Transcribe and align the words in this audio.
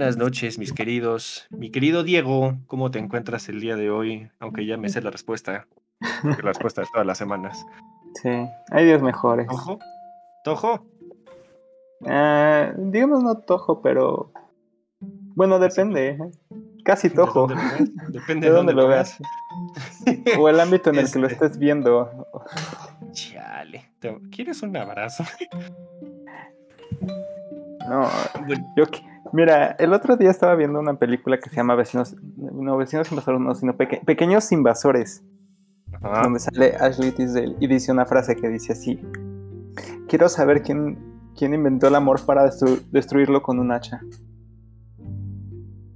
buenas 0.00 0.16
noches, 0.16 0.58
mis 0.58 0.72
queridos. 0.72 1.46
Mi 1.50 1.70
querido 1.70 2.02
Diego, 2.02 2.56
¿cómo 2.68 2.90
te 2.90 2.98
encuentras 2.98 3.50
el 3.50 3.60
día 3.60 3.76
de 3.76 3.90
hoy? 3.90 4.30
Aunque 4.38 4.64
ya 4.64 4.78
me 4.78 4.88
sé 4.88 5.02
la 5.02 5.10
respuesta, 5.10 5.66
porque 6.22 6.42
la 6.42 6.48
respuesta 6.52 6.80
es 6.80 6.90
todas 6.90 7.06
las 7.06 7.18
semanas. 7.18 7.66
Sí, 8.14 8.30
hay 8.70 8.86
días 8.86 9.02
mejores. 9.02 9.46
¿Tojo? 9.46 9.78
¿Tojo? 10.42 10.86
Eh, 12.06 12.72
digamos 12.78 13.22
no 13.22 13.36
tojo, 13.40 13.82
pero... 13.82 14.32
Bueno, 15.00 15.58
depende. 15.58 16.08
¿eh? 16.08 16.18
Casi 16.82 17.10
tojo. 17.10 17.48
Depende 18.08 18.46
¿De 18.46 18.52
de 18.52 18.56
dónde 18.56 18.72
lo 18.72 18.88
veas? 18.88 19.18
O 20.38 20.48
el 20.48 20.60
ámbito 20.60 20.88
en 20.88 20.96
el 20.96 21.12
que 21.12 21.18
lo 21.18 21.26
Este. 21.26 21.44
estés 21.44 21.58
viendo. 21.58 22.26
Chale. 23.12 23.92
¿Quieres 24.30 24.62
un 24.62 24.74
abrazo? 24.78 25.24
No, 27.86 28.08
Bueno, 28.46 28.72
yo 28.78 28.84
Mira, 29.32 29.76
el 29.78 29.92
otro 29.92 30.16
día 30.16 30.30
estaba 30.30 30.54
viendo 30.56 30.80
una 30.80 30.94
película 30.98 31.38
que 31.38 31.48
se 31.50 31.56
llama 31.56 31.74
Vecinos, 31.76 32.16
no, 32.36 32.76
Vecinos 32.76 33.10
Invasores, 33.10 33.40
no, 33.40 33.54
sino 33.54 33.76
Peque- 33.76 34.02
Pequeños 34.04 34.50
Invasores, 34.52 35.24
ajá. 36.02 36.22
donde 36.22 36.40
sale 36.40 36.74
Ashley 36.80 37.12
Tisdale 37.12 37.56
y 37.60 37.66
dice 37.66 37.92
una 37.92 38.06
frase 38.06 38.34
que 38.36 38.48
dice 38.48 38.72
así: 38.72 39.00
Quiero 40.08 40.28
saber 40.28 40.62
quién, 40.62 40.98
quién 41.36 41.54
inventó 41.54 41.86
el 41.88 41.94
amor 41.94 42.24
para 42.26 42.44
destru- 42.46 42.82
destruirlo 42.90 43.42
con 43.42 43.58
un 43.60 43.70
hacha. 43.72 44.00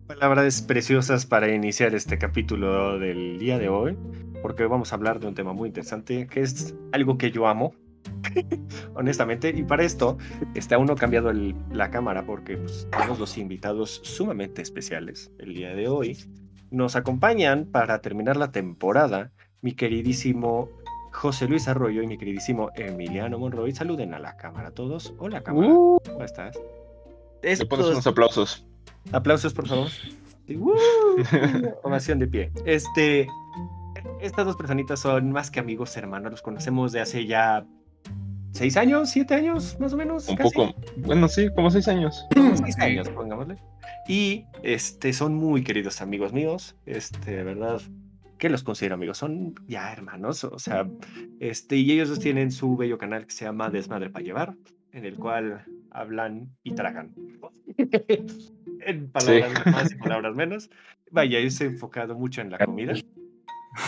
Palabras 0.07 0.63
preciosas 0.63 1.27
para 1.27 1.53
iniciar 1.53 1.95
este 1.95 2.19
capítulo 2.19 2.99
del 2.99 3.39
día 3.39 3.59
de 3.59 3.69
hoy, 3.69 3.99
porque 4.43 4.65
vamos 4.67 4.93
a 4.93 4.97
hablar 4.97 5.19
de 5.19 5.27
un 5.27 5.35
tema 5.35 5.53
muy 5.53 5.69
interesante, 5.69 6.27
que 6.29 6.41
es 6.41 6.75
algo 6.93 7.19
que 7.19 7.31
yo 7.33 7.49
amo, 7.49 7.75
honestamente, 8.95 9.51
y 9.55 9.63
para 9.63 9.85
esto 9.85 10.19
está 10.55 10.79
uno 10.79 10.95
cambiado 10.97 11.31
el- 11.31 11.55
la 11.71 11.91
cámara, 11.91 12.25
porque 12.27 12.57
pues, 12.57 12.89
tenemos 12.91 13.19
dos 13.19 13.37
invitados 13.39 14.01
sumamente 14.05 14.63
especiales 14.63 15.31
el 15.39 15.55
día 15.55 15.75
de 15.75 15.89
hoy. 15.89 16.19
Nos 16.71 16.97
acompañan 16.97 17.67
para 17.67 18.01
terminar 18.01 18.37
la 18.37 18.51
temporada 18.51 19.31
mi 19.63 19.73
queridísimo 19.73 20.69
José 21.13 21.47
Luis 21.49 21.69
Arroyo 21.69 22.03
y 22.03 22.07
mi 22.07 22.19
queridísimo 22.19 22.71
Emiliano 22.75 23.39
Monroy. 23.39 23.73
Saluden 23.73 24.15
a 24.15 24.19
la 24.19 24.37
cámara 24.37 24.73
todos. 24.73 25.15
Hola 25.19 25.43
cámara, 25.43 25.69
Uh, 25.69 25.99
¿cómo 26.05 26.25
estás? 26.25 26.57
Le 26.57 26.63
pones 27.43 27.61
Estos- 27.61 27.91
unos 27.93 28.07
aplausos. 28.07 28.67
Aplausos, 29.13 29.55
por 29.55 29.69
favor. 29.69 29.89
¡woo! 30.49 30.75
Ovación 31.85 32.19
de 32.19 32.27
pie. 32.27 32.51
Este, 32.67 33.29
estas 34.21 34.45
dos 34.47 34.57
personitas 34.57 34.99
son 35.01 35.31
más 35.31 35.51
que 35.51 35.61
amigos 35.61 35.97
hermanos. 35.97 36.33
Los 36.33 36.43
conocemos 36.43 36.91
de 36.93 37.01
hace 37.01 37.27
ya 37.27 37.65
seis 38.55 38.77
años, 38.77 39.11
siete 39.11 39.35
años, 39.35 39.77
más 39.81 39.93
o 39.93 39.97
menos. 39.97 40.29
Un 40.29 40.37
casi. 40.37 40.55
poco. 40.55 40.75
Bueno, 40.97 41.29
sí, 41.29 41.49
como 41.55 41.71
seis 41.71 41.89
años. 41.89 42.25
Como 42.35 42.57
seis 42.57 42.79
años, 42.79 43.09
pongámosle. 43.11 43.59
Y 44.09 44.47
este, 44.63 45.13
son 45.13 45.35
muy 45.35 45.63
queridos 45.63 46.01
amigos 46.01 46.33
míos. 46.33 46.77
Este, 46.87 47.33
de 47.33 47.45
verdad, 47.45 47.83
que 48.39 48.49
los 48.49 48.63
considero 48.63 48.95
amigos. 48.95 49.19
Son 49.19 49.55
ya 49.67 49.93
hermanos. 49.93 50.45
O 50.45 50.59
sea, 50.59 50.89
este, 51.41 51.77
y 51.77 51.93
ellos 51.93 52.09
dos 52.09 52.21
tienen 52.21 52.51
su 52.51 52.77
bello 52.77 52.97
canal 52.97 53.27
que 53.27 53.33
se 53.33 53.45
llama 53.45 53.71
Desmadre 53.71 54.11
para 54.11 54.25
Llevar, 54.25 54.57
en 54.93 55.05
el 55.05 55.17
cual 55.17 55.65
hablan 55.91 56.49
y 56.63 56.75
tragan. 56.75 57.15
en 58.87 59.11
palabras 59.11 59.67
más 59.67 59.93
y 59.93 59.97
palabras 59.97 60.35
menos. 60.35 60.71
Vaya, 61.11 61.39
es 61.39 61.61
enfocado 61.61 62.15
mucho 62.15 62.41
en 62.41 62.51
la 62.51 62.59
comida. 62.59 62.95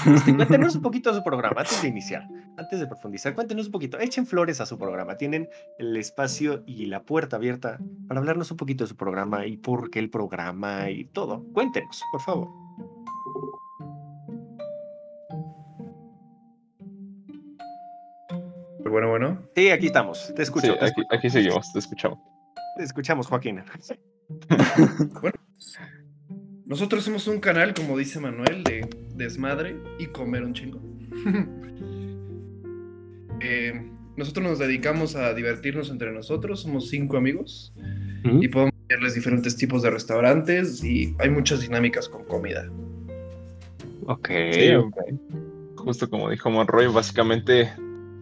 Este, 0.06 0.34
cuéntenos 0.34 0.74
un 0.74 0.82
poquito 0.82 1.10
de 1.10 1.18
su 1.18 1.24
programa 1.24 1.60
antes 1.60 1.80
de 1.80 1.88
iniciar, 1.88 2.26
antes 2.56 2.80
de 2.80 2.86
profundizar. 2.86 3.34
Cuéntenos 3.34 3.66
un 3.66 3.72
poquito, 3.72 3.98
echen 3.98 4.26
flores 4.26 4.60
a 4.60 4.66
su 4.66 4.78
programa. 4.78 5.16
Tienen 5.16 5.48
el 5.78 5.96
espacio 5.96 6.64
y 6.66 6.86
la 6.86 7.02
puerta 7.02 7.36
abierta 7.36 7.78
para 8.08 8.20
hablarnos 8.20 8.50
un 8.50 8.56
poquito 8.56 8.84
de 8.84 8.88
su 8.88 8.96
programa 8.96 9.46
y 9.46 9.56
por 9.56 9.90
qué 9.90 10.00
el 10.00 10.10
programa 10.10 10.90
y 10.90 11.04
todo. 11.04 11.44
Cuéntenos, 11.52 12.02
por 12.10 12.20
favor. 12.20 12.48
Bueno, 18.88 19.10
bueno. 19.10 19.42
Sí, 19.54 19.70
aquí 19.70 19.86
estamos. 19.86 20.32
Te 20.34 20.42
escucho. 20.42 20.72
Sí, 20.72 20.78
te, 20.78 20.86
aquí, 20.86 21.02
aquí 21.10 21.30
seguimos, 21.30 21.72
te 21.72 21.78
escuchamos. 21.80 22.18
te 22.76 22.84
escuchamos, 22.84 23.26
Joaquín. 23.26 23.62
Nosotros 26.64 27.04
somos 27.04 27.28
un 27.28 27.38
canal, 27.38 27.74
como 27.74 27.96
dice 27.96 28.18
Manuel, 28.18 28.64
de 28.64 28.88
desmadre 29.16 29.76
y 29.98 30.06
comer 30.06 30.44
un 30.44 30.54
chingo. 30.54 30.80
Eh, 33.38 33.90
nosotros 34.16 34.46
nos 34.46 34.58
dedicamos 34.58 35.14
a 35.14 35.34
divertirnos 35.34 35.90
entre 35.90 36.10
nosotros, 36.10 36.62
somos 36.62 36.88
cinco 36.88 37.18
amigos 37.18 37.74
y 38.24 38.48
podemos 38.48 38.72
verles 38.88 39.14
diferentes 39.14 39.56
tipos 39.56 39.82
de 39.82 39.90
restaurantes 39.90 40.82
y 40.82 41.14
hay 41.18 41.28
muchas 41.28 41.60
dinámicas 41.60 42.08
con 42.08 42.24
comida. 42.24 42.66
Ok. 44.06 44.30
Sí, 44.52 44.70
Justo 45.76 46.08
como 46.08 46.30
dijo 46.30 46.50
Monroy, 46.50 46.86
básicamente 46.86 47.70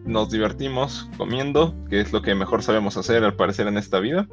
nos 0.05 0.29
divertimos 0.29 1.09
comiendo, 1.17 1.73
que 1.89 2.01
es 2.01 2.13
lo 2.13 2.21
que 2.21 2.35
mejor 2.35 2.61
sabemos 2.61 2.97
hacer 2.97 3.23
al 3.23 3.35
parecer 3.35 3.67
en 3.67 3.77
esta 3.77 3.99
vida. 3.99 4.27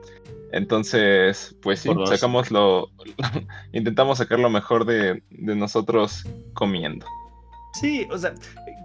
Entonces, 0.52 1.56
pues 1.62 1.80
sí, 1.80 1.90
sacamos 2.06 2.50
lo. 2.50 2.90
intentamos 3.72 4.18
sacar 4.18 4.38
lo 4.38 4.50
mejor 4.50 4.84
de, 4.84 5.22
de 5.30 5.56
nosotros 5.56 6.24
comiendo. 6.54 7.06
Sí, 7.72 8.06
o 8.10 8.18
sea, 8.18 8.34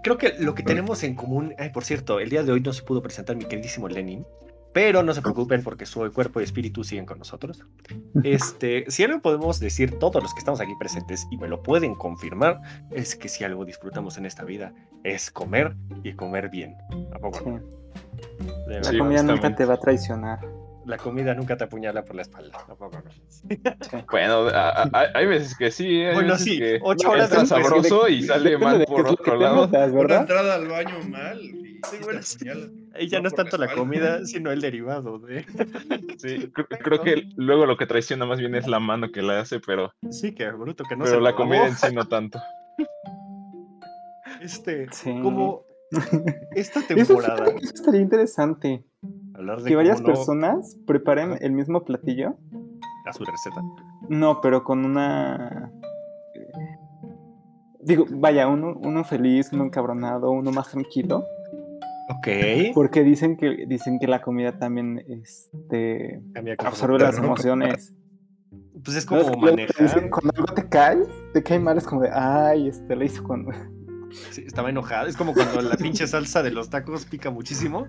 creo 0.02 0.16
que 0.16 0.34
lo 0.38 0.54
que 0.54 0.62
tenemos 0.62 1.02
en 1.02 1.14
común, 1.14 1.54
ay, 1.58 1.70
por 1.70 1.84
cierto, 1.84 2.20
el 2.20 2.30
día 2.30 2.42
de 2.42 2.52
hoy 2.52 2.60
no 2.60 2.72
se 2.72 2.82
pudo 2.82 3.02
presentar 3.02 3.36
mi 3.36 3.44
queridísimo 3.44 3.86
Lenin, 3.86 4.24
pero 4.72 5.02
no 5.02 5.12
se 5.12 5.20
preocupen 5.20 5.62
porque 5.62 5.84
su 5.84 6.10
cuerpo 6.12 6.40
y 6.40 6.44
espíritu 6.44 6.84
siguen 6.84 7.06
con 7.06 7.18
nosotros. 7.18 7.64
Este, 8.24 8.84
si 8.88 9.04
algo 9.04 9.20
podemos 9.20 9.60
decir 9.60 9.98
todos 9.98 10.22
los 10.22 10.34
que 10.34 10.40
estamos 10.40 10.60
aquí 10.60 10.72
presentes 10.78 11.26
y 11.30 11.36
me 11.36 11.46
lo 11.46 11.62
pueden 11.62 11.94
confirmar, 11.94 12.60
es 12.90 13.14
que 13.14 13.28
si 13.28 13.44
algo 13.44 13.64
disfrutamos 13.64 14.18
en 14.18 14.26
esta 14.26 14.44
vida 14.44 14.72
es 15.04 15.30
comer 15.30 15.76
y 16.02 16.14
comer 16.14 16.48
bien. 16.48 16.76
¿A 17.14 17.18
poco 17.18 17.48
no? 17.48 17.60
La 18.66 18.98
comida 18.98 19.22
nunca 19.22 19.54
te 19.54 19.64
va 19.64 19.74
a 19.74 19.78
traicionar. 19.78 20.40
La 20.88 20.96
comida 20.96 21.34
nunca 21.34 21.56
te 21.56 21.64
apuñala 21.64 22.02
por 22.04 22.16
la 22.16 22.22
espalda. 22.22 22.58
Bueno, 24.10 24.48
a- 24.48 24.82
a- 24.84 25.06
hay 25.14 25.26
veces 25.26 25.56
que 25.56 25.70
sí, 25.70 26.02
hay 26.02 26.14
Bueno, 26.14 26.32
veces 26.32 26.44
sí, 26.44 26.58
que 26.58 26.78
ocho 26.82 27.10
horas 27.10 27.30
está 27.30 27.44
sabroso 27.46 28.08
y 28.08 28.22
sale 28.22 28.56
mal 28.58 28.78
de 28.78 28.86
por 28.86 28.96
qué 28.96 29.02
es 29.02 29.10
lo 29.10 29.16
que 29.16 29.22
otro 29.30 29.36
lado. 29.40 29.68
Una 29.68 29.86
¿verdad? 29.86 30.20
entrada 30.22 30.54
al 30.54 30.66
baño 30.66 30.98
mal 31.08 31.38
y 31.40 31.68
Sí, 31.88 31.98
te 31.98 32.04
bueno, 32.04 32.20
apuñala. 32.20 32.66
Ahí 32.94 33.08
ya 33.08 33.20
no 33.20 33.28
es 33.28 33.34
tanto 33.34 33.56
la 33.58 33.72
comida, 33.72 34.24
sino 34.24 34.50
el 34.50 34.60
derivado 34.60 35.18
de... 35.20 35.44
Sí, 36.18 36.50
creo, 36.54 36.66
creo 36.68 37.02
que 37.02 37.28
luego 37.36 37.66
lo 37.66 37.76
que 37.76 37.86
traiciona 37.86 38.24
más 38.26 38.38
bien 38.40 38.54
es 38.54 38.66
la 38.66 38.80
mano 38.80 39.12
que 39.12 39.22
la 39.22 39.40
hace, 39.40 39.60
pero, 39.60 39.92
Sí, 40.10 40.34
que 40.34 40.50
bruto, 40.50 40.84
que 40.88 40.96
no 40.96 41.04
pero 41.04 41.16
se 41.16 41.22
la 41.22 41.34
comida 41.36 41.66
en 41.68 41.76
sí 41.76 41.94
no 41.94 42.08
tanto. 42.08 42.40
Este, 44.40 44.86
Sí. 44.92 45.10
como 45.22 45.64
esta 46.54 46.80
Eso, 46.80 46.94
temporada, 46.94 47.46
eso 47.60 47.74
estaría 47.74 48.00
interesante. 48.00 48.84
Hablar 49.38 49.62
de 49.62 49.68
Que 49.68 49.76
varias 49.76 50.00
no- 50.00 50.06
personas 50.06 50.76
preparen 50.86 51.36
el 51.40 51.52
mismo 51.52 51.84
platillo. 51.84 52.36
a 53.06 53.12
su 53.12 53.24
receta. 53.24 53.62
No, 54.10 54.40
pero 54.42 54.64
con 54.64 54.84
una. 54.84 55.72
Digo, 57.80 58.04
vaya, 58.10 58.48
uno, 58.48 58.74
uno 58.82 59.04
feliz, 59.04 59.50
uno 59.52 59.64
encabronado, 59.64 60.30
uno 60.30 60.50
más 60.52 60.70
tranquilo. 60.70 61.24
Ok. 62.10 62.28
Porque 62.74 63.02
dicen 63.02 63.36
que, 63.36 63.64
dicen 63.66 63.98
que 63.98 64.06
la 64.08 64.20
comida 64.20 64.58
también 64.58 65.02
este, 65.08 66.20
absorbe 66.58 66.98
las 66.98 67.18
emociones. 67.18 67.94
Pues 68.84 68.96
es 68.96 69.06
como 69.06 69.22
manejar. 69.38 69.74
dicen, 69.80 70.10
cuando 70.10 70.32
algo 70.36 70.52
te 70.54 70.68
cae, 70.68 70.98
te 71.32 71.42
cae 71.42 71.58
mal, 71.58 71.78
es 71.78 71.84
como 71.86 72.02
de, 72.02 72.10
ay, 72.12 72.68
este, 72.68 72.94
le 72.96 73.06
hizo 73.06 73.22
cuando. 73.24 73.50
Sí, 74.30 74.42
estaba 74.46 74.70
enojado. 74.70 75.06
Es 75.06 75.16
como 75.16 75.34
cuando 75.34 75.60
la 75.62 75.76
pinche 75.76 76.06
salsa 76.06 76.42
de 76.42 76.50
los 76.50 76.70
tacos 76.70 77.04
pica 77.04 77.30
muchísimo. 77.30 77.86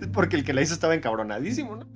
Es 0.00 0.08
porque 0.12 0.36
el 0.36 0.44
que 0.44 0.52
la 0.54 0.62
hizo 0.62 0.74
estaba 0.74 0.94
encabronadísimo, 0.94 1.76
¿no? 1.76 1.86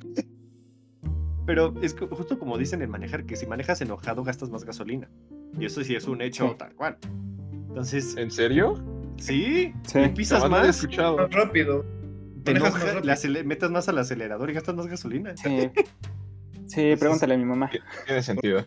Pero 1.47 1.75
es 1.81 1.95
que 1.95 2.07
justo 2.07 2.39
como 2.39 2.59
dicen 2.59 2.83
en 2.83 2.91
manejar, 2.91 3.25
que 3.25 3.35
si 3.37 3.47
manejas 3.47 3.81
enojado 3.81 4.23
gastas 4.23 4.51
más 4.51 4.65
gasolina. 4.65 5.09
Y 5.59 5.65
eso 5.65 5.83
sí 5.83 5.95
es 5.95 6.07
un 6.07 6.21
hecho 6.21 6.49
Sí. 6.51 6.55
tal 6.59 6.75
cual. 6.75 6.99
Entonces, 7.69 8.17
¿En 8.17 8.31
serio? 8.31 8.75
sí, 9.19 9.73
pisas 10.15 10.49
más, 10.51 10.69
escuchado. 10.69 11.17
Más 11.17 11.31
rápido. 11.31 11.87
te 12.45 12.53
más 12.61 12.79
rápido. 12.79 13.33
le 13.33 13.45
metes 13.45 13.71
más 13.71 13.89
al 13.89 13.99
acelerador 13.99 14.51
y 14.51 14.53
gastas 14.53 14.75
más 14.75 14.87
gasolina. 14.87 15.37
Sí. 15.37 15.71
Sí, 16.69 16.95
pregúntale 17.01 17.33
a 17.33 17.39
mi 17.39 17.47
mamá. 17.47 17.71
Tiene 18.05 18.23
sentido. 18.23 18.63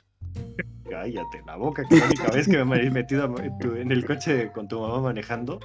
Cállate 0.90 1.42
la 1.46 1.56
boca, 1.56 1.84
que 1.88 1.96
la 1.96 2.06
única 2.06 2.32
vez 2.32 2.48
que 2.48 2.66
me 2.66 2.86
he 2.86 2.92
metido 2.92 3.34
en 3.78 3.92
el 3.92 4.06
coche 4.06 4.52
con 4.52 4.68
tu 4.68 4.82
mamá 4.82 5.00
manejando, 5.00 5.60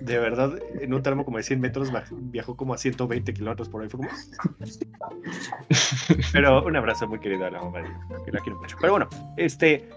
de 0.00 0.18
verdad, 0.18 0.54
en 0.80 0.92
un 0.92 1.02
tramo 1.02 1.24
como 1.24 1.36
de 1.36 1.44
100 1.44 1.60
metros 1.60 1.92
viajó 2.10 2.56
como 2.56 2.74
a 2.74 2.78
120 2.78 3.32
kilómetros 3.32 3.68
por 3.68 3.82
ahí. 3.82 3.88
Fue 3.88 4.00
como... 4.00 4.10
Pero 6.32 6.64
un 6.64 6.74
abrazo 6.74 7.06
muy 7.06 7.20
querido 7.20 7.46
a 7.46 7.50
la 7.50 7.62
mamá, 7.62 7.82
que 8.24 8.32
la 8.32 8.40
quiero 8.40 8.58
mucho. 8.58 8.76
Pero 8.80 8.92
bueno, 8.92 9.08
este, 9.36 9.88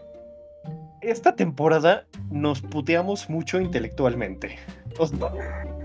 esta 1.01 1.35
temporada 1.35 2.05
nos 2.29 2.61
puteamos 2.61 3.29
mucho 3.29 3.59
intelectualmente. 3.59 4.59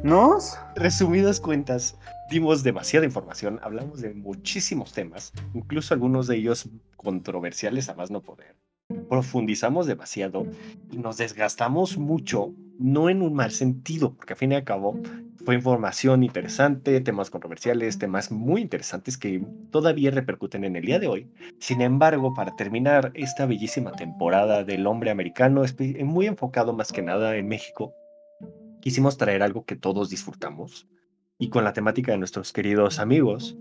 ¿Nos? 0.02 0.58
Resumidas 0.76 1.40
cuentas, 1.40 1.96
dimos 2.30 2.62
demasiada 2.62 3.06
información, 3.06 3.60
hablamos 3.62 4.00
de 4.00 4.14
muchísimos 4.14 4.92
temas, 4.92 5.32
incluso 5.54 5.94
algunos 5.94 6.26
de 6.26 6.36
ellos 6.36 6.68
controversiales 6.96 7.88
a 7.88 7.94
más 7.94 8.10
no 8.10 8.22
poder. 8.22 8.56
Profundizamos 9.08 9.86
demasiado 9.86 10.46
y 10.90 10.98
nos 10.98 11.16
desgastamos 11.16 11.96
mucho, 11.96 12.52
no 12.78 13.08
en 13.08 13.22
un 13.22 13.34
mal 13.34 13.50
sentido, 13.50 14.14
porque 14.14 14.34
a 14.34 14.36
fin 14.36 14.52
y 14.52 14.56
al 14.56 14.64
cabo 14.64 15.00
fue 15.44 15.54
información 15.54 16.22
interesante, 16.22 17.00
temas 17.00 17.30
controversiales, 17.30 17.98
temas 17.98 18.30
muy 18.30 18.62
interesantes 18.62 19.18
que 19.18 19.44
todavía 19.70 20.10
repercuten 20.10 20.64
en 20.64 20.76
el 20.76 20.84
día 20.84 20.98
de 20.98 21.06
hoy. 21.06 21.28
Sin 21.58 21.82
embargo, 21.82 22.32
para 22.34 22.56
terminar 22.56 23.12
esta 23.14 23.44
bellísima 23.46 23.92
temporada 23.92 24.64
del 24.64 24.86
hombre 24.86 25.10
americano, 25.10 25.62
muy 26.04 26.26
enfocado 26.26 26.72
más 26.72 26.92
que 26.92 27.02
nada 27.02 27.36
en 27.36 27.48
México, 27.48 27.94
quisimos 28.80 29.18
traer 29.18 29.42
algo 29.42 29.64
que 29.64 29.76
todos 29.76 30.10
disfrutamos 30.10 30.86
y 31.38 31.48
con 31.48 31.64
la 31.64 31.72
temática 31.72 32.12
de 32.12 32.18
nuestros 32.18 32.52
queridos 32.52 32.98
amigos, 32.98 33.56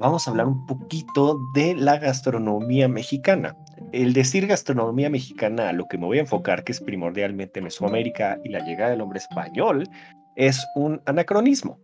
vamos 0.00 0.26
a 0.26 0.30
hablar 0.30 0.46
un 0.46 0.66
poquito 0.66 1.38
de 1.54 1.74
la 1.74 1.98
gastronomía 1.98 2.88
mexicana. 2.88 3.56
El 3.92 4.12
decir 4.12 4.46
gastronomía 4.46 5.08
mexicana 5.08 5.68
a 5.68 5.72
lo 5.72 5.86
que 5.86 5.98
me 5.98 6.06
voy 6.06 6.18
a 6.18 6.22
enfocar, 6.22 6.64
que 6.64 6.72
es 6.72 6.80
primordialmente 6.80 7.60
Mesoamérica 7.60 8.38
y 8.44 8.50
la 8.50 8.60
llegada 8.60 8.90
del 8.90 9.00
hombre 9.00 9.18
español, 9.18 9.88
es 10.36 10.64
un 10.74 11.00
anacronismo, 11.06 11.78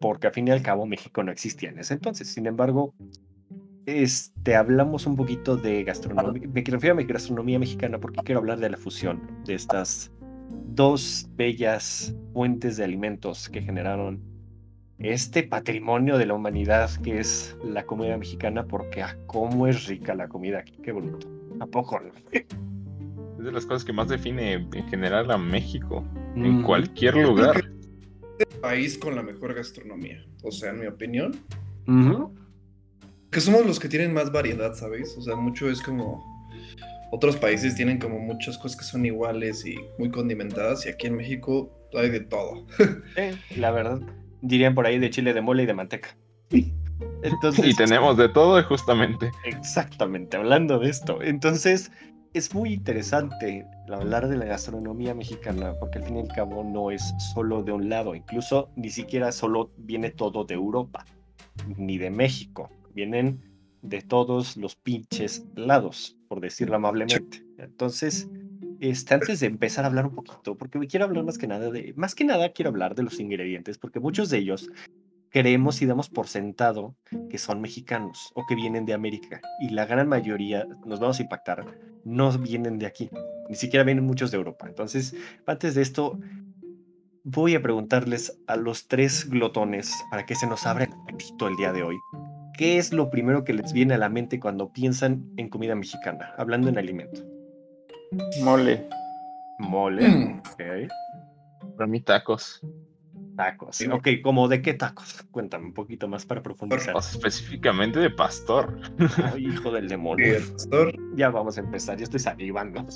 porque 0.00 0.26
al 0.26 0.32
fin 0.32 0.48
y 0.48 0.50
al 0.50 0.62
cabo 0.62 0.86
México 0.86 1.22
no 1.22 1.32
existía 1.32 1.70
en 1.70 1.78
ese 1.78 1.94
entonces. 1.94 2.28
Sin 2.28 2.46
embargo, 2.46 2.94
este, 3.86 4.56
hablamos 4.56 5.06
un 5.06 5.16
poquito 5.16 5.56
de 5.56 5.84
gastronomía, 5.84 6.48
me 6.48 6.62
refiero 6.62 6.98
a 6.98 7.02
gastronomía 7.02 7.58
mexicana 7.58 7.98
porque 7.98 8.20
quiero 8.24 8.40
hablar 8.40 8.58
de 8.60 8.70
la 8.70 8.76
fusión 8.76 9.42
de 9.44 9.54
estas 9.54 10.12
dos 10.68 11.28
bellas 11.34 12.14
fuentes 12.32 12.76
de 12.76 12.84
alimentos 12.84 13.48
que 13.48 13.62
generaron 13.62 14.33
este 14.98 15.42
patrimonio 15.42 16.18
de 16.18 16.26
la 16.26 16.34
humanidad 16.34 16.90
que 17.02 17.18
es 17.18 17.56
la 17.64 17.84
comida 17.84 18.16
mexicana, 18.16 18.64
porque 18.64 19.02
a 19.02 19.08
ah, 19.08 19.16
cómo 19.26 19.66
es 19.66 19.86
rica 19.86 20.14
la 20.14 20.28
comida 20.28 20.60
aquí, 20.60 20.78
qué 20.82 20.92
bruto. 20.92 21.28
¿A 21.60 21.66
poco? 21.66 22.00
Es 23.38 23.44
de 23.44 23.52
las 23.52 23.66
cosas 23.66 23.84
que 23.84 23.92
más 23.92 24.08
define 24.08 24.54
en 24.54 24.88
general 24.88 25.30
a 25.30 25.36
México, 25.36 26.02
en 26.34 26.62
cualquier 26.62 27.16
lugar. 27.16 27.62
El 28.38 28.60
país 28.60 28.96
con 28.96 29.16
la 29.16 29.22
mejor 29.22 29.52
gastronomía, 29.52 30.24
o 30.42 30.50
sea, 30.50 30.70
en 30.70 30.80
mi 30.80 30.86
opinión. 30.86 31.32
Que 33.30 33.40
somos 33.40 33.66
los 33.66 33.78
que 33.78 33.88
tienen 33.88 34.14
más 34.14 34.32
variedad, 34.32 34.72
¿sabéis? 34.74 35.14
O 35.18 35.20
sea, 35.20 35.36
mucho 35.36 35.68
es 35.68 35.82
como 35.82 36.24
otros 37.10 37.36
países 37.36 37.74
tienen 37.74 37.98
como 37.98 38.18
muchas 38.18 38.56
cosas 38.56 38.78
que 38.78 38.84
son 38.84 39.04
iguales 39.04 39.66
y 39.66 39.76
muy 39.98 40.10
condimentadas 40.10 40.86
y 40.86 40.88
aquí 40.88 41.06
en 41.06 41.16
México 41.16 41.70
hay 41.92 42.10
de 42.10 42.20
todo. 42.20 42.66
Sí, 43.16 43.60
la 43.60 43.70
verdad. 43.70 44.00
Dirían 44.44 44.74
por 44.74 44.86
ahí 44.86 44.98
de 44.98 45.10
chile 45.10 45.32
de 45.32 45.40
mole 45.40 45.62
y 45.62 45.66
de 45.66 45.74
manteca. 45.74 46.16
Entonces, 47.22 47.66
y 47.66 47.74
tenemos 47.74 48.16
de 48.16 48.28
todo 48.28 48.62
justamente. 48.64 49.30
Exactamente, 49.44 50.36
hablando 50.36 50.78
de 50.78 50.90
esto. 50.90 51.22
Entonces, 51.22 51.90
es 52.34 52.54
muy 52.54 52.74
interesante 52.74 53.66
hablar 53.88 54.28
de 54.28 54.36
la 54.36 54.44
gastronomía 54.44 55.14
mexicana, 55.14 55.72
porque 55.80 55.98
al 55.98 56.04
fin 56.04 56.16
y 56.16 56.20
al 56.20 56.28
cabo 56.28 56.62
no 56.62 56.90
es 56.90 57.14
solo 57.32 57.62
de 57.62 57.72
un 57.72 57.88
lado, 57.88 58.14
incluso 58.14 58.70
ni 58.76 58.90
siquiera 58.90 59.32
solo 59.32 59.70
viene 59.78 60.10
todo 60.10 60.44
de 60.44 60.54
Europa, 60.54 61.04
ni 61.76 61.96
de 61.96 62.10
México, 62.10 62.70
vienen 62.92 63.40
de 63.82 64.02
todos 64.02 64.56
los 64.56 64.76
pinches 64.76 65.46
lados, 65.54 66.16
por 66.28 66.40
decirlo 66.40 66.76
amablemente. 66.76 67.44
Entonces, 67.58 68.28
este, 68.80 69.14
antes 69.14 69.40
de 69.40 69.46
empezar 69.46 69.84
a 69.84 69.88
hablar 69.88 70.06
un 70.06 70.14
poquito, 70.14 70.56
porque 70.56 70.78
quiero 70.86 71.04
hablar 71.04 71.24
más 71.24 71.38
que 71.38 71.46
nada 71.46 71.70
de, 71.70 71.92
más 71.96 72.14
que 72.14 72.24
nada 72.24 72.52
quiero 72.52 72.70
hablar 72.70 72.94
de 72.94 73.02
los 73.02 73.20
ingredientes, 73.20 73.78
porque 73.78 74.00
muchos 74.00 74.30
de 74.30 74.38
ellos 74.38 74.70
creemos 75.30 75.82
y 75.82 75.86
damos 75.86 76.08
por 76.08 76.28
sentado 76.28 76.94
que 77.28 77.38
son 77.38 77.60
mexicanos 77.60 78.30
o 78.34 78.46
que 78.46 78.54
vienen 78.54 78.86
de 78.86 78.94
América, 78.94 79.40
y 79.60 79.70
la 79.70 79.86
gran 79.86 80.08
mayoría, 80.08 80.66
nos 80.86 81.00
vamos 81.00 81.18
a 81.18 81.22
impactar, 81.22 81.64
no 82.04 82.30
vienen 82.38 82.78
de 82.78 82.86
aquí, 82.86 83.10
ni 83.48 83.56
siquiera 83.56 83.84
vienen 83.84 84.04
muchos 84.04 84.30
de 84.30 84.36
Europa. 84.36 84.66
Entonces, 84.68 85.16
antes 85.46 85.74
de 85.74 85.82
esto, 85.82 86.18
voy 87.24 87.54
a 87.54 87.62
preguntarles 87.62 88.38
a 88.46 88.56
los 88.56 88.86
tres 88.88 89.28
glotones 89.28 89.92
para 90.10 90.26
que 90.26 90.34
se 90.34 90.46
nos 90.46 90.66
abra 90.66 90.84
el 90.84 90.92
apetito 90.92 91.48
el 91.48 91.56
día 91.56 91.72
de 91.72 91.82
hoy. 91.82 91.96
¿qué 92.56 92.78
es 92.78 92.92
lo 92.92 93.10
primero 93.10 93.44
que 93.44 93.52
les 93.52 93.72
viene 93.72 93.94
a 93.94 93.98
la 93.98 94.08
mente 94.08 94.40
cuando 94.40 94.72
piensan 94.72 95.26
en 95.36 95.48
comida 95.48 95.74
mexicana, 95.74 96.32
hablando 96.38 96.68
en 96.68 96.78
alimento? 96.78 97.33
Mole. 98.42 98.88
Mole, 99.58 100.08
mm. 100.08 100.38
ok. 100.38 100.62
Para 101.76 101.86
mí 101.86 102.00
tacos. 102.00 102.60
Tacos, 103.36 103.80
ok, 103.80 104.08
¿como 104.22 104.46
de 104.46 104.62
qué 104.62 104.74
tacos? 104.74 105.24
Cuéntame 105.32 105.66
un 105.66 105.74
poquito 105.74 106.06
más 106.06 106.24
para 106.24 106.40
profundizar. 106.40 106.96
específicamente 106.96 107.98
de 107.98 108.10
pastor. 108.10 108.78
hijo 109.38 109.72
del 109.72 109.88
demonio. 109.88 110.36
pastor? 110.52 110.94
Ya 111.16 111.30
vamos 111.30 111.58
a 111.58 111.60
empezar, 111.60 111.98
yo 111.98 112.04
estoy 112.04 112.20
salivando. 112.20 112.86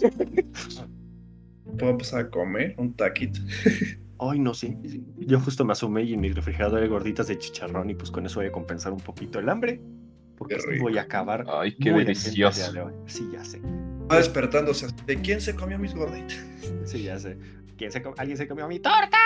Puedo 1.78 1.90
empezar 1.90 2.20
a 2.20 2.30
comer 2.30 2.74
un 2.78 2.94
taquito. 2.94 3.40
Ay, 4.20 4.38
no, 4.38 4.54
sí. 4.54 4.76
Yo 5.18 5.40
justo 5.40 5.64
me 5.64 5.72
asumí 5.72 6.02
y 6.02 6.14
en 6.14 6.20
mi 6.20 6.32
refrigerador 6.32 6.82
hay 6.82 6.88
gorditas 6.88 7.28
de 7.28 7.38
chicharrón 7.38 7.90
y 7.90 7.94
pues 7.94 8.10
con 8.10 8.26
eso 8.26 8.40
voy 8.40 8.48
a 8.48 8.52
compensar 8.52 8.92
un 8.92 9.00
poquito 9.00 9.38
el 9.38 9.48
hambre. 9.48 9.80
Porque 10.36 10.56
voy 10.80 10.98
a 10.98 11.02
acabar. 11.02 11.44
Ay, 11.48 11.76
qué 11.76 11.92
delicioso. 11.92 12.72
Sí, 13.06 13.28
ya 13.32 13.44
sé. 13.44 13.60
Va 14.10 14.16
despertándose. 14.16 14.86
¿De 15.06 15.20
quién 15.20 15.40
se 15.40 15.54
comió 15.54 15.78
mis 15.78 15.94
gorditas? 15.94 16.38
Sí, 16.84 17.02
ya 17.02 17.18
sé. 17.18 17.36
¿Quién 17.76 17.92
se 17.92 18.02
¿Alguien 18.16 18.36
se 18.36 18.48
comió 18.48 18.66
mi 18.66 18.80
torta? 18.80 19.18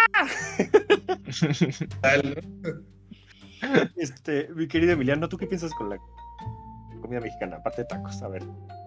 este, 3.97 4.49
mi 4.55 4.67
querido 4.69 4.93
Emiliano, 4.93 5.29
¿tú 5.29 5.39
qué 5.39 5.47
piensas 5.47 5.73
con 5.73 5.89
la 5.89 5.99
comida 7.01 7.21
mexicana? 7.21 7.57
Aparte 7.57 7.83
de 7.83 7.89
tacos, 7.89 8.23
a 8.23 8.29
ver. 8.29 8.43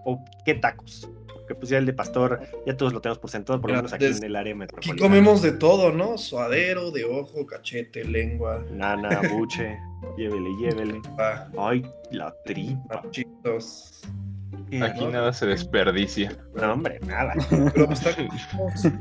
¿O 0.06 0.24
qué 0.46 0.54
tacos? 0.56 1.10
que 1.48 1.56
pues 1.56 1.70
ya 1.70 1.78
el 1.78 1.86
de 1.86 1.94
pastor, 1.94 2.42
ya 2.66 2.76
todos 2.76 2.94
lo 2.94 3.02
tenemos 3.02 3.20
por 3.20 3.30
sentado, 3.30 3.62
por 3.62 3.70
lo 3.70 3.78
menos 3.78 3.94
aquí 3.94 4.06
en 4.06 4.24
el 4.24 4.36
área 4.36 4.56
metropolitana. 4.56 4.94
Aquí 4.94 5.02
comemos 5.02 5.42
de 5.42 5.52
todo, 5.52 5.92
¿no? 5.92 6.18
Suadero, 6.18 6.92
de 6.92 7.06
ojo, 7.06 7.46
cachete, 7.46 8.04
lengua. 8.04 8.66
Nana, 8.72 9.22
buche, 9.32 9.78
llévele, 10.18 10.50
llévele. 10.60 11.02
Ay, 11.58 11.86
la 12.12 12.34
tripa. 12.46 13.02
Machitos. 13.04 14.02
Aquí 14.82 15.06
nada 15.08 15.34
se 15.34 15.46
desperdicia. 15.46 16.38
No, 16.56 16.74
hombre, 16.74 17.00
nada. 17.06 17.34
Pero 17.50 17.88
pues 17.88 18.04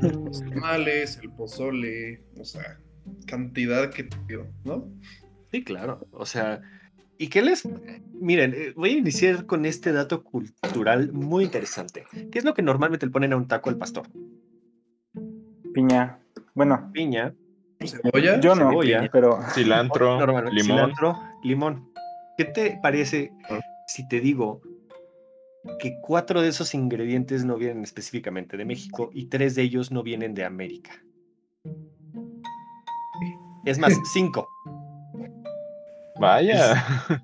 los 0.01 0.39
tamales, 0.41 1.19
el 1.21 1.31
pozole, 1.31 2.23
o 2.39 2.45
sea, 2.45 2.79
cantidad 3.27 3.89
que 3.89 4.03
te 4.03 4.17
¿no? 4.63 4.87
Sí, 5.51 5.63
claro. 5.63 6.07
O 6.11 6.25
sea, 6.25 6.61
¿Y 7.17 7.27
qué 7.27 7.41
les...? 7.41 7.67
Miren, 8.13 8.53
eh, 8.53 8.73
voy 8.75 8.91
a 8.91 8.97
iniciar 8.97 9.45
con 9.45 9.65
este 9.65 9.91
dato 9.91 10.23
cultural 10.23 11.13
muy 11.13 11.45
interesante. 11.45 12.05
¿Qué 12.11 12.39
es 12.39 12.45
lo 12.45 12.53
que 12.53 12.61
normalmente 12.61 13.05
le 13.05 13.11
ponen 13.11 13.33
a 13.33 13.37
un 13.37 13.47
taco 13.47 13.69
al 13.69 13.77
pastor? 13.77 14.07
Piña. 15.73 16.19
Bueno. 16.53 16.89
Piña. 16.93 17.33
¿Cebolla? 17.85 18.39
Yo 18.39 18.55
no, 18.55 18.69
Cebolla, 18.69 19.09
pero... 19.11 19.39
Cilantro, 19.53 20.17
limón. 20.51 20.61
Cilantro, 20.61 21.19
limón. 21.43 21.91
¿Qué 22.37 22.45
te 22.45 22.79
parece 22.81 23.31
ah. 23.49 23.59
si 23.87 24.07
te 24.07 24.19
digo 24.19 24.61
que 25.79 25.99
cuatro 26.01 26.41
de 26.41 26.49
esos 26.49 26.73
ingredientes 26.73 27.45
no 27.45 27.57
vienen 27.57 27.83
específicamente 27.83 28.57
de 28.57 28.65
México 28.65 29.09
y 29.13 29.25
tres 29.25 29.55
de 29.55 29.63
ellos 29.63 29.91
no 29.91 30.03
vienen 30.03 30.33
de 30.33 30.45
América? 30.45 30.91
Es 33.65 33.79
más, 33.79 33.93
cinco. 34.13 34.47
Vaya. 36.19 36.83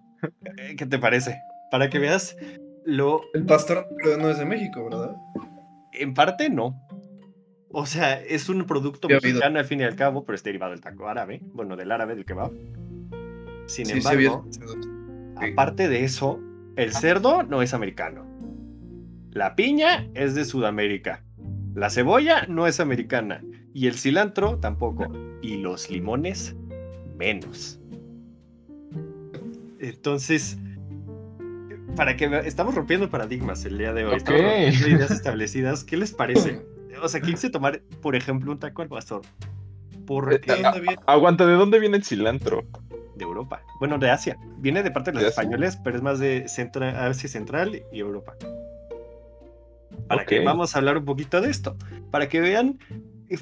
Eh, 0.57 0.75
¿Qué 0.75 0.85
te 0.85 0.99
parece? 0.99 1.41
Para 1.71 1.89
que 1.89 1.97
veas 1.97 2.37
lo... 2.85 3.21
El 3.33 3.43
pastor 3.47 3.87
no 4.19 4.29
es 4.29 4.37
de 4.37 4.45
México, 4.45 4.83
¿verdad? 4.83 5.15
En 5.93 6.13
parte 6.13 6.47
no. 6.47 6.79
O 7.71 7.87
sea, 7.87 8.21
es 8.21 8.49
un 8.49 8.65
producto 8.65 9.07
mexicano 9.07 9.57
al 9.57 9.65
fin 9.65 9.79
y 9.79 9.83
al 9.83 9.95
cabo, 9.95 10.23
pero 10.23 10.35
es 10.35 10.43
derivado 10.43 10.73
del 10.73 10.81
taco 10.81 11.07
árabe. 11.07 11.41
Bueno, 11.53 11.75
del 11.75 11.91
árabe, 11.91 12.13
del 12.13 12.25
kebab. 12.25 12.51
Sin 13.65 13.89
embargo, 13.89 14.45
aparte 15.37 15.89
de 15.89 16.03
eso, 16.03 16.39
el 16.75 16.93
cerdo 16.93 17.41
no 17.41 17.63
es 17.63 17.73
americano. 17.73 18.30
La 19.31 19.55
piña 19.55 20.09
es 20.13 20.35
de 20.35 20.43
Sudamérica. 20.43 21.23
La 21.73 21.89
cebolla 21.89 22.45
no 22.47 22.67
es 22.67 22.81
americana. 22.81 23.41
Y 23.73 23.87
el 23.87 23.93
cilantro 23.93 24.57
tampoco. 24.57 25.07
Y 25.41 25.55
los 25.55 25.89
limones 25.89 26.53
menos. 27.17 27.79
Entonces, 29.79 30.57
para 31.95 32.17
que 32.17 32.41
estamos 32.43 32.75
rompiendo 32.75 33.09
paradigmas 33.09 33.63
el 33.63 33.77
día 33.77 33.93
de 33.93 34.05
hoy, 34.05 34.17
estamos 34.17 34.41
ideas 34.41 35.11
establecidas. 35.11 35.85
¿Qué 35.85 35.95
les 35.95 36.11
parece? 36.11 36.65
O 37.01 37.07
sea, 37.07 37.21
quise 37.21 37.49
tomar, 37.51 37.81
por 38.01 38.17
ejemplo, 38.17 38.51
un 38.51 38.59
taco 38.59 38.81
al 38.81 38.89
pastor. 38.89 39.21
¿Por 40.05 40.33
eh, 40.33 40.41
qué? 40.41 40.61
Aguanta, 41.07 41.45
¿de 41.45 41.53
dónde 41.53 41.79
viene 41.79 41.95
el 41.95 42.03
cilantro? 42.03 42.65
De 43.15 43.23
Europa. 43.23 43.61
Bueno, 43.79 43.97
de 43.97 44.09
Asia. 44.09 44.37
Viene 44.57 44.83
de 44.83 44.91
parte 44.91 45.11
de 45.11 45.21
los 45.21 45.29
españoles, 45.29 45.79
pero 45.81 45.95
es 45.95 46.03
más 46.03 46.19
de 46.19 46.45
Asia 46.45 47.29
Central 47.29 47.81
y 47.93 47.99
Europa. 47.99 48.35
Para 50.15 50.25
que 50.25 50.43
vamos 50.43 50.75
a 50.75 50.79
hablar 50.79 50.97
un 50.97 51.05
poquito 51.05 51.41
de 51.41 51.49
esto. 51.49 51.75
Para 52.11 52.29
que 52.29 52.41
vean 52.41 52.77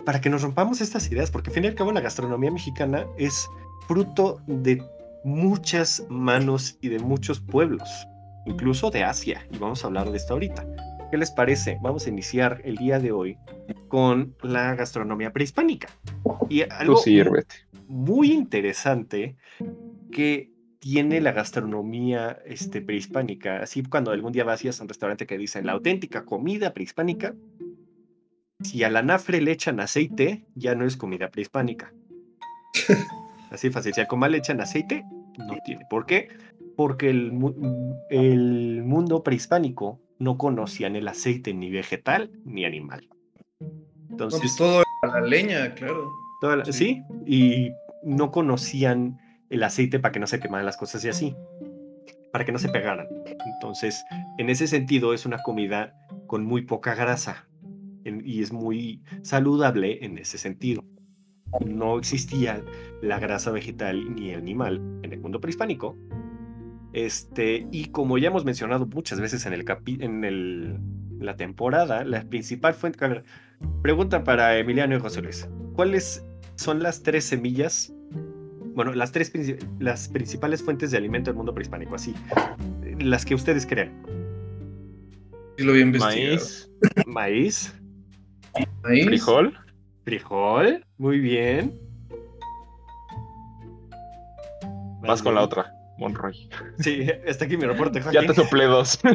para 0.06 0.22
que 0.22 0.30
nos 0.30 0.42
rompamos 0.42 0.82
estas 0.82 1.12
ideas, 1.12 1.32
porque 1.32 1.50
al 1.50 1.56
fin 1.56 1.64
y 1.66 1.68
al 1.68 1.76
cabo 1.76 1.92
la 1.92 2.02
gastronomía 2.02 2.52
mexicana 2.52 3.08
es 3.18 3.50
fruto 3.88 4.42
de 4.46 4.84
muchas 5.24 6.06
manos 6.10 6.78
y 6.82 6.90
de 6.90 7.00
muchos 7.00 7.40
pueblos, 7.40 7.90
incluso 8.46 8.92
de 8.92 9.04
Asia, 9.04 9.46
y 9.52 9.58
vamos 9.58 9.84
a 9.84 9.88
hablar 9.88 10.12
de 10.12 10.18
esto 10.18 10.34
ahorita. 10.34 10.66
¿Qué 11.10 11.18
les 11.18 11.32
parece? 11.32 11.80
Vamos 11.82 12.06
a 12.06 12.10
iniciar 12.10 12.62
el 12.64 12.76
día 12.76 13.00
de 13.00 13.12
hoy 13.12 13.38
con 13.88 14.36
la 14.44 14.76
gastronomía 14.76 15.34
prehispánica. 15.34 15.90
Y 16.50 16.62
algo 16.62 17.02
muy 17.88 18.32
interesante 18.32 19.36
que 20.12 20.52
tiene 20.80 21.22
la 21.22 21.34
gastronomía 21.34 22.40
este, 22.46 22.82
prehispánica. 22.82 23.62
Así 23.62 23.84
cuando 23.84 24.12
algún 24.12 24.32
día 24.32 24.44
vas 24.44 24.64
a 24.64 24.82
un 24.82 24.88
restaurante 24.88 25.28
que 25.28 25.38
dice 25.38 25.62
la 25.62 25.74
auténtica 25.74 26.26
comida 26.26 26.74
prehispánica, 26.74 27.36
si 28.62 28.84
al 28.84 28.98
anafre 28.98 29.42
le 29.42 29.52
echan 29.52 29.80
aceite, 29.80 30.46
ya 30.56 30.76
no 30.76 30.86
es 30.86 30.98
comida 30.98 31.30
prehispánica. 31.30 31.94
Así 33.52 33.70
fácil. 33.70 33.94
Si 33.94 34.02
al 34.02 34.08
comal 34.08 34.32
le 34.32 34.40
echan 34.40 34.62
aceite, 34.62 35.04
no 35.38 35.58
tiene. 35.66 35.86
¿Por 35.90 36.06
qué? 36.06 36.30
Porque 36.76 37.10
el, 37.10 37.32
el 38.10 38.84
mundo 38.84 39.24
prehispánico 39.24 40.00
no 40.18 40.38
conocían 40.38 40.96
el 40.96 41.08
aceite 41.08 41.54
ni 41.54 41.70
vegetal 41.70 42.32
ni 42.46 42.66
animal. 42.66 43.08
Entonces, 44.10 44.42
pues 44.42 44.56
todo 44.58 44.84
la 45.04 45.22
leña, 45.22 45.74
claro. 45.76 46.12
sí. 46.72 47.02
y 47.26 47.72
no 48.04 48.32
conocían 48.32 49.18
el 49.50 49.64
aceite 49.64 50.00
para 50.00 50.12
que 50.12 50.20
no 50.20 50.28
se 50.28 50.40
quemaran 50.40 50.66
las 50.66 50.78
cosas 50.78 51.04
y 51.06 51.10
así, 51.10 51.36
para 52.32 52.46
que 52.46 52.52
no 52.52 52.60
se 52.60 52.70
pegaran. 52.70 53.08
Entonces, 53.56 54.04
en 54.38 54.50
ese 54.50 54.68
sentido, 54.68 55.14
es 55.14 55.26
una 55.26 55.40
comida 55.40 55.96
con 56.28 56.46
muy 56.46 56.64
poca 56.64 56.96
grasa 56.96 57.48
y 58.06 58.42
es 58.42 58.52
muy 58.52 59.02
saludable 59.22 60.04
en 60.04 60.18
ese 60.18 60.38
sentido. 60.38 60.84
No 61.66 61.98
existía 61.98 62.64
la 63.02 63.20
grasa 63.20 63.52
vegetal 63.52 64.16
ni 64.16 64.34
animal 64.34 64.82
en 65.04 65.14
el 65.14 65.20
mundo 65.20 65.42
prehispánico. 65.42 65.98
Este, 66.94 67.68
y 67.72 67.86
como 67.86 68.18
ya 68.18 68.28
hemos 68.28 68.46
mencionado 68.46 68.86
muchas 68.88 69.20
veces 69.20 69.46
en, 69.46 69.54
el 69.54 69.66
en 70.00 70.24
el, 70.24 70.80
la 71.20 71.36
temporada, 71.36 72.04
la 72.04 72.24
principal 72.24 72.74
fuente. 72.74 73.24
pregunta 73.82 74.24
para 74.24 74.58
Emiliano 74.58 74.96
y 74.96 75.00
José 75.00 75.22
Luis: 75.22 75.50
¿Cuáles 75.74 76.26
son 76.56 76.82
las 76.82 77.04
tres 77.04 77.26
semillas 77.26 77.94
bueno, 78.76 78.94
las 78.94 79.12
tres 79.12 79.32
las 79.80 80.08
principales 80.08 80.64
fuentes 80.64 80.92
de 80.92 80.98
alimento 80.98 81.30
del 81.30 81.38
mundo 81.38 81.54
prehispánico, 81.54 81.96
así, 81.96 82.14
las 83.00 83.26
que 83.26 83.36
ustedes 83.36 83.66
crean. 83.66 83.92
lo 85.58 85.74
bien 85.74 85.92
Maíz. 85.98 86.70
Maíz. 87.06 87.76
Maíz. 88.84 89.06
Frijol. 89.06 89.58
Frijol. 90.06 90.86
Muy 90.98 91.20
bien. 91.20 91.80
Vas 95.02 95.22
con 95.22 95.36
la 95.36 95.42
otra, 95.42 95.72
Monroy. 95.98 96.50
Sí, 96.80 97.08
está 97.26 97.46
aquí 97.46 97.58
mi 97.58 97.66
reporte. 97.66 98.02
Ya 98.12 98.26
te 98.26 98.34
soplé 98.34 98.66
dos. 98.66 99.00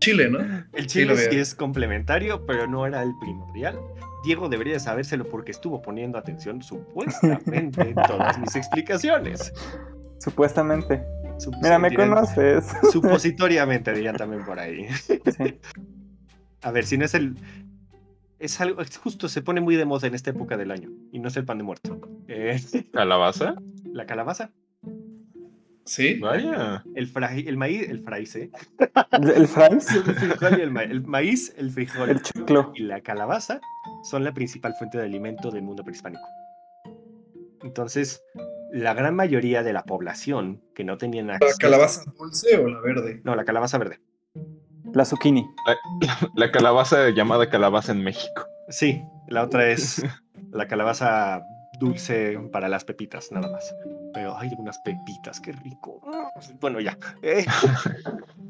Chile, 0.00 0.28
¿no? 0.28 0.40
El 0.72 0.86
chile 0.88 1.16
sí 1.16 1.36
es 1.36 1.54
complementario, 1.54 2.44
pero 2.44 2.66
no 2.66 2.84
era 2.86 3.04
el 3.04 3.12
primordial. 3.20 3.78
Diego 4.22 4.48
debería 4.48 4.78
sabérselo 4.78 5.28
porque 5.28 5.50
estuvo 5.50 5.82
poniendo 5.82 6.18
atención 6.18 6.62
supuestamente 6.62 7.80
en 7.80 7.94
todas 7.94 8.38
mis 8.38 8.54
explicaciones. 8.56 9.52
Supuestamente. 10.18 11.04
Mira, 11.60 11.78
me 11.78 11.94
conoces. 11.94 12.66
Supositoriamente 12.92 13.92
dirían 13.92 14.16
también 14.16 14.44
por 14.44 14.58
ahí. 14.60 14.86
A 16.62 16.70
ver, 16.70 16.84
si 16.84 16.96
no 16.96 17.04
es 17.04 17.14
el. 17.14 17.36
Es 18.38 18.60
algo, 18.60 18.80
es 18.80 18.96
justo, 18.98 19.28
se 19.28 19.42
pone 19.42 19.60
muy 19.60 19.76
de 19.76 19.84
moda 19.84 20.06
en 20.08 20.14
esta 20.14 20.30
época 20.30 20.56
del 20.56 20.70
año. 20.70 20.90
Y 21.12 21.18
no 21.18 21.28
es 21.28 21.36
el 21.36 21.44
pan 21.44 21.58
de 21.58 21.64
muerto. 21.64 22.00
Eh, 22.28 22.60
¿Calabaza? 22.92 23.54
La 23.84 24.06
calabaza. 24.06 24.50
Sí. 25.84 26.14
Vaya. 26.14 26.84
El, 26.94 27.10
el 27.46 27.56
maíz, 27.56 27.88
el 27.88 28.02
fraíz, 28.02 28.36
¿eh? 28.36 28.50
¿El, 29.12 29.30
el 29.30 29.48
El, 30.60 30.76
el, 30.76 31.02
maíz, 31.04 31.54
el 31.56 31.70
frijol. 31.70 32.10
El 32.10 32.22
choclo. 32.22 32.72
Y 32.74 32.82
la 32.82 33.00
calabaza 33.00 33.60
son 34.04 34.24
la 34.24 34.32
principal 34.32 34.74
fuente 34.74 34.98
de 34.98 35.04
alimento 35.04 35.50
del 35.50 35.62
mundo 35.62 35.82
prehispánico. 35.82 36.24
Entonces, 37.62 38.22
la 38.72 38.94
gran 38.94 39.14
mayoría 39.14 39.62
de 39.62 39.72
la 39.72 39.84
población 39.84 40.62
que 40.74 40.84
no 40.84 40.98
tenían 40.98 41.30
acceso... 41.30 41.52
¿La 41.52 41.58
calabaza 41.58 42.04
dulce 42.18 42.56
o 42.56 42.68
la 42.68 42.80
verde? 42.80 43.20
No, 43.24 43.36
la 43.36 43.44
calabaza 43.44 43.78
verde. 43.78 44.00
La 44.94 45.04
zucchini. 45.04 45.46
La, 46.34 46.50
calabaza 46.52 47.10
llamada 47.10 47.48
calabaza 47.48 47.92
en 47.92 48.02
México. 48.02 48.46
Sí, 48.68 49.02
la 49.28 49.42
otra 49.42 49.68
es 49.68 50.02
la 50.52 50.68
calabaza 50.68 51.42
dulce 51.78 52.38
para 52.52 52.68
las 52.68 52.84
pepitas, 52.84 53.30
nada 53.32 53.50
más. 53.50 53.74
Pero 54.12 54.36
hay 54.36 54.50
unas 54.58 54.78
pepitas, 54.80 55.40
qué 55.40 55.52
rico. 55.52 56.00
Bueno, 56.60 56.80
ya. 56.80 56.98
Eh, 57.22 57.44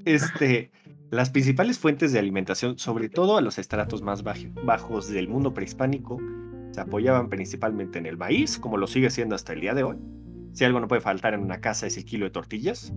este, 0.04 0.71
las 1.11 1.31
principales 1.31 1.78
fuentes 1.78 2.12
de 2.12 2.19
alimentación, 2.19 2.78
sobre 2.78 3.09
todo 3.09 3.37
a 3.37 3.40
los 3.40 3.59
estratos 3.59 4.02
más 4.02 4.23
bajos 4.23 5.09
del 5.09 5.28
mundo 5.28 5.52
prehispánico, 5.52 6.19
se 6.73 6.81
apoyaban 6.81 7.28
principalmente 7.28 7.99
en 7.99 8.07
el 8.07 8.16
maíz, 8.16 8.59
como 8.59 8.78
lo 8.78 8.87
sigue 8.87 9.11
siendo 9.11 9.35
hasta 9.35 9.52
el 9.52 9.61
día 9.61 9.75
de 9.75 9.83
hoy. 9.83 9.99
Si 10.52 10.64
algo 10.64 10.81
no 10.81 10.88
puede 10.88 11.00
faltar 11.00 11.35
en 11.35 11.40
una 11.40 11.61
casa 11.61 11.87
es 11.87 11.97
el 11.97 12.04
kilo 12.04 12.25
de 12.25 12.31
tortillas 12.31 12.92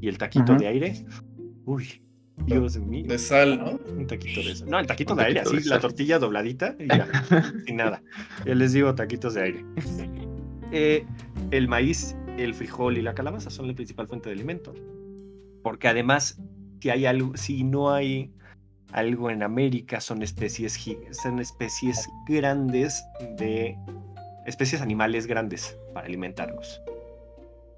y 0.00 0.08
el 0.08 0.18
taquito 0.18 0.54
de 0.56 0.66
aire. 0.66 1.06
Uy, 1.64 2.02
Dios 2.46 2.76
mío. 2.78 3.06
De 3.08 3.18
sal, 3.18 3.58
¿no? 3.58 3.80
Un 3.92 4.06
taquito 4.06 4.40
de 4.40 4.56
sal. 4.56 4.68
No, 4.68 4.78
el 4.78 4.86
taquito 4.86 5.14
de 5.14 5.24
aire, 5.24 5.40
así, 5.40 5.60
la 5.68 5.80
tortilla 5.80 6.18
dobladita 6.18 6.76
y 6.78 6.88
ya, 6.88 7.08
sin 7.66 7.76
nada. 7.76 8.02
Ya 8.44 8.54
les 8.54 8.72
digo 8.72 8.94
taquitos 8.94 9.34
de 9.34 9.42
aire. 9.42 9.64
Eh, 10.76 11.06
el 11.52 11.68
maíz, 11.68 12.16
el 12.36 12.52
frijol 12.52 12.98
y 12.98 13.02
la 13.02 13.14
calabaza 13.14 13.48
son 13.48 13.68
la 13.68 13.74
principal 13.74 14.08
fuente 14.08 14.28
de 14.28 14.34
alimento. 14.34 14.74
Porque 15.62 15.88
además 15.88 16.38
si 17.34 17.64
no 17.64 17.92
hay 17.92 18.30
algo 18.92 19.30
en 19.30 19.42
América, 19.42 20.00
son 20.00 20.22
especies, 20.22 20.78
son 21.12 21.38
especies 21.38 22.08
grandes 22.28 23.02
de 23.38 23.76
especies 24.46 24.82
animales 24.82 25.26
grandes 25.26 25.78
para 25.94 26.06
alimentarlos. 26.06 26.82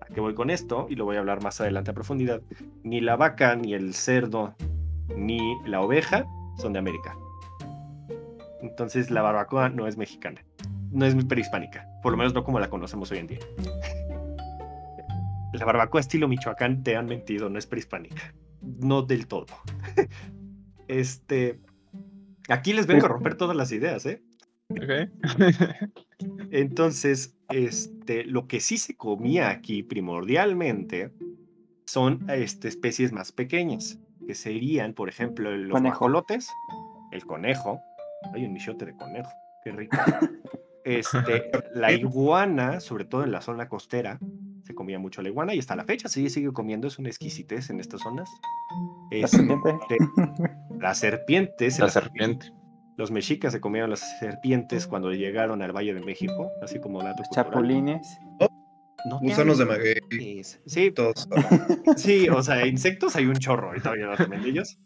¿A 0.01 0.07
qué 0.07 0.21
voy 0.21 0.35
con 0.35 0.51
esto? 0.51 0.87
Y 0.91 0.97
lo 0.97 1.05
voy 1.05 1.17
a 1.17 1.21
hablar 1.21 1.43
más 1.43 1.61
adelante 1.61 1.91
a 1.91 1.95
profundidad. 1.95 2.43
Ni 2.83 3.01
la 3.01 3.17
vaca, 3.17 3.55
ni 3.57 3.75
el 3.75 3.95
cerdo, 3.95 4.55
ni 5.17 5.57
la 5.67 5.81
oveja 5.81 6.27
son 6.59 6.73
de 6.73 6.81
América. 6.81 7.17
Entonces 8.61 9.11
la 9.11 9.23
barbacoa 9.23 9.69
no 9.69 9.87
es 9.87 9.97
mexicana. 9.97 10.46
No 10.91 11.05
es 11.05 11.15
prehispánica. 11.25 11.89
Por 12.03 12.13
lo 12.13 12.19
menos 12.19 12.35
no 12.35 12.45
como 12.45 12.61
la 12.61 12.69
conocemos 12.69 13.11
hoy 13.11 13.19
en 13.19 13.27
día. 13.27 13.41
La 15.53 15.65
barbacoa 15.65 16.01
estilo 16.01 16.29
Michoacán 16.29 16.83
te 16.83 16.97
han 16.97 17.07
mentido, 17.07 17.49
no 17.49 17.59
es 17.59 17.67
prehispánica 17.67 18.35
no 18.67 19.03
del 19.03 19.27
todo. 19.27 19.47
este, 20.89 21.61
aquí 22.49 22.73
les 22.73 22.87
vengo 22.87 23.07
a 23.07 23.09
romper 23.09 23.37
todas 23.37 23.57
las 23.57 23.73
ideas, 23.73 24.07
¿eh? 24.07 24.23
Entonces, 26.51 27.37
este, 27.49 28.25
lo 28.25 28.49
que 28.49 28.61
sí 28.61 28.79
se 28.79 28.97
comía 28.97 29.51
aquí 29.51 29.83
primordialmente 29.83 31.13
son 31.85 32.29
este, 32.29 32.69
especies 32.69 33.13
más 33.13 33.33
pequeñas, 33.33 34.01
que 34.27 34.35
serían, 34.35 34.93
por 34.93 35.09
ejemplo, 35.09 35.57
los 35.57 35.81
guajolotes, 35.81 36.49
el 37.13 37.25
conejo. 37.25 37.81
Hay 38.35 38.45
un 38.45 38.55
michote 38.55 38.87
de 38.87 38.97
conejo, 38.97 39.31
qué 39.63 39.73
rico. 39.73 39.97
Este, 40.87 41.51
la 41.75 41.93
iguana, 41.93 42.79
sobre 42.81 43.05
todo 43.05 43.25
en 43.25 43.33
la 43.33 43.41
zona 43.41 43.69
costera, 43.69 44.21
se 44.63 44.75
comía 44.75 45.01
mucho 45.01 45.21
la 45.21 45.29
iguana 45.29 45.53
y 45.53 45.59
hasta 45.59 45.75
la 45.75 45.85
fecha 45.85 46.09
se 46.09 46.31
sigue 46.31 46.53
comiendo, 46.53 46.87
es 46.87 46.99
una 46.99 47.09
exquisitez 47.09 47.71
en 47.71 47.81
estas 47.81 48.01
zonas. 48.03 48.31
la 49.11 49.27
serpiente. 49.27 49.97
las 50.79 50.99
serpientes. 50.99 51.79
La 51.81 51.89
serpiente. 51.89 52.53
Los 52.97 53.11
mexicas 53.11 53.53
se 53.53 53.61
comían 53.61 53.91
las 53.91 54.19
serpientes 54.21 54.87
cuando 54.87 55.13
llegaron 55.13 55.61
al 55.61 55.73
Valle 55.73 55.93
de 55.93 56.01
México, 56.01 56.51
así 56.63 56.81
como 56.81 57.03
datos 57.03 57.27
Chapulines. 57.35 58.19
No 59.09 59.21
Gusanos 59.21 59.59
de 59.59 59.65
maguey. 59.67 60.43
Sí, 60.45 60.91
todos. 60.93 61.29
Sí, 61.97 62.29
o 62.29 62.43
sea, 62.43 62.67
insectos 62.67 63.17
hay 63.17 63.27
un 63.27 63.35
chorro, 63.35 63.69
ahorita 63.69 63.91
voy 63.91 64.01
a 64.01 64.05
hablar 64.05 64.19
también 64.19 64.43
de 64.43 64.49
ellos. 64.51 64.79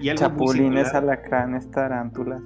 Y 0.00 0.14
Chapulines, 0.14 0.94
alacranes, 0.94 1.70
tarántulas. 1.70 2.42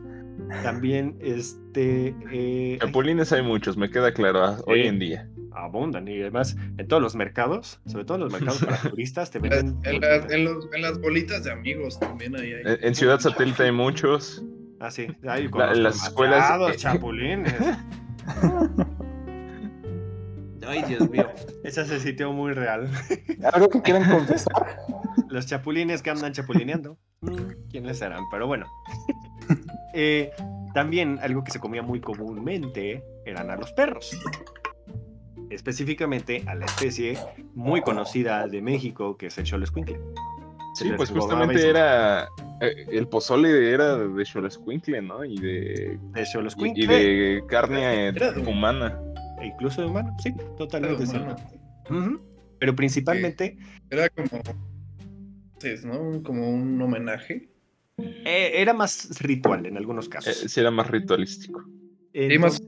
También, 0.62 1.16
este. 1.20 2.14
Eh, 2.30 2.78
Chapulines 2.80 3.32
hay 3.32 3.42
muchos, 3.42 3.76
me 3.76 3.90
queda 3.90 4.12
claro, 4.12 4.56
hoy 4.66 4.86
en 4.86 4.98
día. 4.98 5.28
Abundan 5.54 6.08
y 6.08 6.20
además 6.20 6.56
en 6.78 6.88
todos 6.88 7.02
los 7.02 7.14
mercados, 7.14 7.80
sobre 7.86 8.04
todo 8.04 8.16
en 8.16 8.24
los 8.24 8.32
mercados 8.40 8.64
para 8.64 8.78
turistas, 8.78 9.30
te 9.30 9.38
venden. 9.38 9.78
En, 9.84 10.82
las 10.82 11.00
bolitas 11.00 11.44
de 11.44 11.52
amigos 11.52 11.98
también 11.98 12.36
hay. 12.36 12.54
En, 12.64 12.94
Ciudad 12.94 13.20
Satélite 13.20 13.64
hay 13.64 13.72
muchos. 13.72 14.44
Ah, 14.80 14.90
sí, 14.90 15.06
hay 15.26 15.48
con 15.48 15.82
las 15.82 16.02
escuelas. 16.08 16.76
chapulines. 16.76 17.54
Ay, 20.66 20.82
Dios 20.86 21.10
mío, 21.10 21.28
ese 21.64 21.82
es 21.82 22.02
sitio 22.02 22.32
muy 22.32 22.52
real. 22.52 22.88
¿Algo 23.52 23.68
que 23.68 23.82
quieren 23.82 24.04
confesar? 24.08 24.78
Los 25.28 25.46
chapulines 25.46 26.02
que 26.02 26.10
andan 26.10 26.32
chapulineando. 26.32 26.98
Mm, 27.20 27.68
¿Quiénes 27.70 27.98
serán? 27.98 28.24
Pero 28.30 28.46
bueno. 28.46 28.66
Eh, 29.94 30.30
también 30.72 31.18
algo 31.20 31.44
que 31.44 31.50
se 31.50 31.60
comía 31.60 31.82
muy 31.82 32.00
comúnmente 32.00 33.04
eran 33.26 33.50
a 33.50 33.56
los 33.56 33.72
perros. 33.74 34.18
Específicamente 35.50 36.42
a 36.46 36.54
la 36.54 36.64
especie 36.64 37.18
muy 37.54 37.82
conocida 37.82 38.46
de 38.48 38.62
México, 38.62 39.18
que 39.18 39.26
es 39.26 39.36
el 39.36 39.46
Xolescuincle. 39.46 40.00
Sí, 40.74 40.90
pues 40.96 41.10
justamente 41.10 41.68
era. 41.68 42.26
eh, 42.62 42.86
el 42.90 43.06
pozole 43.06 43.70
era 43.70 43.98
de 43.98 44.24
Xolescuincle, 44.24 45.02
¿no? 45.02 45.22
Y 45.26 45.38
de. 45.38 45.98
De 46.14 46.26
Y, 46.74 46.86
de 46.86 47.42
carne 47.46 48.06
Era 48.08 48.32
de- 48.32 48.40
humana. 48.40 48.98
E 49.42 49.48
incluso 49.48 49.82
de 49.82 49.88
humano, 49.88 50.16
sí, 50.22 50.32
totalmente 50.56 51.04
humano. 51.04 51.36
Pero 52.58 52.74
principalmente 52.74 53.58
Era 53.90 54.08
como. 54.08 54.28
¿no? 55.84 56.22
Como 56.22 56.48
un 56.48 56.80
homenaje. 56.80 57.51
Eh, 57.98 58.52
era 58.54 58.72
más 58.74 59.20
ritual 59.20 59.66
en 59.66 59.76
algunos 59.76 60.06
Eh, 60.06 60.10
casos. 60.10 60.36
sí, 60.36 60.60
era 60.60 60.70
más 60.70 60.90
ritualístico. 60.90 61.64
Y 62.12 62.38
más. 62.38 62.62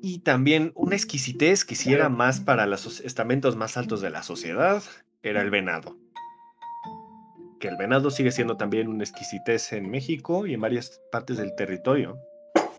Y 0.00 0.20
también 0.20 0.72
una 0.74 0.94
exquisitez 0.96 1.64
que 1.64 1.74
sí 1.74 1.92
era 1.92 2.08
más 2.08 2.40
para 2.40 2.66
los 2.66 3.00
estamentos 3.00 3.56
más 3.56 3.76
altos 3.76 4.00
de 4.00 4.10
la 4.10 4.22
sociedad, 4.22 4.82
era 5.22 5.42
el 5.42 5.50
venado. 5.50 5.96
Que 7.60 7.68
el 7.68 7.76
venado 7.76 8.10
sigue 8.10 8.30
siendo 8.30 8.56
también 8.56 8.88
una 8.88 9.02
exquisitez 9.02 9.72
en 9.72 9.90
México 9.90 10.46
y 10.46 10.54
en 10.54 10.60
varias 10.60 11.00
partes 11.10 11.36
del 11.38 11.54
territorio. 11.56 12.16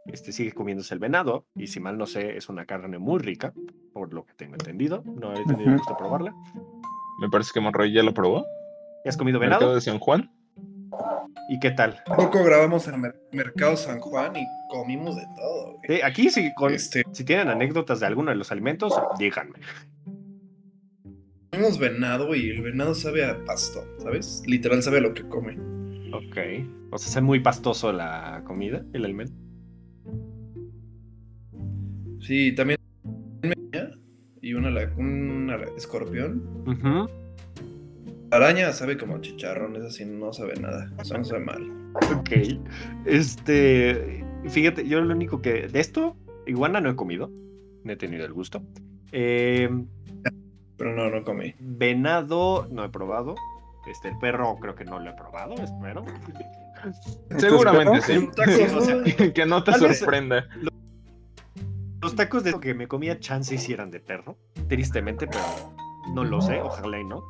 Este 0.05 0.31
sigue 0.31 0.53
comiéndose 0.53 0.93
el 0.93 0.99
venado, 0.99 1.45
y 1.55 1.67
si 1.67 1.79
mal 1.81 1.97
no 1.97 2.07
sé, 2.07 2.37
es 2.37 2.47
una 2.49 2.65
carne 2.65 2.97
muy 2.97 3.19
rica, 3.19 3.53
por 3.93 4.13
lo 4.13 4.25
que 4.25 4.33
tengo 4.35 4.53
entendido. 4.53 5.03
No 5.05 5.33
he 5.33 5.43
tenido 5.45 5.69
el 5.71 5.77
gusto 5.77 5.93
de 5.93 5.97
probarla. 5.99 6.33
Me 7.21 7.29
parece 7.29 7.51
que 7.53 7.59
Monroy 7.59 7.91
ya 7.93 8.01
lo 8.01 8.13
probó. 8.13 8.45
¿Ya 9.03 9.09
has 9.09 9.17
comido 9.17 9.39
Mercado 9.39 9.59
venado? 9.59 9.75
de 9.75 9.81
San 9.81 9.99
Juan. 9.99 10.31
¿Y 11.49 11.59
qué 11.59 11.71
tal? 11.71 12.01
Poco 12.05 12.43
grabamos 12.43 12.87
en 12.87 13.01
Mer- 13.01 13.19
Mercado 13.31 13.75
San 13.75 13.99
Juan 13.99 14.35
y 14.35 14.45
comimos 14.69 15.15
de 15.15 15.23
todo. 15.35 15.77
Sí, 15.87 16.01
aquí 16.03 16.29
sí, 16.29 16.51
con- 16.55 16.73
Este, 16.73 17.03
si 17.11 17.23
tienen 17.23 17.47
anécdotas 17.49 17.99
de 17.99 18.05
alguno 18.05 18.29
de 18.31 18.37
los 18.37 18.51
alimentos, 18.51 18.93
díganme. 19.17 19.53
comimos 21.51 21.79
venado 21.79 22.35
y 22.35 22.49
el 22.51 22.61
venado 22.61 22.93
sabe 22.93 23.25
a 23.25 23.43
pasto, 23.45 23.83
¿sabes? 23.97 24.43
Literal 24.45 24.83
sabe 24.83 24.99
a 24.99 25.01
lo 25.01 25.13
que 25.13 25.27
come. 25.27 25.57
Ok. 26.13 26.37
O 26.91 26.97
sea, 26.97 27.19
es 27.19 27.23
muy 27.23 27.39
pastoso 27.39 27.91
la 27.91 28.43
comida, 28.45 28.83
el 28.93 29.05
alimento. 29.05 29.33
Sí, 32.21 32.53
también 32.53 32.77
y 34.41 34.53
una, 34.53 34.69
una 34.97 35.55
escorpión. 35.75 36.43
La 36.65 36.73
araña 38.31 38.71
sabe 38.73 38.97
como 38.97 39.19
chicharrón, 39.19 39.75
es 39.75 39.83
así, 39.83 40.05
no 40.05 40.31
sabe 40.33 40.55
nada. 40.55 40.91
O 40.99 41.03
sea, 41.05 41.17
no 41.17 41.25
sabe 41.25 41.41
mal. 41.45 41.71
Ok. 42.17 42.29
Este. 43.05 44.23
Fíjate, 44.47 44.87
yo 44.87 45.01
lo 45.01 45.13
único 45.13 45.41
que. 45.41 45.67
De 45.67 45.79
esto, 45.79 46.15
iguana 46.45 46.79
no 46.81 46.89
he 46.89 46.95
comido. 46.95 47.31
No 47.83 47.91
he 47.93 47.95
tenido 47.95 48.25
el 48.25 48.33
gusto. 48.33 48.61
Eh, 49.11 49.69
Pero 50.77 50.95
no, 50.95 51.09
no 51.09 51.23
comí. 51.23 51.55
venado 51.59 52.67
no 52.71 52.83
he 52.85 52.89
probado. 52.89 53.35
Este, 53.89 54.09
el 54.09 54.17
perro 54.19 54.57
creo 54.61 54.75
que 54.75 54.85
no 54.85 54.99
lo 54.99 55.09
he 55.09 55.13
probado, 55.13 55.55
espero. 55.55 56.05
Seguramente 57.37 58.01
sí. 58.01 58.27
Que 59.33 59.45
no 59.45 59.63
te 59.63 59.71
Tal 59.71 59.81
vez- 59.81 59.99
sorprenda. 59.99 60.47
Los 62.01 62.15
tacos 62.15 62.43
de 62.43 62.57
que 62.59 62.73
me 62.73 62.87
comía 62.87 63.19
chance 63.19 63.57
sí 63.57 63.73
eran 63.73 63.91
de 63.91 63.99
perro. 63.99 64.37
Tristemente, 64.67 65.27
pero 65.27 65.41
no 66.13 66.23
lo 66.23 66.41
sé. 66.41 66.61
Ojalá 66.61 66.99
y 66.99 67.03
no. 67.05 67.23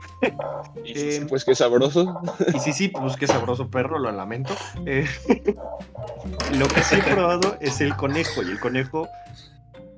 Y 0.85 0.93
sí, 0.95 1.15
Em, 1.17 1.27
pues 1.27 1.43
qué 1.45 1.55
sabroso. 1.55 2.21
Y 2.53 2.59
sí, 2.59 2.73
sí, 2.73 2.87
pues 2.89 3.15
qué 3.17 3.27
sabroso 3.27 3.69
perro, 3.69 3.99
lo 3.99 4.11
lamento. 4.11 4.53
Eh, 4.85 5.05
lo 6.57 6.67
que 6.67 6.81
sí 6.81 6.95
he 6.95 7.13
probado 7.13 7.57
es 7.61 7.81
el 7.81 7.95
conejo. 7.95 8.41
Y 8.43 8.51
el 8.51 8.59
conejo. 8.59 9.07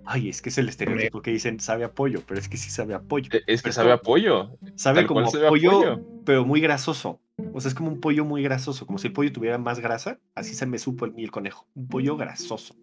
Ay, 0.05 0.29
es 0.29 0.41
que 0.41 0.49
es 0.49 0.57
el 0.57 0.67
estereotipo 0.67 1.21
que 1.21 1.31
dicen 1.31 1.59
sabe 1.59 1.83
a 1.85 1.91
pollo, 1.93 2.21
pero 2.27 2.39
es 2.39 2.49
que 2.49 2.57
sí 2.57 2.69
sabe 2.69 2.93
a 2.95 2.99
pollo. 3.01 3.29
Eh, 3.33 3.43
Es 3.47 3.61
que 3.61 3.65
Pero 3.67 3.73
sabe 3.73 3.91
a 3.91 3.97
pollo. 3.97 4.57
Sabe 4.75 5.05
como 5.05 5.25
sabe 5.29 5.45
a 5.45 5.49
pollo, 5.49 5.71
pollo. 5.71 6.01
pero 6.25 6.43
muy 6.45 6.59
grasoso. 6.59 7.21
O 7.53 7.61
sea, 7.61 7.69
es 7.69 7.75
como 7.75 7.89
un 7.89 7.99
pollo 8.01 8.25
muy 8.25 8.43
grasoso, 8.43 8.85
como 8.85 8.97
si 8.97 9.07
el 9.07 9.13
pollo 9.13 9.31
tuviera 9.31 9.57
más 9.57 9.79
grasa. 9.79 10.17
Así 10.35 10.53
se 10.53 10.65
me 10.65 10.79
supo 10.79 11.05
el, 11.05 11.13
el 11.17 11.31
conejo. 11.31 11.67
Un 11.75 11.87
pollo 11.87 12.17
grasoso. 12.17 12.75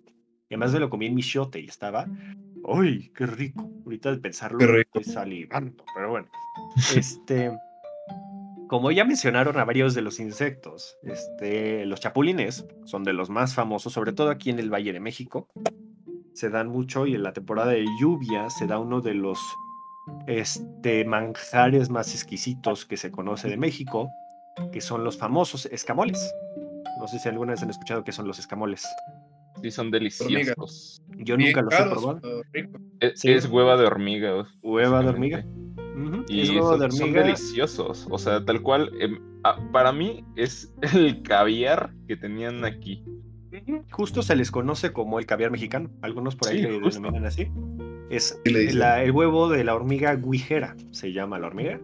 Y 0.50 0.54
además 0.54 0.72
me 0.72 0.78
lo 0.80 0.88
comí 0.88 1.06
en 1.06 1.14
mi 1.14 1.22
shote 1.22 1.60
y 1.60 1.66
estaba. 1.66 2.06
¡Ay, 2.70 3.10
qué 3.14 3.26
rico! 3.26 3.70
Ahorita 3.84 4.10
de 4.10 4.18
pensarlo 4.18 4.58
estoy 4.78 5.04
salivando, 5.04 5.84
pero 5.94 6.10
bueno. 6.10 6.28
Este. 6.94 7.50
Como 8.68 8.90
ya 8.90 9.06
mencionaron 9.06 9.58
a 9.58 9.64
varios 9.64 9.94
de 9.94 10.02
los 10.02 10.20
insectos, 10.20 10.98
este, 11.02 11.86
los 11.86 12.00
chapulines 12.00 12.66
son 12.84 13.02
de 13.02 13.14
los 13.14 13.30
más 13.30 13.54
famosos, 13.54 13.94
sobre 13.94 14.12
todo 14.12 14.28
aquí 14.28 14.50
en 14.50 14.58
el 14.58 14.70
Valle 14.70 14.92
de 14.92 15.00
México. 15.00 15.48
Se 16.34 16.50
dan 16.50 16.68
mucho 16.68 17.06
y 17.06 17.14
en 17.14 17.22
la 17.22 17.32
temporada 17.32 17.70
de 17.70 17.86
lluvia 17.98 18.50
se 18.50 18.66
da 18.66 18.78
uno 18.78 19.00
de 19.00 19.14
los 19.14 19.38
este, 20.26 21.06
manjares 21.06 21.88
más 21.88 22.12
exquisitos 22.14 22.84
que 22.84 22.98
se 22.98 23.10
conoce 23.10 23.48
de 23.48 23.56
México, 23.56 24.10
que 24.70 24.82
son 24.82 25.02
los 25.02 25.16
famosos 25.16 25.64
escamoles. 25.66 26.34
No 27.00 27.08
sé 27.08 27.18
si 27.18 27.28
alguna 27.30 27.52
vez 27.52 27.62
han 27.62 27.70
escuchado 27.70 28.04
qué 28.04 28.12
son 28.12 28.26
los 28.26 28.38
escamoles. 28.38 28.86
Sí, 29.62 29.70
son 29.70 29.90
deliciosos. 29.90 31.02
Yo 31.18 31.36
Bien 31.36 31.50
nunca 31.50 31.62
los 31.62 31.74
he 31.74 31.90
probado. 31.90 32.20
Es, 33.00 33.20
Sí. 33.20 33.30
es 33.30 33.46
hueva 33.46 33.76
de 33.76 33.86
hormiga. 33.86 34.46
Hueva 34.62 35.02
de 35.02 35.08
hormiga. 35.08 35.44
Y 36.28 36.42
es 36.42 36.50
huevo 36.50 36.70
son, 36.72 36.80
de 36.80 36.90
son 36.92 37.02
hormiga. 37.02 37.22
deliciosos. 37.24 38.06
O 38.10 38.18
sea, 38.18 38.44
tal 38.44 38.62
cual. 38.62 38.90
em, 39.00 39.18
ah, 39.44 39.58
para 39.72 39.92
mí 39.92 40.24
es 40.36 40.72
el 40.94 41.22
caviar 41.22 41.92
que 42.06 42.16
tenían 42.16 42.64
aquí. 42.64 43.04
Justo 43.90 44.22
se 44.22 44.36
les 44.36 44.50
conoce 44.50 44.92
como 44.92 45.18
el 45.18 45.26
caviar 45.26 45.50
mexicano. 45.50 45.90
Algunos 46.02 46.36
por 46.36 46.48
ahí 46.50 46.58
Sí, 46.58 46.62
le 46.64 46.78
denominan 46.78 47.26
así. 47.26 47.48
Es 48.10 48.40
la- 48.74 49.02
el 49.02 49.10
huevo 49.10 49.48
de 49.48 49.64
la 49.64 49.74
hormiga 49.74 50.14
guijera, 50.14 50.76
se 50.92 51.12
llama 51.12 51.38
la 51.38 51.48
hormiga. 51.48 51.80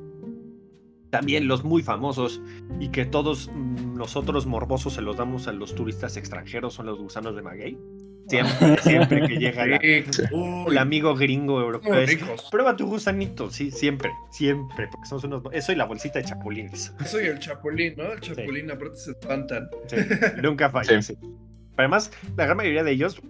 También 1.14 1.46
los 1.46 1.62
muy 1.62 1.80
famosos 1.80 2.40
y 2.80 2.88
que 2.88 3.04
todos 3.04 3.48
mm, 3.54 3.94
nosotros 3.96 4.46
morbosos 4.46 4.94
se 4.94 5.00
los 5.00 5.16
damos 5.16 5.46
a 5.46 5.52
los 5.52 5.72
turistas 5.76 6.16
extranjeros 6.16 6.74
son 6.74 6.86
los 6.86 6.98
gusanos 6.98 7.36
de 7.36 7.42
maguey. 7.42 7.78
Siempre, 8.26 8.78
siempre 8.82 9.28
que 9.28 9.36
llega 9.36 9.64
la- 9.64 9.78
Sí. 9.80 10.22
El 10.66 10.76
amigo 10.76 11.14
gringo 11.14 11.60
europeo. 11.60 11.94
es. 11.94 12.18
Prueba 12.50 12.74
tu 12.74 12.88
gusanito, 12.88 13.48
sí, 13.48 13.70
siempre, 13.70 14.10
siempre, 14.32 14.88
porque 14.90 15.06
somos 15.06 15.22
unos... 15.22 15.42
Eso 15.52 15.70
y 15.70 15.76
la 15.76 15.84
bolsita 15.84 16.18
de 16.18 16.24
chapulines. 16.24 16.92
Soy 17.06 17.26
el 17.26 17.38
chapulín, 17.38 17.94
¿no? 17.96 18.12
El 18.12 18.18
chapulín, 18.20 18.68
aparte 18.72 18.96
se 18.96 19.10
espantan. 19.12 19.68
Sí, 19.86 19.96
nunca 20.42 20.68
falla. 20.68 21.00
Sí. 21.00 21.14
sí. 21.14 21.28
Además, 21.76 22.10
la 22.36 22.44
gran 22.46 22.56
mayoría 22.56 22.82
de 22.82 22.90
ellos, 22.90 23.22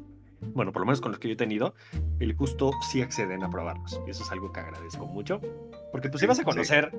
bueno, 0.54 0.72
por 0.72 0.80
lo 0.80 0.86
menos 0.86 1.02
con 1.02 1.10
los 1.12 1.18
que 1.18 1.28
yo 1.28 1.34
he 1.34 1.36
tenido, 1.36 1.74
el 2.18 2.34
gusto 2.34 2.70
sí 2.90 3.02
acceden 3.02 3.42
a 3.42 3.50
probarlos. 3.50 4.00
Y 4.06 4.10
eso 4.10 4.22
es 4.22 4.32
algo 4.32 4.52
que 4.52 4.60
agradezco 4.60 5.04
mucho. 5.04 5.42
Porque 5.94 6.09
pues 6.09 6.20
si 6.22 6.26
vas 6.26 6.38
a 6.40 6.42
Sí. 6.42 6.44
conocer 6.44 6.90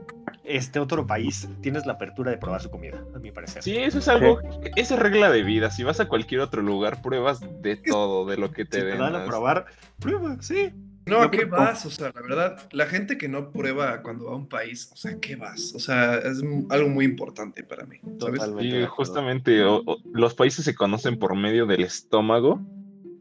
este 0.45 0.79
otro 0.79 1.05
país, 1.05 1.49
tienes 1.61 1.85
la 1.85 1.93
apertura 1.93 2.31
de 2.31 2.37
probar 2.37 2.61
su 2.61 2.69
comida, 2.69 3.03
a 3.13 3.19
mi 3.19 3.29
parecer. 3.29 3.61
Sí, 3.61 3.75
eso 3.75 3.99
es 3.99 4.07
algo. 4.07 4.39
Esa 4.77 4.93
es 4.95 4.99
regla 5.01 5.29
de 5.29 5.43
vida. 5.43 5.69
Si 5.69 5.83
vas 5.83 5.99
a 5.99 6.07
cualquier 6.07 6.39
otro 6.39 6.61
lugar, 6.61 7.01
pruebas 7.01 7.41
de 7.61 7.75
todo, 7.75 8.25
de 8.25 8.37
lo 8.37 8.51
que 8.51 8.63
Si 8.63 8.69
te 8.69 8.79
te 8.79 8.85
den. 8.85 8.99
dan 8.99 9.13
a 9.17 9.25
probar, 9.25 9.65
prueba, 9.99 10.37
sí. 10.39 10.71
No, 11.07 11.21
¿a 11.21 11.29
qué 11.29 11.43
vas? 11.43 11.85
O 11.85 11.89
sea, 11.91 12.09
la 12.15 12.21
verdad, 12.21 12.69
la 12.71 12.85
gente 12.85 13.17
que 13.17 13.27
no 13.27 13.51
prueba 13.51 14.01
cuando 14.01 14.27
va 14.27 14.31
a 14.31 14.35
un 14.37 14.47
país, 14.47 14.89
o 14.93 14.95
sea, 14.95 15.19
¿qué 15.19 15.35
vas? 15.35 15.73
O 15.75 15.79
sea, 15.79 16.15
es 16.15 16.41
algo 16.69 16.87
muy 16.87 17.03
importante 17.03 17.63
para 17.63 17.85
mí, 17.85 17.97
¿sabes? 18.17 18.39
Totalmente. 18.39 18.81
Y 18.81 18.85
justamente 18.85 19.61
o- 19.65 19.83
o- 19.85 19.97
los 20.13 20.33
países 20.35 20.63
se 20.63 20.73
conocen 20.73 21.19
por 21.19 21.35
medio 21.35 21.65
del 21.65 21.83
estómago, 21.83 22.61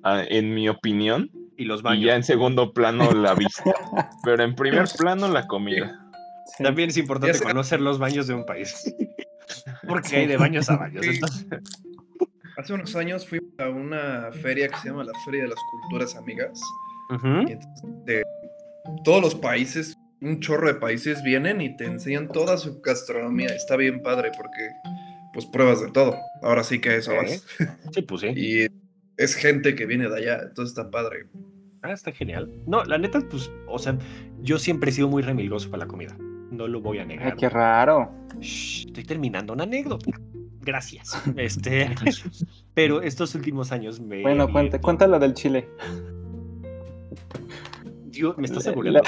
ah, 0.05 0.23
en 0.29 0.55
mi 0.55 0.69
opinión, 0.69 1.33
Y 1.57 1.64
los 1.64 1.81
y 1.81 1.83
baños. 1.85 2.05
ya 2.05 2.17
en 2.17 2.25
segundo 2.25 2.73
plano 2.73 3.12
la 3.12 3.35
vista, 3.35 3.62
pero 4.25 4.43
en 4.45 4.55
primer 4.55 4.88
plano 4.99 5.29
la 5.29 5.47
comida. 5.47 6.01
Sí. 6.57 6.62
También 6.62 6.90
es 6.90 6.97
importante 6.97 7.38
conocer 7.40 7.81
los 7.81 7.99
baños 7.99 8.27
de 8.27 8.35
un 8.35 8.45
país. 8.45 8.95
Porque 9.88 10.17
hay 10.17 10.27
de 10.27 10.37
baños 10.37 10.69
a 10.71 10.77
baños. 10.77 11.07
Entonces- 11.07 11.47
Hace 12.57 12.73
unos 12.73 12.95
años 12.95 13.27
fui 13.27 13.40
a 13.59 13.69
una 13.69 14.31
feria 14.40 14.69
que 14.69 14.77
se 14.77 14.88
llama 14.88 15.03
la 15.05 15.12
Feria 15.25 15.43
de 15.43 15.49
las 15.49 15.59
Culturas 15.83 16.14
Amigas. 16.14 16.61
Y 17.11 17.53
entonces, 17.53 17.83
de 18.05 18.23
todos 19.05 19.21
los 19.21 19.35
países, 19.35 19.97
un 20.21 20.38
chorro 20.40 20.69
de 20.69 20.75
países 20.75 21.23
vienen 21.25 21.61
y 21.61 21.77
te 21.77 21.85
enseñan 21.85 22.29
toda 22.29 22.57
su 22.57 22.81
gastronomía. 22.81 23.49
Está 23.49 23.77
bien 23.77 24.03
padre 24.03 24.31
porque, 24.37 24.71
pues, 25.33 25.47
pruebas 25.47 25.81
de 25.81 25.90
todo. 25.90 26.17
Ahora 26.43 26.62
sí 26.62 26.81
que 26.81 26.95
eso 26.97 27.12
vas. 27.17 27.45
Sí, 27.93 28.03
pues 28.03 28.21
sí. 28.21 28.29
Y 28.37 28.69
es 29.16 29.35
gente 29.35 29.74
que 29.74 29.87
viene 29.87 30.09
de 30.09 30.16
allá, 30.16 30.40
entonces 30.42 30.77
está 30.77 30.90
padre. 30.90 31.27
Ah, 31.83 31.92
está 31.92 32.12
genial. 32.12 32.50
No, 32.66 32.83
la 32.85 32.96
neta, 32.98 33.20
pues, 33.31 33.50
o 33.68 33.79
sea, 33.79 33.96
yo 34.42 34.59
siempre 34.59 34.90
he 34.90 34.92
sido 34.92 35.09
muy 35.09 35.22
remilgoso 35.22 35.70
para 35.70 35.85
la 35.85 35.88
comida. 35.88 36.16
No 36.50 36.66
lo 36.68 36.81
voy 36.81 36.98
a 36.98 37.05
negar. 37.05 37.33
Ay, 37.33 37.35
qué 37.38 37.48
raro. 37.48 38.11
Shh, 38.40 38.87
estoy 38.87 39.05
terminando 39.05 39.53
una 39.53 39.64
anécdota. 39.64 40.11
Gracias. 40.62 41.20
Este, 41.37 41.94
pero 42.74 43.03
estos 43.03 43.35
últimos 43.35 43.70
años 43.72 44.00
me. 44.00 44.22
Bueno, 44.22 44.46
vi- 44.46 44.53
cuenta, 44.53 44.81
cuéntala 44.81 45.18
del 45.18 45.35
chile. 45.35 45.68
Dios, 48.07 48.38
me 48.38 48.46
estás 48.46 48.64
La- 48.64 48.70
asegurando. 48.70 49.03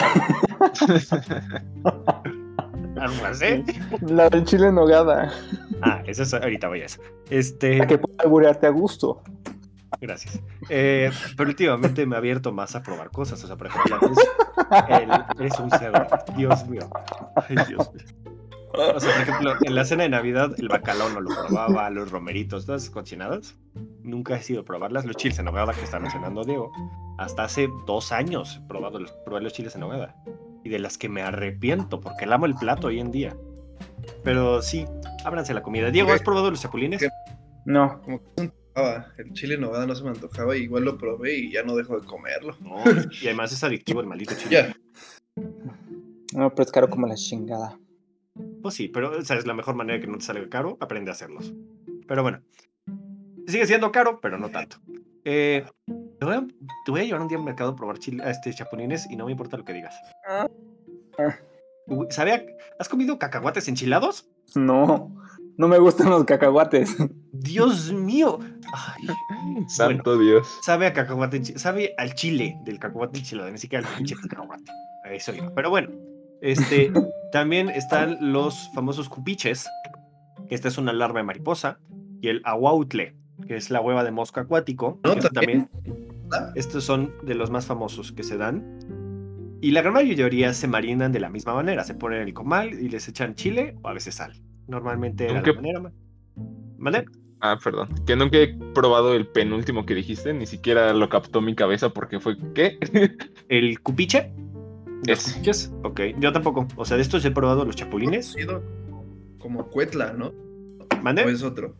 Algo 3.00 3.22
más, 3.22 3.40
¿eh? 3.42 3.62
La 4.02 4.28
del 4.30 4.44
chile 4.44 4.68
en 4.68 4.74
nogada. 4.74 5.32
Ah, 5.82 6.02
eso 6.06 6.22
es, 6.24 6.34
ahorita 6.34 6.68
voy 6.68 6.80
a 6.80 6.86
eso. 6.86 7.00
Este, 7.30 7.78
Para 7.78 7.88
que 7.88 7.98
pueda 7.98 8.16
alburearte 8.24 8.66
a 8.66 8.70
gusto. 8.70 9.22
Gracias. 10.00 10.40
Eh, 10.68 11.10
pero 11.36 11.50
últimamente 11.50 12.06
me 12.06 12.14
he 12.16 12.18
abierto 12.18 12.52
más 12.52 12.74
a 12.76 12.82
probar 12.82 13.10
cosas. 13.10 13.42
O 13.44 13.46
sea, 13.46 13.56
por 13.56 13.68
ejemplo, 13.68 13.98
el- 14.88 15.40
eres 15.40 15.58
un 15.58 15.70
cerdo. 15.70 16.06
Dios 16.36 16.66
mío. 16.68 16.88
Ay, 17.36 17.56
Dios 17.68 17.92
mío. 17.92 18.04
O 18.94 19.00
sea, 19.00 19.12
por 19.14 19.22
ejemplo, 19.22 19.52
en 19.62 19.74
la 19.74 19.84
cena 19.84 20.02
de 20.02 20.10
Navidad, 20.10 20.50
el 20.58 20.68
bacalao 20.68 21.08
no 21.08 21.20
lo 21.22 21.30
probaba, 21.30 21.88
los 21.90 22.10
romeritos, 22.10 22.66
todas 22.66 22.82
esas 22.82 22.92
cochinadas. 22.92 23.56
Nunca 24.02 24.36
he 24.36 24.42
sido 24.42 24.60
a 24.60 24.64
probarlas. 24.64 25.04
Los 25.06 25.16
chiles 25.16 25.38
en 25.38 25.46
nogada 25.46 25.72
que 25.72 25.82
está 25.82 25.98
mencionando 25.98 26.44
Diego. 26.44 26.70
Hasta 27.18 27.44
hace 27.44 27.68
dos 27.86 28.12
años 28.12 28.60
he 28.62 28.68
probado 28.68 28.98
los, 28.98 29.12
probé 29.24 29.40
los 29.40 29.52
chiles 29.54 29.74
en 29.74 29.80
nogada. 29.80 30.14
Y 30.62 30.68
de 30.68 30.78
las 30.78 30.98
que 30.98 31.08
me 31.08 31.22
arrepiento, 31.22 32.00
porque 32.00 32.24
el 32.24 32.32
amo 32.32 32.44
el 32.46 32.54
plato 32.54 32.88
hoy 32.88 33.00
en 33.00 33.10
día. 33.12 33.34
Pero 34.22 34.60
sí, 34.60 34.84
ábranse 35.24 35.54
la 35.54 35.62
comida. 35.62 35.90
Diego, 35.90 36.12
¿has 36.12 36.22
probado 36.22 36.50
los 36.50 36.60
chapulines? 36.60 37.06
No. 37.64 38.00
Como 38.02 38.20
que 38.36 38.52
antojaba. 38.76 39.12
El 39.18 39.32
chile 39.32 39.54
en 39.54 39.60
nogada 39.62 39.86
no 39.86 39.94
se 39.94 40.04
me 40.04 40.10
antojaba. 40.10 40.56
Igual 40.56 40.84
lo 40.84 40.98
probé 40.98 41.34
y 41.36 41.52
ya 41.52 41.62
no 41.62 41.74
dejo 41.76 41.98
de 41.98 42.06
comerlo. 42.06 42.54
No, 42.60 42.76
y 43.22 43.26
además 43.26 43.52
es 43.52 43.62
adictivo 43.64 44.00
el 44.00 44.06
maldito 44.06 44.34
chile. 44.36 44.50
Ya. 44.50 44.76
No, 46.34 46.50
pero 46.50 46.62
es 46.62 46.72
caro 46.72 46.88
como 46.88 47.06
la 47.06 47.14
chingada. 47.14 47.78
Pues 48.62 48.74
sí, 48.74 48.88
pero 48.88 49.16
esa 49.18 49.34
es 49.36 49.46
la 49.46 49.54
mejor 49.54 49.74
manera 49.74 50.00
que 50.00 50.06
no 50.06 50.18
te 50.18 50.24
salga 50.24 50.48
caro, 50.48 50.76
aprende 50.80 51.10
a 51.10 51.14
hacerlos. 51.14 51.54
Pero 52.06 52.22
bueno, 52.22 52.42
sigue 53.46 53.66
siendo 53.66 53.90
caro, 53.92 54.20
pero 54.20 54.38
no 54.38 54.50
tanto. 54.50 54.76
Eh, 55.24 55.64
te, 56.18 56.26
voy 56.26 56.34
a, 56.34 56.46
te 56.84 56.90
voy 56.90 57.00
a 57.00 57.04
llevar 57.04 57.22
un 57.22 57.28
día 57.28 57.38
al 57.38 57.44
mercado 57.44 57.70
a 57.70 57.76
probar 57.76 57.98
chile, 57.98 58.22
a 58.22 58.30
este 58.30 58.52
chapulines 58.52 59.10
y 59.10 59.16
no 59.16 59.24
me 59.26 59.32
importa 59.32 59.56
lo 59.56 59.64
que 59.64 59.72
digas. 59.72 59.94
Ah. 60.28 60.46
Uy, 61.86 62.06
¿Sabe 62.10 62.32
a- 62.32 62.44
¿Has 62.78 62.88
comido 62.88 63.18
cacahuates 63.18 63.68
enchilados? 63.68 64.28
No. 64.54 65.16
No 65.56 65.68
me 65.68 65.78
gustan 65.78 66.10
los 66.10 66.24
cacahuates. 66.24 66.94
Dios 67.40 67.92
mío. 67.92 68.38
Ay, 68.72 69.06
Santo 69.68 70.18
Dios. 70.18 70.46
sabe 70.62 70.86
a 70.86 70.92
cacahuate, 70.92 71.42
sabe 71.58 71.94
al 71.98 72.14
chile 72.14 72.56
del 72.64 72.78
cacahuate 72.78 73.18
enchilado, 73.18 73.50
ni 73.50 73.58
siquiera 73.58 73.86
al 73.88 73.94
pinche 73.96 74.14
cacahuate. 74.16 74.64
Eso 75.10 75.34
iba. 75.34 75.52
Pero 75.54 75.70
bueno, 75.70 75.88
este, 76.40 76.92
también 77.32 77.68
están 77.68 78.18
los 78.32 78.70
famosos 78.74 79.08
cupiches, 79.08 79.66
que 80.48 80.54
esta 80.54 80.68
es 80.68 80.78
una 80.78 80.92
larva 80.92 81.20
de 81.20 81.24
mariposa, 81.24 81.78
y 82.20 82.28
el 82.28 82.42
aguautle, 82.44 83.14
que 83.46 83.56
es 83.56 83.70
la 83.70 83.80
hueva 83.80 84.02
de 84.04 84.10
mosca 84.10 84.42
acuático. 84.42 85.00
No, 85.04 85.14
que 85.14 85.28
también. 85.30 85.68
estos 86.54 86.84
son 86.84 87.12
de 87.22 87.34
los 87.34 87.50
más 87.50 87.66
famosos 87.66 88.12
que 88.12 88.22
se 88.22 88.36
dan. 88.36 88.78
Y 89.62 89.70
la 89.70 89.80
gran 89.82 89.94
mayoría 89.94 90.52
se 90.52 90.68
marinan 90.68 91.12
de 91.12 91.20
la 91.20 91.30
misma 91.30 91.54
manera. 91.54 91.82
Se 91.84 91.94
ponen 91.94 92.22
el 92.22 92.34
comal 92.34 92.74
y 92.74 92.88
les 92.88 93.08
echan 93.08 93.34
chile 93.34 93.74
o 93.82 93.88
a 93.88 93.94
veces 93.94 94.16
sal. 94.16 94.32
Normalmente 94.68 95.24
era 95.30 95.40
la 95.40 95.52
manera. 95.54 95.80
ma- 95.80 95.92
¿Vale? 96.78 97.06
Ah, 97.52 97.58
perdón. 97.62 97.88
Que 98.06 98.16
nunca 98.16 98.38
he 98.38 98.54
probado 98.74 99.14
el 99.14 99.26
penúltimo 99.26 99.86
que 99.86 99.94
dijiste, 99.94 100.32
ni 100.34 100.46
siquiera 100.46 100.92
lo 100.92 101.08
captó 101.08 101.40
mi 101.40 101.54
cabeza 101.54 101.90
porque 101.90 102.20
fue 102.20 102.36
¿qué? 102.54 102.78
El 103.48 103.80
cupiche. 103.80 104.32
Ese. 105.06 105.32
cupiches. 105.32 105.72
Ok, 105.84 106.00
yo 106.18 106.32
tampoco. 106.32 106.66
O 106.76 106.84
sea, 106.84 106.96
de 106.96 107.02
estos 107.02 107.24
he 107.24 107.30
probado 107.30 107.64
los 107.64 107.76
chapulines. 107.76 108.32
Conocido 108.32 108.62
como 109.38 109.66
Cuetla, 109.68 110.12
¿no? 110.12 110.32
¿Mande? 111.02 111.24
¿O 111.24 111.28
es 111.28 111.42
otro? 111.42 111.74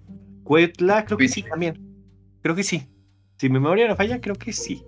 Cuetla, 0.44 1.05
creo 1.05 1.18
que 1.18 1.29
sí 1.29 1.42
también. 1.42 1.81
Creo 2.42 2.55
que 2.55 2.62
sí. 2.62 2.88
Si 3.38 3.48
mi 3.48 3.55
memoria 3.55 3.88
no 3.88 3.96
falla, 3.96 4.20
creo 4.20 4.37
que 4.37 4.52
sí. 4.52 4.85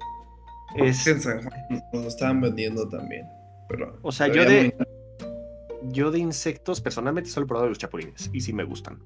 Es, 0.77 1.07
En 1.07 1.21
San 1.21 1.43
Juan 1.43 1.83
nos 1.93 2.07
estaban 2.07 2.41
vendiendo 2.41 2.89
también. 2.89 3.27
Pero 3.69 3.99
o 4.03 4.13
sea, 4.13 4.29
se 4.29 4.35
yo 4.35 4.45
de, 4.45 4.75
muy- 4.79 5.93
yo 5.93 6.11
de 6.11 6.19
insectos, 6.21 6.81
personalmente 6.81 7.31
solo 7.31 7.45
he 7.45 7.49
probado 7.49 7.69
los 7.69 7.79
chapulines. 7.79 8.31
Y 8.33 8.41
sí 8.41 8.53
me 8.53 8.65
gustan. 8.65 8.99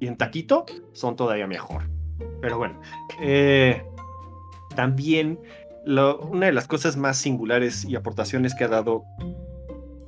Y 0.00 0.06
en 0.06 0.16
taquito 0.16 0.66
son 0.92 1.16
todavía 1.16 1.46
mejor. 1.46 1.88
Pero 2.40 2.58
bueno. 2.58 2.80
eh, 3.20 3.82
también 4.74 5.40
una 5.86 6.46
de 6.46 6.52
las 6.52 6.66
cosas 6.66 6.96
más 6.96 7.16
singulares 7.16 7.84
y 7.84 7.96
aportaciones 7.96 8.54
que 8.54 8.64
ha 8.64 8.68
dado 8.68 9.04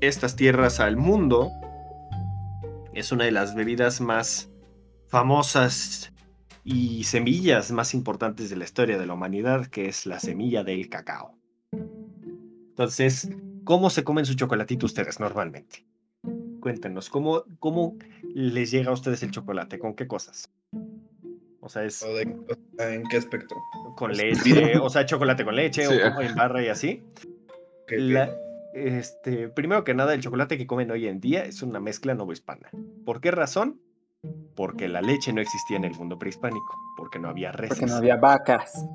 estas 0.00 0.37
tierras 0.37 0.79
al 0.79 0.96
mundo 0.96 1.50
es 2.92 3.12
una 3.12 3.24
de 3.24 3.31
las 3.31 3.55
bebidas 3.55 4.00
más 4.00 4.50
famosas 5.09 6.12
y 6.64 7.05
semillas 7.05 7.72
más 7.72 7.94
importantes 7.94 8.50
de 8.50 8.57
la 8.57 8.64
historia 8.64 8.98
de 8.98 9.07
la 9.07 9.14
humanidad, 9.14 9.66
que 9.66 9.88
es 9.88 10.07
la 10.07 10.20
semilla 10.20 10.62
del 10.64 10.88
cacao. 10.88 11.38
Entonces, 11.72 13.31
¿cómo 13.64 13.90
se 13.90 14.05
comen 14.05 14.26
su 14.26 14.35
chocolatito 14.35 14.87
ustedes 14.87 15.18
normalmente? 15.18 15.87
Cuéntenos, 16.61 17.09
¿cómo, 17.11 17.44
¿cómo 17.59 17.96
les 18.35 18.70
llega 18.70 18.90
a 18.90 18.94
ustedes 18.94 19.23
el 19.23 19.31
chocolate? 19.31 19.79
¿Con 19.79 19.94
qué 19.94 20.07
cosas? 20.07 20.51
O 21.61 21.68
sea, 21.68 21.85
es 21.85 22.03
o 22.03 22.14
de- 22.14 22.27
o 22.27 22.77
sea, 22.77 22.94
¿En 22.94 23.05
qué 23.05 23.16
aspecto? 23.18 23.55
con 23.96 24.12
leche, 24.12 24.79
o 24.79 24.88
sea, 24.90 25.05
chocolate 25.07 25.44
con 25.44 25.57
leche, 25.57 25.87
Sí, 25.87 25.94
o 25.94 26.20
en 26.20 26.35
barra 26.35 26.62
y 26.62 26.68
así. 26.68 27.03
¿Qué- 27.87 27.96
qué? 27.96 27.99
La- 27.99 28.31
este, 28.75 29.49
primero 29.49 29.83
que 29.85 29.94
nada, 29.94 30.14
el 30.14 30.20
chocolate 30.20 30.57
que 30.57 30.66
comen 30.66 30.90
hoy 30.90 31.07
en 31.09 31.20
día 31.20 31.44
es 31.44 31.62
una 31.62 31.81
mezcla 31.81 32.14
novohispana. 32.14 32.70
¿Por 33.05 33.20
qué 33.20 33.31
razón? 33.31 33.81
Porque 34.55 34.87
la 34.88 35.01
leche 35.03 35.33
no 35.33 35.40
existía 35.40 35.77
en 35.79 35.85
el 35.85 35.94
mundo 35.94 36.18
prehispánico, 36.18 36.75
porque 36.96 37.18
no 37.18 37.29
había 37.29 37.53
reses. 37.53 37.79
Porque 37.79 37.90
no 37.90 37.96
había 37.96 38.16
vacas. 38.16 38.87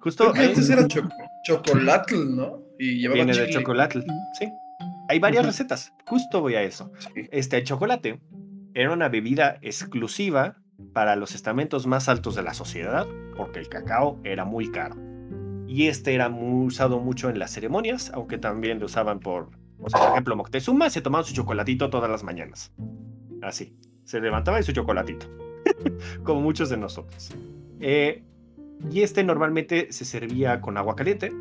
Justo 0.00 0.32
antes 0.34 0.68
era 0.70 0.86
cho- 0.88 1.08
chocolatl, 1.44 2.36
¿no? 2.36 2.62
Y 2.78 3.00
llevaba 3.00 3.14
viene 3.14 3.32
de 3.32 3.46
chile. 3.46 3.52
chocolate. 3.60 4.04
Sí. 4.38 4.46
Hay 5.08 5.18
varias 5.18 5.46
recetas. 5.46 5.92
Justo 6.06 6.40
voy 6.40 6.54
a 6.54 6.62
eso. 6.62 6.92
Sí. 6.98 7.28
Este 7.30 7.58
el 7.58 7.64
chocolate 7.64 8.20
era 8.74 8.92
una 8.92 9.08
bebida 9.08 9.58
exclusiva 9.62 10.56
para 10.92 11.16
los 11.16 11.34
estamentos 11.34 11.86
más 11.86 12.08
altos 12.08 12.34
de 12.34 12.42
la 12.42 12.54
sociedad, 12.54 13.06
porque 13.36 13.58
el 13.58 13.68
cacao 13.68 14.20
era 14.24 14.44
muy 14.44 14.70
caro. 14.70 14.96
Y 15.66 15.88
este 15.88 16.14
era 16.14 16.28
muy 16.28 16.66
usado 16.66 17.00
mucho 17.00 17.28
en 17.28 17.38
las 17.38 17.50
ceremonias, 17.52 18.10
aunque 18.14 18.38
también 18.38 18.78
lo 18.78 18.86
usaban 18.86 19.20
por, 19.20 19.50
o 19.80 19.90
sea, 19.90 20.00
por 20.00 20.10
ejemplo, 20.10 20.36
Moctezuma 20.36 20.90
se 20.90 21.00
tomaba 21.00 21.24
su 21.24 21.34
chocolatito 21.34 21.90
todas 21.90 22.10
las 22.10 22.22
mañanas. 22.22 22.72
Así, 23.42 23.76
se 24.04 24.20
levantaba 24.20 24.60
y 24.60 24.62
su 24.62 24.72
chocolatito, 24.72 25.26
como 26.24 26.40
muchos 26.40 26.68
de 26.70 26.76
nosotros. 26.76 27.34
Eh, 27.80 28.22
y 28.90 29.02
este 29.02 29.24
normalmente 29.24 29.92
se 29.92 30.04
servía 30.04 30.60
con 30.60 30.76
agua 30.76 30.96
caliente. 30.96 31.32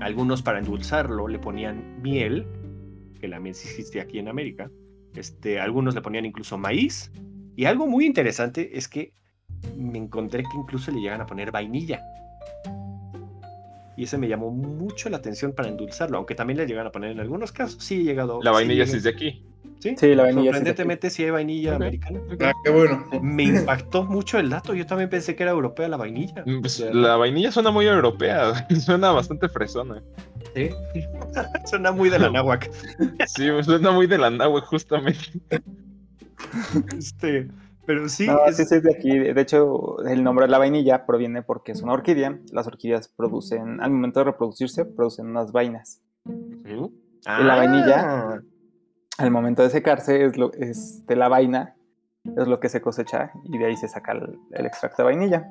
Algunos 0.00 0.42
para 0.42 0.58
endulzarlo 0.58 1.28
le 1.28 1.38
ponían 1.38 2.00
miel, 2.02 2.46
que 3.20 3.28
también 3.28 3.54
existe 3.54 4.00
aquí 4.00 4.18
en 4.18 4.28
América. 4.28 4.70
Este, 5.14 5.60
algunos 5.60 5.94
le 5.94 6.00
ponían 6.00 6.24
incluso 6.24 6.56
maíz. 6.56 7.12
Y 7.56 7.66
algo 7.66 7.86
muy 7.86 8.06
interesante 8.06 8.78
es 8.78 8.88
que 8.88 9.12
me 9.76 9.98
encontré 9.98 10.42
que 10.42 10.56
incluso 10.56 10.90
le 10.90 11.00
llegan 11.00 11.20
a 11.20 11.26
poner 11.26 11.50
vainilla. 11.52 12.00
Y 13.96 14.04
ese 14.04 14.16
me 14.16 14.28
llamó 14.28 14.50
mucho 14.50 15.10
la 15.10 15.18
atención 15.18 15.52
para 15.52 15.68
endulzarlo, 15.68 16.16
aunque 16.16 16.34
también 16.34 16.56
le 16.56 16.66
llegan 16.66 16.86
a 16.86 16.92
poner 16.92 17.10
en 17.10 17.20
algunos 17.20 17.52
casos. 17.52 17.82
Sí, 17.84 18.00
he 18.00 18.04
llegado. 18.04 18.40
La 18.42 18.50
vainilla 18.50 18.86
sí 18.86 18.96
es 18.96 19.02
de 19.02 19.10
aquí. 19.10 19.44
Sí, 19.80 19.94
Sí, 19.96 20.14
la 20.14 20.24
vainilla. 20.24 20.50
Sorprendentemente 20.50 21.08
sí 21.08 21.22
hay 21.24 21.30
vainilla 21.30 21.76
americana. 21.76 22.20
Ah, 22.40 22.52
qué 22.62 22.70
bueno. 22.70 23.04
Me 23.22 23.44
impactó 23.44 24.04
mucho 24.04 24.38
el 24.38 24.50
dato. 24.50 24.74
Yo 24.74 24.84
también 24.86 25.08
pensé 25.08 25.34
que 25.34 25.42
era 25.42 25.52
europea 25.52 25.88
la 25.88 25.96
vainilla. 25.96 26.42
Mm, 26.44 26.60
pues, 26.60 26.80
la 26.92 27.16
vainilla 27.16 27.50
suena 27.50 27.70
muy 27.70 27.86
europea, 27.86 28.66
suena 28.80 29.10
bastante 29.12 29.48
fresona. 29.48 30.02
sí. 30.54 30.70
Suena 31.64 31.92
muy 31.92 32.10
de 32.10 32.18
la 32.18 32.28
náhuac. 32.30 32.70
Sí, 33.26 33.48
suena 33.62 33.90
muy 33.92 34.06
de 34.06 34.18
la 34.18 34.28
nahue, 34.30 34.60
justamente. 34.62 35.20
Este, 36.98 37.48
pero 37.86 38.08
sí, 38.08 38.26
No, 38.26 38.44
es- 38.46 38.56
sí, 38.56 38.64
sí, 38.64 38.74
es 38.76 38.82
de 38.82 38.92
aquí. 38.94 39.18
De 39.18 39.40
hecho, 39.40 40.02
el 40.04 40.22
nombre 40.22 40.46
de 40.46 40.50
la 40.50 40.58
vainilla 40.58 41.06
proviene 41.06 41.42
porque 41.42 41.72
es 41.72 41.82
una 41.82 41.92
orquídea. 41.92 42.38
Las 42.52 42.66
orquídeas 42.66 43.08
producen, 43.08 43.80
al 43.80 43.90
momento 43.90 44.20
de 44.20 44.24
reproducirse, 44.24 44.84
producen 44.84 45.26
unas 45.28 45.52
vainas. 45.52 46.00
Y 46.26 46.72
la 47.44 47.56
vainilla. 47.56 48.42
Al 49.20 49.30
momento 49.30 49.62
de 49.62 49.70
secarse, 49.70 50.24
es, 50.24 50.36
lo, 50.36 50.52
es 50.54 51.06
de 51.06 51.14
la 51.16 51.28
vaina, 51.28 51.74
es 52.24 52.46
lo 52.48 52.58
que 52.58 52.68
se 52.68 52.80
cosecha 52.80 53.32
y 53.44 53.58
de 53.58 53.66
ahí 53.66 53.76
se 53.76 53.86
saca 53.88 54.12
el, 54.12 54.38
el 54.52 54.66
extracto 54.66 55.02
de 55.02 55.14
vainilla. 55.14 55.46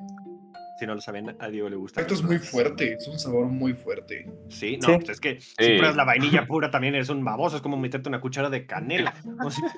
Si 0.78 0.86
no 0.86 0.94
lo 0.94 1.00
saben, 1.02 1.36
a 1.38 1.48
Diego 1.48 1.68
le 1.68 1.76
gusta. 1.76 2.00
Esto 2.00 2.14
es 2.14 2.22
muy 2.22 2.38
fuerte, 2.38 2.94
es 2.94 3.06
un 3.06 3.18
sabor 3.18 3.46
muy 3.46 3.74
fuerte. 3.74 4.26
Sí, 4.48 4.78
no, 4.78 4.88
Sí. 4.88 4.94
pues 4.96 5.10
es 5.10 5.20
que 5.20 5.38
si 5.40 5.50
Sí. 5.58 5.76
pruebas 5.76 5.94
la 5.94 6.04
vainilla 6.04 6.46
pura 6.46 6.70
también 6.70 6.94
eres 6.94 7.10
un 7.10 7.22
baboso, 7.22 7.56
es 7.56 7.62
como 7.62 7.76
meterte 7.76 8.08
una 8.08 8.20
cuchara 8.20 8.48
de 8.48 8.64
canela. 8.66 9.12
O 9.44 9.50
sea, 9.50 9.68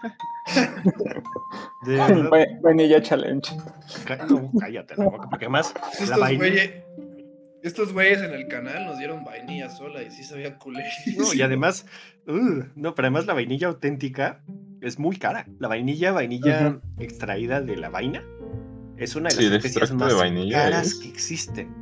de 1.86 1.96
verdad, 1.96 2.30
Va- 2.32 2.46
vainilla 2.62 3.02
challenge. 3.02 3.50
no, 4.28 4.52
cállate 4.60 4.94
la 4.96 5.04
boca, 5.06 5.28
porque 5.28 5.46
además 5.46 5.74
la 6.08 6.16
vainilla. 6.18 6.38
güeyes, 6.38 6.70
estos 7.62 7.92
güeyes 7.92 8.20
en 8.22 8.32
el 8.32 8.48
canal 8.48 8.86
nos 8.86 8.98
dieron 8.98 9.24
vainilla 9.24 9.68
sola 9.70 10.02
y 10.02 10.10
sí 10.10 10.24
sabía 10.24 10.58
culé. 10.58 10.84
No, 11.16 11.32
y 11.34 11.42
además, 11.42 11.86
uh, 12.26 12.64
no, 12.74 12.94
pero 12.94 13.06
además 13.06 13.26
la 13.26 13.34
vainilla 13.34 13.68
auténtica 13.68 14.42
es 14.80 14.98
muy 14.98 15.16
cara. 15.16 15.46
La 15.58 15.68
vainilla, 15.68 16.12
vainilla 16.12 16.80
extraída 16.98 17.60
de 17.60 17.76
la 17.76 17.88
vaina, 17.88 18.22
es 18.96 19.14
una 19.16 19.28
de 19.28 19.34
Sí, 19.36 19.48
las 19.48 19.64
extracto 19.64 19.94
más 19.96 20.08
de 20.08 20.14
vainilla 20.18 20.62
caras 20.64 20.86
es- 20.88 20.94
que 20.96 21.08
existen. 21.08 21.74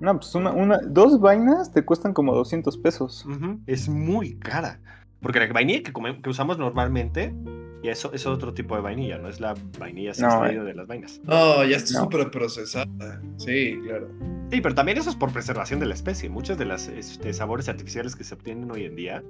No, 0.00 0.16
pues 0.18 0.32
una, 0.36 0.52
una, 0.52 0.78
dos 0.86 1.20
vainas 1.20 1.72
te 1.72 1.84
cuestan 1.84 2.12
como 2.14 2.32
200 2.34 2.78
pesos. 2.78 3.26
Es 3.66 3.88
muy 3.88 4.38
cara. 4.38 4.80
Porque 5.20 5.40
la 5.40 5.52
vainilla 5.52 5.82
que, 5.82 5.92
come- 5.92 6.22
que 6.22 6.30
usamos 6.30 6.56
normalmente 6.58 7.34
Y 7.82 7.88
eso 7.88 8.12
es 8.12 8.26
otro 8.26 8.52
tipo 8.52 8.74
de 8.74 8.80
vainilla, 8.80 9.18
no 9.18 9.28
es 9.28 9.40
la 9.40 9.54
vainilla 9.78 10.12
no, 10.18 10.46
eh. 10.46 10.58
de 10.58 10.74
las 10.74 10.86
vainas. 10.86 11.20
Oh, 11.28 11.62
ya 11.64 11.76
está 11.76 12.00
súper 12.00 12.30
procesada. 12.30 13.22
Sí, 13.36 13.78
claro. 13.84 14.08
Sí, 14.50 14.60
pero 14.60 14.74
también 14.74 14.98
eso 14.98 15.10
es 15.10 15.16
por 15.16 15.32
preservación 15.32 15.78
de 15.78 15.86
la 15.86 15.94
especie. 15.94 16.28
Muchos 16.28 16.58
de 16.58 16.64
los 16.64 16.88
este, 16.88 17.32
sabores 17.32 17.68
artificiales 17.68 18.16
que 18.16 18.24
se 18.24 18.34
obtienen 18.34 18.70
hoy 18.70 18.84
en 18.84 18.96
día 18.96 19.22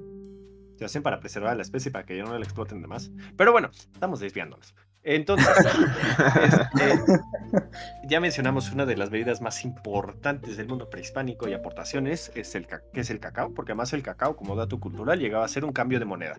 se 0.78 0.84
hacen 0.84 1.02
para 1.02 1.18
preservar 1.18 1.52
a 1.52 1.54
la 1.56 1.62
especie 1.62 1.90
para 1.90 2.06
que 2.06 2.16
ya 2.16 2.22
no 2.22 2.38
la 2.38 2.44
exploten 2.44 2.80
de 2.80 2.86
más. 2.86 3.10
Pero 3.36 3.52
bueno, 3.52 3.70
estamos 3.92 4.20
desviándonos. 4.20 4.74
Entonces, 5.02 5.48
este, 6.42 7.20
ya 8.04 8.20
mencionamos 8.20 8.70
una 8.72 8.86
de 8.86 8.96
las 8.96 9.10
bebidas 9.10 9.40
más 9.40 9.64
importantes 9.64 10.56
del 10.56 10.68
mundo 10.68 10.88
prehispánico 10.88 11.48
y 11.48 11.54
aportaciones, 11.54 12.30
es 12.34 12.54
el, 12.54 12.66
que 12.66 13.00
es 13.00 13.10
el 13.10 13.18
cacao, 13.18 13.52
porque 13.54 13.72
además 13.72 13.92
el 13.92 14.02
cacao, 14.02 14.36
como 14.36 14.54
dato 14.54 14.78
cultural, 14.78 15.18
llegaba 15.18 15.44
a 15.44 15.48
ser 15.48 15.64
un 15.64 15.72
cambio 15.72 15.98
de 15.98 16.04
moneda. 16.04 16.38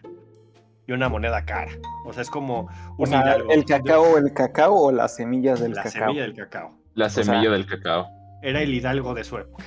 Y 0.89 0.91
una 0.91 1.07
moneda 1.07 1.45
cara. 1.45 1.71
O 2.03 2.13
sea, 2.13 2.23
es 2.23 2.31
como 2.31 2.67
o 2.97 3.05
sea, 3.05 3.37
¿El 3.51 3.63
cacao, 3.63 4.17
el 4.17 4.33
cacao 4.33 4.73
o 4.73 4.91
las 4.91 5.17
semillas 5.17 5.59
del 5.59 5.75
cacao? 5.75 5.91
La 5.91 5.91
semilla 5.91 6.21
del 6.23 6.33
cacao. 6.33 6.79
La 6.95 7.09
semilla 7.11 7.51
del 7.51 7.67
cacao. 7.67 8.07
Era 8.41 8.63
el 8.63 8.73
hidalgo 8.73 9.13
de 9.13 9.23
su 9.23 9.37
época. 9.37 9.63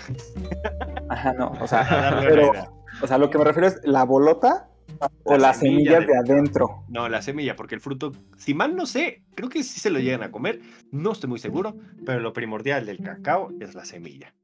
Ajá, 1.10 1.32
no. 1.34 1.52
O 1.60 1.68
sea, 1.68 2.18
pero, 2.28 2.50
o 3.00 3.06
sea, 3.06 3.18
lo 3.18 3.30
que 3.30 3.38
me 3.38 3.44
refiero 3.44 3.68
es 3.68 3.78
la 3.84 4.02
bolota 4.04 4.68
o 5.22 5.36
la, 5.38 5.54
semilla, 5.54 6.00
de... 6.00 6.16
adentro. 6.16 6.82
No, 6.88 7.08
la 7.08 7.22
semilla, 7.22 7.54
porque 7.54 7.76
el 7.76 7.80
fruto, 7.80 8.10
si 8.36 8.52
mal 8.52 8.74
no 8.74 8.84
sé, 8.84 9.22
creo 9.36 9.48
que 9.48 9.62
sí 9.62 9.78
se 9.78 9.90
lo 9.90 10.00
llegan 10.00 10.24
a 10.24 10.32
comer, 10.32 10.58
no 10.90 11.12
estoy 11.12 11.30
muy 11.30 11.38
seguro, 11.38 11.76
pero 12.04 12.18
lo 12.18 12.32
primordial 12.32 12.84
del 12.84 12.98
cacao 12.98 13.52
es 13.60 13.76
la 13.76 13.84
semilla. 13.84 14.34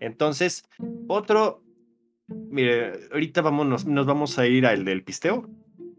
Entonces, 0.00 0.68
otro, 1.06 1.62
mire, 2.26 2.92
ahorita 3.12 3.40
vamos, 3.40 3.86
nos, 3.86 4.06
vamos 4.06 4.36
a 4.40 4.48
ir 4.48 4.66
al 4.66 4.84
del 4.84 5.04
pisteo, 5.04 5.48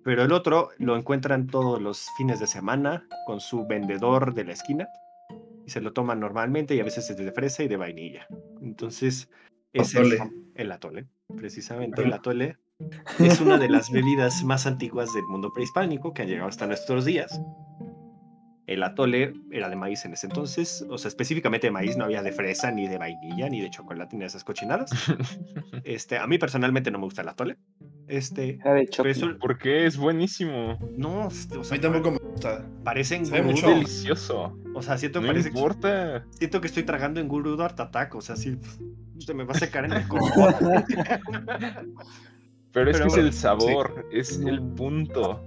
pero 0.03 0.23
el 0.23 0.31
otro 0.31 0.69
lo 0.77 0.95
encuentran 0.95 1.47
todos 1.47 1.81
los 1.81 2.07
fines 2.17 2.39
de 2.39 2.47
semana 2.47 3.07
con 3.25 3.39
su 3.39 3.65
vendedor 3.65 4.33
de 4.33 4.45
la 4.45 4.53
esquina 4.53 4.87
y 5.65 5.69
se 5.69 5.81
lo 5.81 5.93
toman 5.93 6.19
normalmente 6.19 6.75
y 6.75 6.79
a 6.79 6.83
veces 6.83 7.09
es 7.09 7.17
de 7.17 7.31
fresa 7.31 7.63
y 7.63 7.67
de 7.67 7.77
vainilla. 7.77 8.27
Entonces, 8.61 9.29
es 9.71 9.95
el, 9.95 10.19
el 10.55 10.71
atole, 10.71 11.07
precisamente 11.35 12.03
el 12.03 12.13
atole 12.13 12.57
es 13.19 13.39
una 13.39 13.57
de 13.57 13.69
las 13.69 13.91
bebidas 13.91 14.43
más 14.43 14.65
antiguas 14.65 15.13
del 15.13 15.23
mundo 15.25 15.51
prehispánico 15.53 16.13
que 16.13 16.23
han 16.23 16.27
llegado 16.27 16.49
hasta 16.49 16.67
nuestros 16.67 17.05
días. 17.05 17.39
El 18.65 18.81
atole 18.83 19.33
era 19.51 19.67
de 19.67 19.75
maíz 19.75 20.05
en 20.05 20.13
ese 20.13 20.27
entonces, 20.27 20.85
o 20.89 20.97
sea, 20.97 21.09
específicamente 21.09 21.67
de 21.67 21.71
maíz, 21.71 21.97
no 21.97 22.05
había 22.05 22.23
de 22.23 22.31
fresa, 22.31 22.71
ni 22.71 22.87
de 22.87 22.97
vainilla, 22.97 23.49
ni 23.49 23.59
de 23.59 23.69
chocolate, 23.69 24.15
ni 24.15 24.21
de 24.21 24.27
esas 24.27 24.43
cochinadas. 24.43 24.89
Este, 25.83 26.17
a 26.17 26.25
mí 26.27 26.37
personalmente 26.37 26.91
no 26.91 26.99
me 26.99 27.05
gusta 27.05 27.23
el 27.23 27.29
atole. 27.29 27.57
Este, 28.07 28.57
¿Por 29.39 29.57
qué? 29.57 29.85
Es 29.85 29.97
buenísimo. 29.97 30.77
No, 30.95 31.27
o 31.27 31.29
sea, 31.29 31.59
a 31.59 31.71
mí 31.71 31.79
tampoco 31.79 32.11
me 32.11 32.19
gusta. 32.19 32.65
Parecen 32.85 33.23
mucho 33.43 33.67
delicioso. 33.67 34.57
O 34.73 34.81
sea, 34.81 34.97
siento 34.97 35.19
no 35.19 35.27
parece 35.27 35.49
importa. 35.49 36.25
siento 36.31 36.61
que 36.61 36.67
estoy 36.67 36.83
tragando 36.83 37.19
en 37.19 37.27
Gurudo 37.27 37.63
Artatac, 37.63 38.15
o 38.15 38.21
sea, 38.21 38.37
sí, 38.37 38.57
se 39.19 39.33
me 39.33 39.43
va 39.43 39.53
a 39.53 39.59
secar 39.59 39.85
en 39.85 39.93
el 39.93 40.07
cuerpo. 40.07 40.51
Pero 42.71 42.91
es 42.91 43.01
que 43.01 43.07
es 43.07 43.17
el 43.17 43.33
sabor, 43.33 44.07
es 44.11 44.39
el 44.39 44.61
punto. 44.61 45.43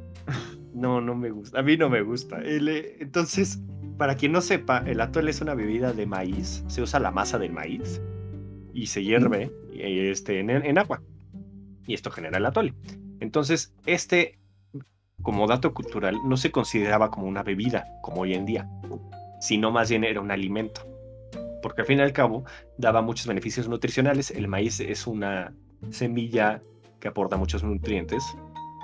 No, 0.76 1.00
no 1.00 1.14
me 1.14 1.30
gusta. 1.30 1.58
A 1.58 1.62
mí 1.62 1.78
no 1.78 1.88
me 1.88 2.02
gusta. 2.02 2.38
Eh, 2.42 2.98
entonces, 3.00 3.58
para 3.96 4.14
quien 4.14 4.32
no 4.32 4.42
sepa, 4.42 4.84
el 4.86 5.00
atole 5.00 5.30
es 5.30 5.40
una 5.40 5.54
bebida 5.54 5.94
de 5.94 6.04
maíz. 6.04 6.64
Se 6.66 6.82
usa 6.82 7.00
la 7.00 7.10
masa 7.10 7.38
del 7.38 7.52
maíz 7.52 8.02
y 8.74 8.86
se 8.86 9.02
hierve 9.02 9.50
este, 9.72 10.38
en, 10.38 10.78
agua. 10.78 11.02
Y 11.86 11.94
esto 11.94 12.10
genera 12.10 12.36
el 12.36 12.44
atole. 12.44 12.74
Entonces, 13.20 13.74
este, 13.86 14.38
como 15.22 15.46
dato 15.46 15.72
cultural, 15.72 16.18
no 16.26 16.36
se 16.36 16.52
consideraba 16.52 17.10
como 17.10 17.26
una 17.26 17.42
bebida, 17.42 17.86
como 18.02 18.20
hoy 18.20 18.34
en 18.34 18.44
día, 18.44 18.68
sino 19.40 19.70
más 19.70 19.88
bien 19.88 20.04
era 20.04 20.20
un 20.20 20.30
alimento. 20.30 20.82
Porque 21.62 21.80
al 21.80 21.86
fin 21.86 22.00
y 22.00 22.02
al 22.02 22.12
cabo 22.12 22.44
daba 22.76 23.00
muchos 23.00 23.26
beneficios 23.26 23.66
nutricionales. 23.66 24.30
El 24.30 24.46
maíz 24.46 24.80
es 24.80 25.06
una 25.06 25.54
semilla 25.88 26.62
que 27.00 27.08
aporta 27.08 27.38
muchos 27.38 27.64
nutrientes. 27.64 28.22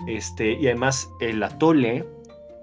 Este, 0.06 0.52
y 0.52 0.66
además 0.66 1.10
el 1.20 1.42
atole 1.42 2.04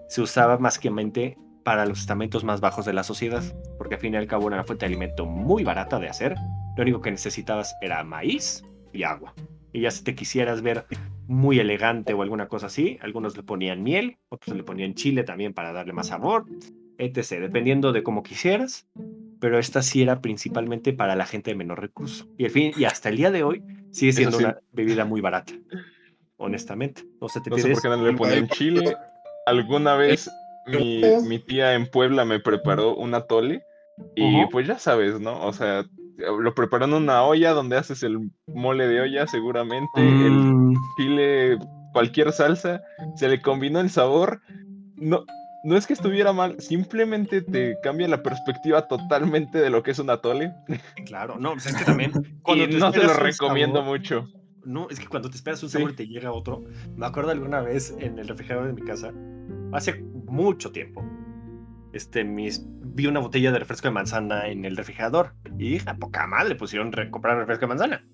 se 0.08 0.22
usaba 0.22 0.58
más 0.58 0.80
que 0.80 0.90
mente 0.90 1.38
para 1.64 1.86
los 1.86 2.00
estamentos 2.00 2.44
más 2.44 2.62
bajos 2.62 2.86
de 2.86 2.94
la 2.94 3.04
sociedad, 3.04 3.44
porque 3.78 3.96
al 3.96 4.02
fin 4.02 4.14
y 4.14 4.18
al 4.18 4.28
cabo 4.28 4.48
era 4.48 4.58
una 4.58 4.64
fuente 4.64 4.86
de 4.86 4.88
alimento 4.88 5.26
muy 5.26 5.64
barata 5.64 6.00
de 6.00 6.10
hacer. 6.10 6.36
Lo 6.76 6.84
único 6.84 7.02
que 7.02 7.12
necesitabas 7.12 7.76
era 7.82 8.04
maíz 8.04 8.64
y 8.94 9.04
agua. 9.04 9.34
Y 9.72 9.82
ya 9.82 9.92
si 9.92 10.04
te 10.04 10.16
quisieras 10.16 10.62
ver 10.62 10.86
muy 11.28 11.60
elegante 11.60 12.14
o 12.14 12.24
alguna 12.24 12.48
cosa 12.48 12.68
así, 12.68 12.98
algunos 13.02 13.38
le 13.38 13.44
ponían 13.44 13.84
miel, 13.84 14.18
otros 14.30 14.58
le 14.58 14.64
ponían 14.64 14.96
chile 14.96 15.24
también 15.24 15.54
para 15.54 15.72
darle 15.72 15.94
más 15.94 16.08
sabor, 16.08 16.46
etc. 16.98 17.42
Dependiendo 17.42 17.92
de 17.92 18.02
cómo 18.02 18.24
quisieras, 18.24 18.88
pero 19.40 19.60
esta 19.60 19.82
sí 19.82 20.02
era 20.02 20.22
principalmente 20.22 20.92
para 20.94 21.16
la 21.16 21.26
gente 21.26 21.52
de 21.52 21.56
menor 21.56 21.80
recurso. 21.80 22.28
Y, 22.38 22.46
al 22.46 22.52
fin, 22.52 22.72
y 22.76 22.86
hasta 22.86 23.10
el 23.10 23.18
día 23.18 23.32
de 23.32 23.44
hoy 23.44 23.64
sigue 23.92 24.14
siendo 24.14 24.38
una 24.38 24.58
bebida 24.74 25.06
muy 25.06 25.22
barata, 25.22 25.54
honestamente. 26.40 27.04
No, 27.22 27.30
sé 27.30 27.42
por 27.42 27.62
qué 27.62 27.90
no 27.90 28.04
le 28.04 28.14
ponían 28.14 28.48
chile. 28.50 28.98
Alguna 29.46 29.96
vez 29.96 30.30
mi, 30.66 31.40
tía 31.40 31.74
en 31.76 31.88
Puebla 31.88 32.26
me 32.26 32.40
preparó 32.40 32.96
un 32.96 33.14
atole 33.14 33.64
y 34.16 34.46
pues 34.48 34.68
ya 34.68 34.80
sabes, 34.80 35.20
¿no? 35.20 35.46
O 35.46 35.54
sea, 35.54 35.86
lo 36.18 36.54
preparó 36.54 36.86
en 36.86 36.94
una 36.94 37.24
olla 37.24 37.52
donde 37.52 37.78
haces 37.78 38.04
el 38.04 38.32
mole 38.48 38.88
de 38.88 39.02
olla 39.02 39.28
seguramente, 39.28 40.00
el 40.00 40.32
mm. 40.32 40.74
chile, 40.98 41.58
cualquier 41.94 42.32
salsa, 42.32 42.82
se 43.16 43.28
le 43.28 43.42
combinó 43.42 43.80
el 43.80 43.90
sabor. 43.90 44.42
No, 44.96 45.26
no 45.64 45.78
es 45.78 45.88
que 45.88 45.94
estuviera 45.94 46.32
mal, 46.32 46.60
simplemente 46.60 47.42
te 47.42 47.78
cambia 47.84 48.08
la 48.08 48.24
perspectiva 48.24 48.88
totalmente 48.88 49.58
de 49.58 49.70
lo 49.70 49.84
que 49.84 49.92
es 49.92 50.00
un 50.00 50.10
atole. 50.10 50.54
Claro, 51.06 51.38
no, 51.40 51.54
pues 51.54 51.68
es 51.68 51.76
que 51.76 51.86
también. 51.86 52.12
y 52.48 52.68
no 52.78 52.92
te 52.92 53.04
lo 53.04 53.14
recomiendo 53.14 53.82
mucho. 53.82 54.28
No, 54.66 54.90
es 54.90 55.00
que 55.00 55.08
cuando 55.08 55.30
te 55.30 55.38
esperas 55.38 55.64
un 55.64 55.70
sabor 55.70 55.92
y 55.92 55.96
te 55.96 56.08
llega 56.08 56.32
otro. 56.32 56.64
Me 56.96 57.06
acuerdo 57.06 57.32
alguna 57.32 57.62
vez 57.62 57.96
en 58.00 58.20
el 58.20 58.28
refrigerador 58.28 58.68
de 58.68 58.74
mi 58.74 58.82
casa, 58.82 59.14
hace 59.72 60.02
mucho 60.26 60.72
tiempo. 60.72 61.04
Este, 61.94 62.24
mis, 62.24 62.64
vi 62.68 63.08
una 63.08 63.20
botella 63.20 63.52
de 63.52 63.60
refresco 63.60 63.88
de 63.88 63.94
manzana 63.94 64.48
en 64.48 64.66
el 64.66 64.78
refrigerador 64.78 65.34
y 65.58 65.72
dije, 65.72 65.90
a 65.90 65.96
poca 65.96 66.28
madre, 66.28 66.56
pusieron 66.56 66.92
comprar 67.10 67.38
refresco 67.38 67.62
de 67.62 67.68
manzana. 67.68 68.06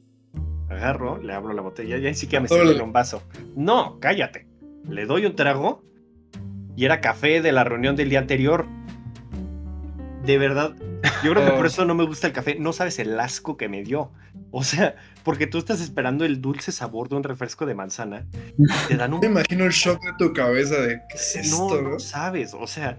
Agarro, 0.70 1.22
le 1.22 1.34
abro 1.34 1.54
la 1.54 1.62
botella 1.62 1.98
y 1.98 2.02
ni 2.02 2.14
siquiera 2.16 2.42
me 2.42 2.48
sirve 2.48 2.82
un 2.82 2.94
vaso. 2.94 3.22
No, 3.56 4.00
cállate. 4.00 4.48
Le 4.88 5.06
doy 5.06 5.26
un 5.26 5.36
trago 5.36 5.84
y 6.76 6.86
era 6.86 7.02
café 7.02 7.42
de 7.42 7.52
la 7.52 7.64
reunión 7.64 7.96
del 7.96 8.10
día 8.10 8.20
anterior. 8.20 8.66
De 10.26 10.38
verdad, 10.38 10.76
yo 11.24 11.32
creo 11.32 11.46
que 11.46 11.52
por 11.52 11.66
oh. 11.66 11.68
eso 11.68 11.86
no 11.86 11.94
me 11.94 12.06
gusta 12.06 12.28
el 12.28 12.34
café. 12.34 12.56
No 12.60 12.74
sabes 12.74 13.00
el 13.00 13.20
asco 13.20 13.58
que 13.58 13.70
me 13.70 13.84
dio. 13.84 14.12
O 14.52 14.64
sea, 14.64 14.96
porque 15.24 15.48
tú 15.48 15.58
estás 15.58 15.82
esperando 15.82 16.26
el 16.26 16.42
dulce 16.42 16.72
sabor 16.72 17.10
de 17.10 17.16
un 17.16 17.24
refresco 17.24 17.66
de 17.66 17.76
manzana. 17.76 18.26
Te 18.88 18.98
dan 18.98 19.14
un. 19.14 19.20
Me 19.22 19.28
imagino 19.28 19.66
el 19.66 19.72
shock 19.72 20.02
de 20.04 20.12
tu 20.18 20.34
cabeza 20.34 20.76
de 20.76 21.02
¿qué 21.10 21.16
es 21.16 21.36
esto? 21.36 21.82
No, 21.82 21.90
no 21.90 22.00
sabes. 22.00 22.54
O 22.54 22.68
sea, 22.68 22.98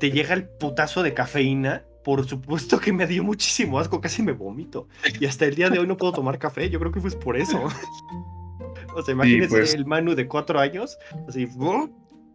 te 0.00 0.10
llega 0.10 0.34
el 0.34 0.44
putazo 0.44 1.02
de 1.02 1.14
cafeína. 1.14 1.84
Por 2.04 2.26
supuesto 2.26 2.80
que 2.80 2.92
me 2.92 3.06
dio 3.06 3.22
muchísimo 3.22 3.78
asco, 3.78 4.00
casi 4.00 4.22
me 4.22 4.32
vomito. 4.32 4.88
Y 5.20 5.26
hasta 5.26 5.44
el 5.44 5.54
día 5.54 5.70
de 5.70 5.78
hoy 5.78 5.86
no 5.86 5.96
puedo 5.96 6.12
tomar 6.12 6.36
café. 6.36 6.68
Yo 6.68 6.80
creo 6.80 6.90
que 6.90 7.00
fue 7.00 7.10
por 7.12 7.36
eso. 7.36 7.62
O 8.94 9.02
sea, 9.02 9.12
imagínese 9.12 9.48
pues. 9.48 9.74
el 9.74 9.86
Manu 9.86 10.14
de 10.14 10.28
cuatro 10.28 10.60
años, 10.60 10.98
así, 11.26 11.48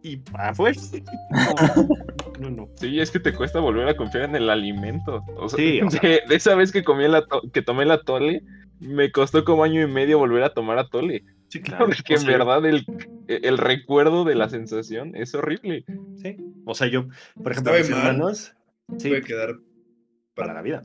y 0.02 0.16
para 0.18 0.52
pues. 0.52 0.92
No, 2.40 2.50
no, 2.50 2.68
Sí, 2.76 3.00
es 3.00 3.10
que 3.10 3.18
te 3.18 3.34
cuesta 3.34 3.58
volver 3.58 3.88
a 3.88 3.96
confiar 3.96 4.24
en 4.24 4.36
el 4.36 4.48
alimento. 4.48 5.24
O 5.36 5.48
sea, 5.48 5.58
de, 6.02 6.22
esa 6.30 6.54
vez 6.54 6.70
que 6.70 6.84
comí 6.84 7.08
la 7.08 7.24
que 7.52 7.62
tomé 7.62 7.84
la 7.84 8.02
tole, 8.02 8.44
me 8.78 9.10
costó 9.10 9.44
como 9.44 9.64
año 9.64 9.82
y 9.82 9.88
medio 9.88 10.18
volver 10.18 10.44
a 10.44 10.54
tomar 10.54 10.78
atole. 10.78 11.24
Sí, 11.48 11.60
claro. 11.60 11.86
Porque 11.86 12.14
en 12.14 12.26
verdad 12.26 12.64
el, 12.64 12.84
el, 13.26 13.58
recuerdo 13.58 14.24
de 14.24 14.36
la 14.36 14.48
sensación 14.48 15.16
es 15.16 15.34
horrible. 15.34 15.84
Sí. 16.22 16.36
O 16.64 16.74
sea, 16.74 16.86
yo, 16.86 17.08
por 17.42 17.52
ejemplo, 17.52 17.72
mis 17.72 17.90
hermanos. 17.90 18.54
Sí. 18.98 19.08
Puede 19.08 19.22
quedar 19.22 19.56
para, 20.34 20.54
la 20.54 20.62
vida. 20.62 20.82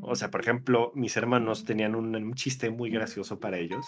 O 0.00 0.14
sea, 0.14 0.30
por 0.30 0.40
ejemplo, 0.40 0.92
mis 0.94 1.16
hermanos 1.16 1.64
tenían 1.64 1.94
un 1.96 2.34
chiste 2.34 2.70
muy 2.70 2.90
gracioso 2.90 3.40
para 3.40 3.58
ellos 3.58 3.84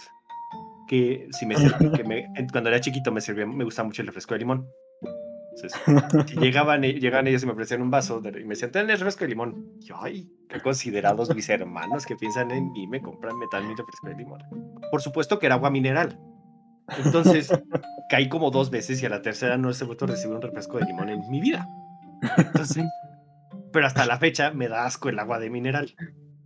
que 0.93 1.27
si 1.31 1.47
me, 1.47 1.55
que 1.97 2.05
me 2.05 2.29
cuando 2.53 2.69
era 2.69 2.79
chiquito 2.79 3.11
me 3.13 3.23
servía, 3.23 3.47
me 3.47 3.65
gustaba 3.65 3.87
mucho 3.87 4.03
el 4.03 4.09
refresco 4.09 4.35
de 4.35 4.41
limón. 4.41 4.69
Entonces, 5.55 5.81
si 6.29 6.37
llegaban, 6.37 6.85
e, 6.85 6.93
llegaban 6.93 7.27
ellos 7.27 7.43
y 7.43 7.47
me 7.47 7.53
ofrecían 7.53 7.81
un 7.81 7.91
vaso 7.91 8.21
y 8.23 8.45
me 8.45 8.51
decían, 8.51 8.73
ten 8.73 8.91
el 8.91 8.99
refresco 8.99 9.25
de 9.25 9.29
limón. 9.29 9.81
yo, 9.81 9.97
ay, 9.99 10.29
qué 10.51 10.61
considerados 10.61 11.35
mis 11.35 11.49
hermanos 11.49 12.05
que 12.05 12.15
piensan 12.17 12.51
en 12.51 12.71
mí, 12.73 12.87
me 12.87 13.01
compran 13.01 13.39
metal 13.39 13.67
mi 13.67 13.75
refresco 13.75 14.09
de 14.09 14.17
limón. 14.17 14.43
Por 14.91 15.01
supuesto 15.01 15.39
que 15.39 15.47
era 15.47 15.55
agua 15.55 15.71
mineral. 15.71 16.21
Entonces, 17.03 17.51
caí 18.11 18.29
como 18.29 18.51
dos 18.51 18.69
veces 18.69 19.03
y 19.03 19.07
a 19.07 19.09
la 19.09 19.23
tercera 19.23 19.57
no 19.57 19.71
he 19.71 19.85
vuelto 19.85 20.05
a 20.05 20.09
recibir 20.09 20.37
un 20.37 20.43
refresco 20.43 20.77
de 20.77 20.85
limón 20.85 21.09
en 21.09 21.21
mi 21.31 21.41
vida. 21.41 21.67
Entonces, 22.37 22.85
pero 23.73 23.87
hasta 23.87 24.05
la 24.05 24.19
fecha 24.19 24.51
me 24.51 24.69
da 24.69 24.85
asco 24.85 25.09
el 25.09 25.19
agua 25.19 25.39
de 25.39 25.49
mineral. 25.49 25.95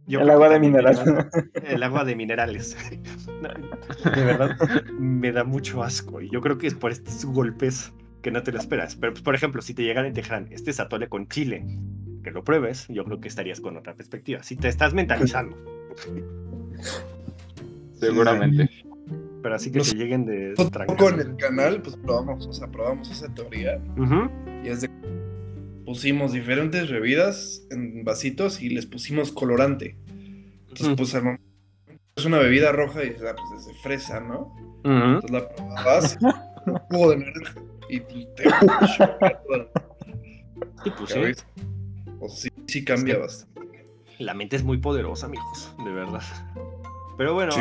El 0.09 0.31
agua 0.31 0.49
de 0.49 0.61
mineral. 0.61 1.29
El 1.55 1.83
agua 1.83 2.05
de 2.05 2.17
minerales. 2.17 2.77
de 4.05 4.25
verdad, 4.25 4.57
me 4.99 5.33
da 5.33 5.45
mucho 5.45 5.83
asco. 5.83 6.21
Y 6.21 6.31
yo 6.31 6.41
creo 6.41 6.59
que 6.59 6.69
es 6.69 6.75
por 6.75 6.93
estos 6.93 7.25
golpes 7.25 7.93
que 8.23 8.31
no 8.31 8.43
te 8.43 8.53
lo 8.53 8.59
esperas. 8.59 8.97
Pero, 8.97 9.13
pues, 9.13 9.23
por 9.23 9.35
ejemplo, 9.35 9.63
si 9.63 9.75
te 9.75 9.83
llegan 9.83 10.07
y 10.07 10.13
te 10.13 10.21
dijeran, 10.21 10.49
este 10.51 10.71
es 10.71 10.81
atole 10.81 11.09
con 11.09 11.29
chile, 11.29 11.65
que 12.23 12.31
lo 12.31 12.45
pruebes, 12.45 12.87
yo 12.89 13.05
creo 13.05 13.21
que 13.21 13.29
estarías 13.29 13.61
con 13.61 13.77
otra 13.77 13.95
perspectiva. 13.95 14.43
Si 14.43 14.57
te 14.57 14.69
estás 14.69 14.95
mentalizando. 14.95 15.57
Seguramente. 17.99 18.69
Pero 19.43 19.55
así 19.55 19.71
que 19.71 19.81
te 19.81 19.95
lleguen 19.95 20.27
de. 20.27 20.55
Con 20.99 21.21
el 21.21 21.37
canal, 21.37 21.81
pues 21.81 21.97
probamos, 21.97 22.47
o 22.47 22.53
sea, 22.53 22.67
probamos 22.67 23.11
esa 23.11 23.33
teoría. 23.33 23.81
Y 24.65 24.69
es 24.69 24.81
de. 24.81 24.91
Pusimos 25.87 26.33
diferentes 26.33 26.91
bebidas 26.91 27.67
en 27.71 28.05
vasitos 28.05 28.61
y 28.61 28.69
les 28.69 28.85
pusimos 28.85 29.33
colorante. 29.33 29.97
Entonces, 30.69 30.95
pues 30.97 31.39
es 32.17 32.25
una 32.25 32.39
bebida 32.39 32.73
roja 32.73 33.05
y 33.05 33.15
ah, 33.27 33.35
pues 33.37 33.61
es 33.61 33.67
de 33.67 33.75
fresa, 33.83 34.21
¿no? 34.21 34.55
Entonces 34.85 35.31
la 35.31 35.49
probabas, 35.49 36.19
un 36.67 36.79
jugo 36.91 37.11
de 37.11 37.17
naranja 37.19 37.63
y 37.89 38.01
te. 38.01 38.45
sí, 40.85 40.91
pues. 40.99 41.47
O 42.21 42.29
sí, 42.29 42.49
sí 42.67 42.85
cambia 42.85 43.19
bastante. 43.19 43.87
La 44.19 44.35
mente 44.35 44.57
es 44.57 44.65
muy 44.65 44.79
poderosa, 44.79 45.27
amigos, 45.27 45.75
de 45.85 45.93
verdad. 45.93 46.23
Pero 47.17 47.35
bueno, 47.35 47.55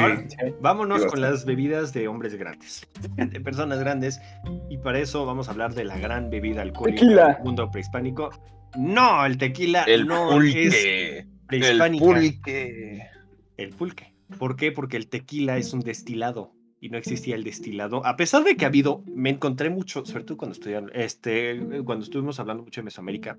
vámonos 0.62 1.06
con 1.06 1.22
las 1.22 1.46
bebidas 1.46 1.94
de 1.94 2.08
hombres 2.08 2.36
grandes, 2.36 2.88
de 3.16 3.40
personas 3.42 3.80
grandes. 3.80 4.20
Y 4.70 4.78
para 4.78 5.00
eso 5.00 5.26
vamos 5.26 5.48
a 5.48 5.52
hablar 5.52 5.74
de 5.74 5.86
la 5.86 5.98
gran 5.98 6.30
bebida 6.30 6.62
alcohólica 6.62 7.06
del 7.06 7.44
mundo 7.44 7.72
prehispánico. 7.72 8.32
No, 8.78 9.26
el 9.26 9.38
tequila 9.38 9.84
el 9.84 10.08
no 10.08 10.30
pulque. 10.30 10.68
es 10.68 11.26
prehispánica. 11.48 12.06
El 12.06 12.14
pulque. 12.14 13.08
El 13.58 13.70
pulque. 13.70 14.14
¿Por 14.38 14.56
qué? 14.56 14.72
Porque 14.72 14.98
el 14.98 15.08
tequila 15.08 15.58
es 15.58 15.74
un 15.74 15.82
destilado 15.82 16.52
y 16.82 16.90
no 16.90 16.98
existía 16.98 17.36
el 17.36 17.44
destilado. 17.44 18.06
A 18.06 18.18
pesar 18.18 18.44
de 18.44 18.58
que 18.58 18.66
ha 18.66 18.68
habido, 18.68 19.04
me 19.08 19.30
encontré 19.30 19.70
mucho, 19.70 20.06
sobre 20.06 20.24
todo 20.24 20.38
cuando 20.38 20.54
estudiaron, 20.54 20.92
este, 20.94 21.60
cuando 21.86 22.04
estuvimos 22.04 22.40
hablando 22.40 22.64
mucho 22.64 22.82
de 22.82 22.86
Mesoamérica, 22.86 23.38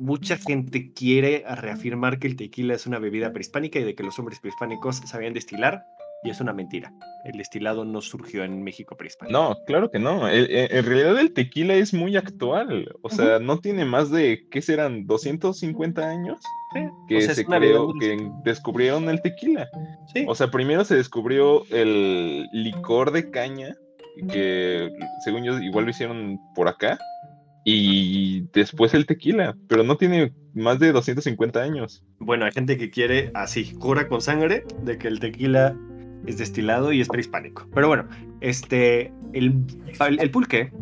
mucha 0.00 0.36
gente 0.36 0.92
quiere 0.92 1.44
reafirmar 1.46 2.18
que 2.18 2.26
el 2.26 2.36
tequila 2.36 2.74
es 2.74 2.86
una 2.86 2.98
bebida 2.98 3.32
prehispánica 3.32 3.78
y 3.78 3.84
de 3.84 3.94
que 3.94 4.02
los 4.02 4.18
hombres 4.18 4.40
prehispánicos 4.40 4.96
sabían 4.96 5.34
destilar, 5.34 5.84
y 6.22 6.30
es 6.30 6.40
una 6.40 6.52
mentira. 6.52 6.92
El 7.24 7.38
destilado 7.38 7.84
no 7.84 8.00
surgió 8.00 8.44
en 8.44 8.62
México 8.62 8.96
prehispánico. 8.96 9.38
No, 9.38 9.56
claro 9.66 9.90
que 9.90 9.98
no. 9.98 10.28
En 10.28 10.84
realidad 10.84 11.18
el 11.18 11.32
tequila 11.32 11.74
es 11.74 11.94
muy 11.94 12.16
actual. 12.16 12.94
O 13.02 13.08
sea, 13.10 13.38
no 13.38 13.58
tiene 13.58 13.84
más 13.84 14.10
de, 14.10 14.46
¿qué 14.50 14.60
serán? 14.60 15.06
¿250 15.06 15.98
años? 16.02 16.40
Que 17.08 17.22
se 17.22 17.44
creó, 17.44 17.92
que 17.98 18.18
descubrieron 18.44 19.08
el 19.08 19.20
tequila. 19.22 19.68
O 20.26 20.34
sea, 20.34 20.50
primero 20.50 20.84
se 20.84 20.96
descubrió 20.96 21.64
el 21.70 22.48
licor 22.52 23.12
de 23.12 23.30
caña, 23.30 23.74
que 24.30 24.90
según 25.24 25.44
yo 25.44 25.58
igual 25.58 25.84
lo 25.86 25.90
hicieron 25.90 26.38
por 26.54 26.68
acá 26.68 26.98
y 27.64 28.46
después 28.52 28.94
el 28.94 29.06
tequila, 29.06 29.56
pero 29.68 29.82
no 29.82 29.96
tiene 29.96 30.32
más 30.54 30.78
de 30.78 30.92
250 30.92 31.60
años. 31.60 32.04
Bueno, 32.18 32.44
hay 32.46 32.52
gente 32.52 32.76
que 32.76 32.90
quiere 32.90 33.30
así, 33.34 33.74
cura 33.74 34.08
con 34.08 34.20
sangre 34.20 34.64
de 34.82 34.98
que 34.98 35.08
el 35.08 35.20
tequila 35.20 35.76
es 36.26 36.38
destilado 36.38 36.92
y 36.92 37.00
es 37.00 37.08
prehispánico. 37.08 37.68
Pero 37.74 37.88
bueno, 37.88 38.08
este, 38.40 39.12
el, 39.32 39.64
el 39.98 40.30
pulque, 40.30 40.72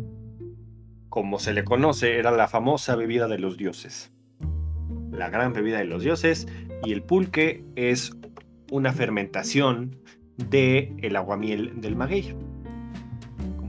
como 1.08 1.38
se 1.38 1.52
le 1.52 1.64
conoce, 1.64 2.18
era 2.18 2.30
la 2.30 2.48
famosa 2.48 2.96
bebida 2.96 3.28
de 3.28 3.38
los 3.38 3.56
dioses. 3.56 4.12
La 5.10 5.30
gran 5.30 5.52
bebida 5.52 5.78
de 5.78 5.84
los 5.84 6.02
dioses. 6.02 6.46
Y 6.84 6.92
el 6.92 7.02
pulque 7.02 7.64
es 7.74 8.16
una 8.70 8.92
fermentación 8.92 9.98
de 10.36 10.94
el 10.98 11.16
aguamiel 11.16 11.80
del 11.80 11.96
maguey 11.96 12.36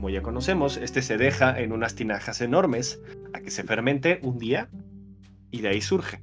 como 0.00 0.08
ya 0.08 0.22
conocemos, 0.22 0.78
este 0.78 1.02
se 1.02 1.18
deja 1.18 1.60
en 1.60 1.72
unas 1.72 1.94
tinajas 1.94 2.40
enormes 2.40 3.02
a 3.34 3.40
que 3.40 3.50
se 3.50 3.64
fermente 3.64 4.18
un 4.22 4.38
día 4.38 4.70
y 5.50 5.60
de 5.60 5.68
ahí 5.68 5.82
surge. 5.82 6.20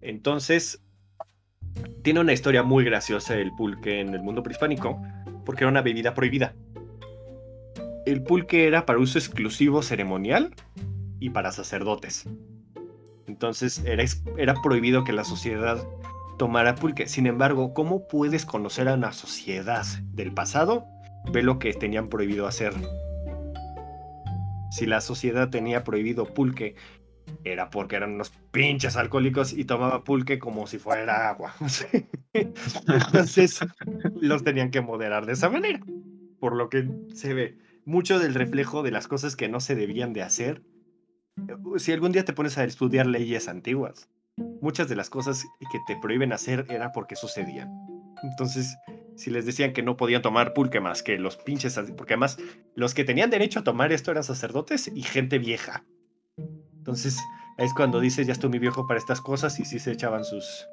Entonces, 0.00 0.82
tiene 2.02 2.20
una 2.20 2.32
historia 2.32 2.62
muy 2.62 2.82
graciosa 2.82 3.36
el 3.36 3.52
pulque 3.52 4.00
en 4.00 4.14
el 4.14 4.22
mundo 4.22 4.42
prehispánico, 4.42 5.02
porque 5.44 5.64
era 5.64 5.70
una 5.70 5.82
bebida 5.82 6.14
prohibida. 6.14 6.54
El 8.06 8.22
pulque 8.22 8.66
era 8.66 8.86
para 8.86 8.98
uso 8.98 9.18
exclusivo 9.18 9.82
ceremonial 9.82 10.54
y 11.20 11.28
para 11.28 11.52
sacerdotes. 11.52 12.24
Entonces 13.26 13.84
era, 13.84 14.02
era 14.38 14.54
prohibido 14.62 15.04
que 15.04 15.12
la 15.12 15.24
sociedad 15.24 15.86
tomara 16.38 16.74
pulque. 16.74 17.06
Sin 17.06 17.26
embargo, 17.26 17.74
¿cómo 17.74 18.08
puedes 18.08 18.46
conocer 18.46 18.88
a 18.88 18.94
una 18.94 19.12
sociedad 19.12 19.84
del 20.14 20.32
pasado 20.32 20.86
ve 21.32 21.42
lo 21.42 21.58
que 21.58 21.72
tenían 21.72 22.08
prohibido 22.08 22.46
hacer. 22.46 22.72
Si 24.70 24.86
la 24.86 25.00
sociedad 25.00 25.50
tenía 25.50 25.84
prohibido 25.84 26.26
pulque, 26.26 26.74
era 27.44 27.70
porque 27.70 27.96
eran 27.96 28.14
unos 28.14 28.30
pinches 28.50 28.96
alcohólicos 28.96 29.52
y 29.52 29.64
tomaba 29.64 30.04
pulque 30.04 30.38
como 30.38 30.66
si 30.66 30.78
fuera 30.78 31.28
agua. 31.28 31.54
Entonces 32.32 33.60
los 34.20 34.44
tenían 34.44 34.70
que 34.70 34.80
moderar 34.80 35.26
de 35.26 35.32
esa 35.32 35.48
manera. 35.48 35.80
Por 36.40 36.56
lo 36.56 36.68
que 36.68 36.88
se 37.14 37.34
ve 37.34 37.58
mucho 37.84 38.18
del 38.18 38.34
reflejo 38.34 38.82
de 38.82 38.90
las 38.90 39.08
cosas 39.08 39.36
que 39.36 39.48
no 39.48 39.60
se 39.60 39.74
debían 39.74 40.12
de 40.12 40.22
hacer. 40.22 40.62
Si 41.76 41.92
algún 41.92 42.12
día 42.12 42.24
te 42.24 42.32
pones 42.32 42.58
a 42.58 42.64
estudiar 42.64 43.06
leyes 43.06 43.48
antiguas, 43.48 44.08
muchas 44.60 44.88
de 44.88 44.96
las 44.96 45.10
cosas 45.10 45.44
que 45.70 45.78
te 45.86 45.96
prohíben 46.00 46.32
hacer 46.32 46.66
era 46.68 46.92
porque 46.92 47.16
sucedían. 47.16 47.68
Entonces, 48.22 48.76
si 49.16 49.30
les 49.30 49.46
decían 49.46 49.72
que 49.72 49.82
no 49.82 49.96
podían 49.96 50.22
tomar 50.22 50.54
pulque 50.54 50.80
más 50.80 51.02
que 51.02 51.18
los 51.18 51.36
pinches, 51.36 51.78
porque 51.96 52.14
además 52.14 52.38
los 52.74 52.94
que 52.94 53.04
tenían 53.04 53.30
derecho 53.30 53.60
a 53.60 53.64
tomar 53.64 53.92
esto 53.92 54.10
eran 54.10 54.24
sacerdotes 54.24 54.90
y 54.94 55.02
gente 55.02 55.38
vieja. 55.38 55.84
Entonces, 56.76 57.18
es 57.58 57.72
cuando 57.74 58.00
dices, 58.00 58.26
ya 58.26 58.32
estoy 58.32 58.50
muy 58.50 58.58
viejo 58.58 58.86
para 58.86 58.98
estas 58.98 59.20
cosas 59.20 59.58
y 59.60 59.64
sí 59.64 59.78
se 59.78 59.92
echaban 59.92 60.24
sus 60.24 60.68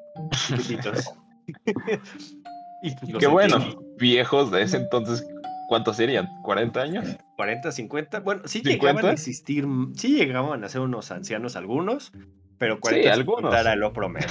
chiquititos. 0.47 1.13
y 2.84 2.95
pues, 2.95 3.17
Qué 3.19 3.27
bueno, 3.27 3.82
viejos 3.97 4.51
de 4.51 4.63
ese 4.63 4.77
entonces, 4.77 5.25
¿cuántos 5.67 5.97
serían? 5.97 6.27
¿40 6.43 6.77
años? 6.77 7.17
40, 7.38 7.71
50. 7.71 8.19
Bueno, 8.21 8.41
sí 8.45 8.62
llegaban 8.62 9.06
a 9.06 9.12
existir, 9.12 9.65
sí 9.95 10.17
llegaban 10.17 10.63
a 10.63 10.69
ser 10.69 10.82
unos 10.82 11.12
ancianos 11.12 11.56
algunos, 11.56 12.12
pero 12.58 12.80
40 12.80 13.04
sí, 13.04 13.19
algunos. 13.19 13.56
era 13.56 13.75
lo 13.75 13.93
promedio. 13.93 14.27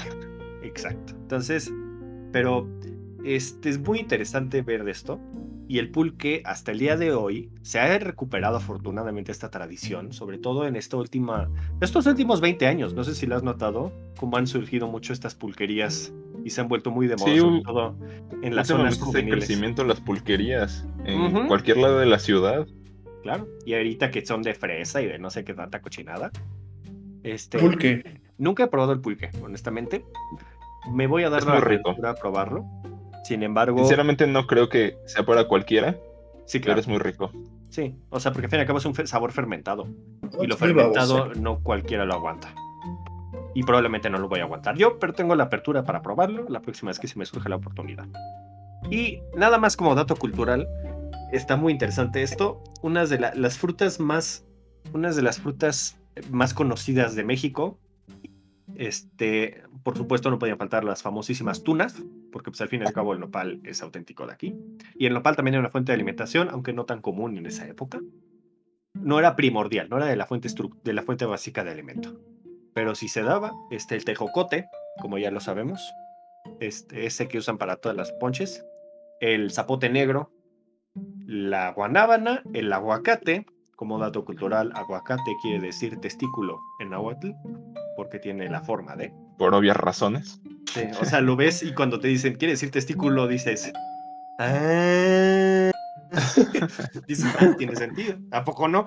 Exacto. 0.63 1.15
Entonces, 1.15 1.73
pero 2.33 2.69
este, 3.25 3.71
es 3.71 3.79
muy 3.79 3.99
interesante 3.99 4.63
ver 4.63 4.89
esto. 4.89 5.21
Y 5.69 5.79
el 5.79 5.91
pulque, 5.91 6.43
hasta 6.45 6.73
el 6.73 6.81
día 6.81 6.97
de 6.97 7.13
hoy, 7.13 7.49
se 7.63 7.79
ha 7.79 7.97
recuperado 7.99 8.57
afortunadamente 8.57 9.31
esta 9.31 9.51
tradición, 9.51 10.13
sobre 10.13 10.39
todo 10.39 10.67
en 10.67 10.75
esta 10.75 10.97
última, 10.97 11.49
estos 11.81 12.07
últimos 12.07 12.41
20 12.41 12.67
años. 12.67 12.95
No 12.95 13.05
sé 13.05 13.15
si 13.15 13.27
lo 13.27 13.37
has 13.37 13.45
notado, 13.45 13.93
cómo 14.19 14.37
han 14.37 14.49
surgido 14.49 14.89
mucho 14.89 15.13
estas 15.13 15.37
pulquerías 15.37 16.13
y 16.45 16.51
se 16.51 16.61
han 16.61 16.69
vuelto 16.69 16.91
muy 16.91 17.07
de 17.07 17.17
moda, 17.17 17.37
sobre 17.37 17.63
todo 17.63 17.97
en 18.43 18.57
las 18.57 18.67
zonas 18.67 18.99
juveniles. 18.99 19.45
crecimiento 19.45 19.85
las 19.85 20.01
pulquerías 20.01 20.87
en 21.05 21.47
cualquier 21.47 21.77
lado 21.77 22.01
de 22.01 22.07
la 22.07 22.19
ciudad. 22.19 22.67
Claro, 23.23 23.47
y 23.65 23.75
ahorita 23.75 24.11
que 24.11 24.25
son 24.25 24.43
de 24.43 24.55
fresa 24.55 25.03
y 25.03 25.07
de 25.07 25.19
no 25.19 25.31
sé 25.31 25.45
qué 25.45 25.55
tanta 25.55 25.81
cochinada. 25.81 26.33
Este, 27.23 27.59
pulque. 27.59 28.21
Nunca 28.39 28.65
he 28.65 28.67
probado 28.69 28.93
el 28.93 29.01
pulque, 29.01 29.31
honestamente. 29.43 30.05
Me 30.91 31.07
voy 31.07 31.25
a 31.25 31.31
dar 31.31 31.45
la 31.45 31.59
aventura 31.59 32.11
a 32.11 32.15
probarlo. 32.15 32.65
Sin 33.25 33.43
embargo. 33.43 33.79
Sinceramente, 33.79 34.27
no 34.27 34.47
creo 34.47 34.69
que 34.69 34.97
sea 35.07 35.25
para 35.25 35.47
cualquiera. 35.47 35.97
Sí, 36.47 36.61
claro. 36.61 36.77
Pero 36.77 36.81
es 36.81 36.89
muy 36.89 36.99
rico. 36.99 37.31
Sí, 37.69 37.95
o 38.09 38.19
sea, 38.19 38.33
porque 38.33 38.47
al 38.47 38.51
fin 38.51 38.59
y 38.59 38.61
al 38.63 38.67
cabo 38.67 38.79
es 38.79 38.85
un 38.85 39.07
sabor 39.07 39.33
fermentado. 39.33 39.87
Y 40.41 40.47
lo 40.47 40.57
fermentado 40.57 41.33
no 41.35 41.61
cualquiera 41.61 42.05
lo 42.05 42.15
aguanta. 42.15 42.53
Y 43.55 43.63
probablemente 43.63 44.11
no 44.11 44.19
lo 44.19 44.29
voy 44.29 44.41
a 44.41 44.45
aguantar 44.45 44.77
yo, 44.77 44.99
pero 44.99 45.13
tengo 45.13 45.35
la 45.35 45.45
apertura 45.45 45.85
para 45.85 46.03
probarlo 46.03 46.49
la 46.49 46.61
próxima 46.61 46.91
vez 46.91 46.99
que 46.99 47.09
se 47.09 47.19
me 47.19 47.27
surge 47.27 47.49
la 47.49 47.57
oportunidad. 47.57 48.07
Y 48.91 49.21
nada 49.37 49.59
más 49.59 49.77
como 49.77 49.95
dato 49.95 50.17
cultural, 50.17 50.67
está 51.33 51.57
muy 51.57 51.73
interesante 51.73 52.23
esto. 52.23 52.63
Una 52.83 53.07
de 53.07 53.19
las 53.19 53.59
frutas 53.59 54.01
más. 54.01 54.45
Unas 54.93 55.15
de 55.15 55.23
las 55.23 55.39
frutas 55.39 56.01
más 56.31 56.55
conocidas 56.55 57.15
de 57.15 57.23
México 57.23 57.79
este, 58.81 59.63
por 59.83 59.97
supuesto, 59.97 60.31
no 60.31 60.39
podían 60.39 60.57
faltar 60.57 60.85
las 60.85 61.03
famosísimas 61.03 61.63
tunas, 61.63 61.97
porque 62.31 62.51
pues, 62.51 62.61
al 62.61 62.69
fin 62.69 62.83
y 62.83 62.87
al 62.87 62.93
cabo 62.93 63.13
el 63.13 63.21
nopal 63.21 63.61
es 63.65 63.83
auténtico 63.83 64.27
de 64.27 64.33
aquí. 64.33 64.55
Y 64.95 65.07
el 65.07 65.15
nopal 65.15 65.37
también 65.37 65.55
era 65.55 65.61
una 65.61 65.71
fuente 65.71 65.93
de 65.93 65.95
alimentación, 65.95 66.49
aunque 66.51 66.73
no 66.73 66.85
tan 66.85 67.01
común 67.01 67.37
en 67.37 67.47
esa 67.47 67.67
época. 67.67 68.01
No 68.95 69.19
era 69.19 69.37
primordial, 69.37 69.89
no 69.89 69.97
era 69.97 70.07
de 70.07 70.17
la 70.17 70.27
fuente, 70.27 70.49
de 70.85 70.93
la 70.93 71.03
fuente 71.03 71.25
básica 71.25 71.65
de 71.65 71.71
alimento. 71.71 72.21
Pero 72.75 72.95
si 72.95 73.09
se 73.09 73.23
daba, 73.23 73.53
este, 73.71 73.95
el 73.97 74.05
tejocote, 74.05 74.67
como 75.01 75.19
ya 75.19 75.31
lo 75.31 75.41
sabemos, 75.41 75.81
este, 76.61 77.07
ese 77.07 77.29
que 77.29 77.39
usan 77.39 77.59
para 77.59 77.77
todas 77.77 77.97
las 77.97 78.13
ponches, 78.13 78.65
el 79.21 79.51
zapote 79.51 79.91
negro, 79.91 80.33
la 81.27 81.73
guanábana, 81.73 82.43
el 82.53 82.73
aguacate, 82.73 83.47
como 83.77 83.99
dato 83.99 84.25
cultural, 84.25 84.73
aguacate 84.75 85.37
quiere 85.43 85.61
decir 85.61 85.99
testículo 86.01 86.61
en 86.81 86.91
náhuatl, 86.91 87.31
porque 87.97 88.19
tiene 88.19 88.49
la 88.49 88.63
forma 88.63 88.97
de. 88.97 89.13
Por 89.41 89.55
obvias 89.55 89.79
razones. 89.79 90.39
Este, 90.77 90.93
o 91.01 91.05
sea, 91.07 91.23
lo 91.23 91.35
ves 91.35 91.63
y 91.63 91.73
cuando 91.73 91.99
te 91.99 92.09
dicen, 92.09 92.35
quiere 92.35 92.53
decir 92.53 92.71
testículo, 92.71 93.27
dices. 93.27 93.73
Ah. 94.39 95.71
dices, 97.09 97.35
ah, 97.41 97.55
tiene 97.57 97.75
sentido. 97.75 98.19
¿A 98.33 98.45
poco 98.45 98.69
no? 98.69 98.85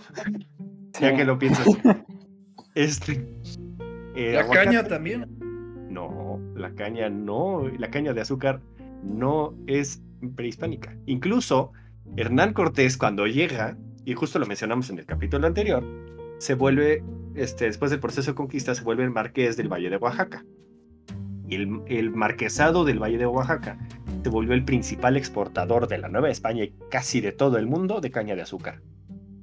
Ya 1.01 1.15
que 1.15 1.25
lo 1.25 1.39
piensas. 1.39 1.65
Este. 2.75 3.27
eh, 4.15 4.33
la 4.33 4.47
caña 4.47 4.83
también. 4.83 5.25
No, 5.89 6.39
la 6.55 6.71
caña 6.75 7.09
no. 7.09 7.67
La 7.79 7.89
caña 7.89 8.13
de 8.13 8.21
azúcar 8.21 8.61
no 9.01 9.55
es 9.65 10.03
prehispánica. 10.35 10.95
Incluso 11.07 11.71
Hernán 12.15 12.53
Cortés, 12.53 12.95
cuando 12.95 13.25
llega, 13.25 13.75
y 14.05 14.13
justo 14.13 14.37
lo 14.37 14.45
mencionamos 14.45 14.87
en 14.91 14.99
el 14.99 15.07
capítulo 15.07 15.47
anterior, 15.47 15.83
se 16.37 16.55
vuelve, 16.55 17.03
este, 17.35 17.65
después 17.65 17.91
del 17.91 17.99
proceso 17.99 18.31
de 18.31 18.35
conquista, 18.35 18.75
se 18.75 18.83
vuelve 18.83 19.03
el 19.03 19.11
marqués 19.11 19.57
del 19.57 19.71
Valle 19.71 19.89
de 19.89 19.97
Oaxaca. 19.97 20.45
Y 21.47 21.55
el, 21.55 21.81
el 21.87 22.11
marquesado 22.11 22.85
del 22.85 23.01
Valle 23.01 23.17
de 23.17 23.25
Oaxaca 23.25 23.77
se 24.23 24.29
volvió 24.29 24.53
el 24.53 24.65
principal 24.65 25.17
exportador 25.17 25.87
de 25.87 25.97
la 25.97 26.09
Nueva 26.09 26.29
España 26.29 26.63
y 26.63 26.73
casi 26.89 27.21
de 27.21 27.31
todo 27.31 27.57
el 27.57 27.67
mundo 27.67 28.01
de 28.01 28.11
caña 28.11 28.35
de 28.35 28.41
azúcar. 28.41 28.81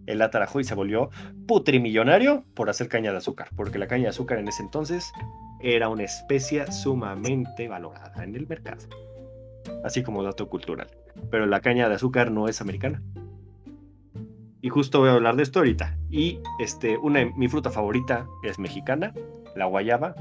Él 0.07 0.23
atrajo 0.23 0.59
y 0.59 0.65
se 0.65 0.75
volvió 0.75 1.11
putrimillonario 1.47 2.45
por 2.55 2.69
hacer 2.69 2.89
caña 2.89 3.13
de 3.13 3.19
azúcar, 3.19 3.49
porque 3.55 3.79
la 3.79 3.87
caña 3.87 4.05
de 4.05 4.09
azúcar 4.09 4.39
en 4.39 4.49
ese 4.49 4.63
entonces 4.63 5.13
era 5.61 5.89
una 5.89 6.05
especia 6.05 6.73
sumamente 6.73 7.69
valorada 7.69 8.25
en 8.25 8.35
el 8.35 8.47
mercado. 8.47 8.83
Así 9.85 10.03
como 10.03 10.23
dato 10.23 10.49
cultural. 10.49 10.89
Pero 11.31 11.47
la 11.47 11.61
caña 11.61 11.89
de 11.89 11.95
azúcar 11.95 12.31
no 12.31 12.49
es 12.49 12.61
americana. 12.61 13.03
Y 14.63 14.69
justo 14.69 15.01
voy 15.01 15.09
a 15.09 15.13
hablar 15.15 15.37
de 15.37 15.43
esto 15.43 15.61
ahorita. 15.61 15.97
Y 16.11 16.39
este, 16.59 16.99
una, 16.99 17.25
mi 17.37 17.49
fruta 17.49 17.71
favorita 17.71 18.27
es 18.43 18.59
mexicana, 18.59 19.15
la 19.57 19.65
guayaba. 19.67 20.15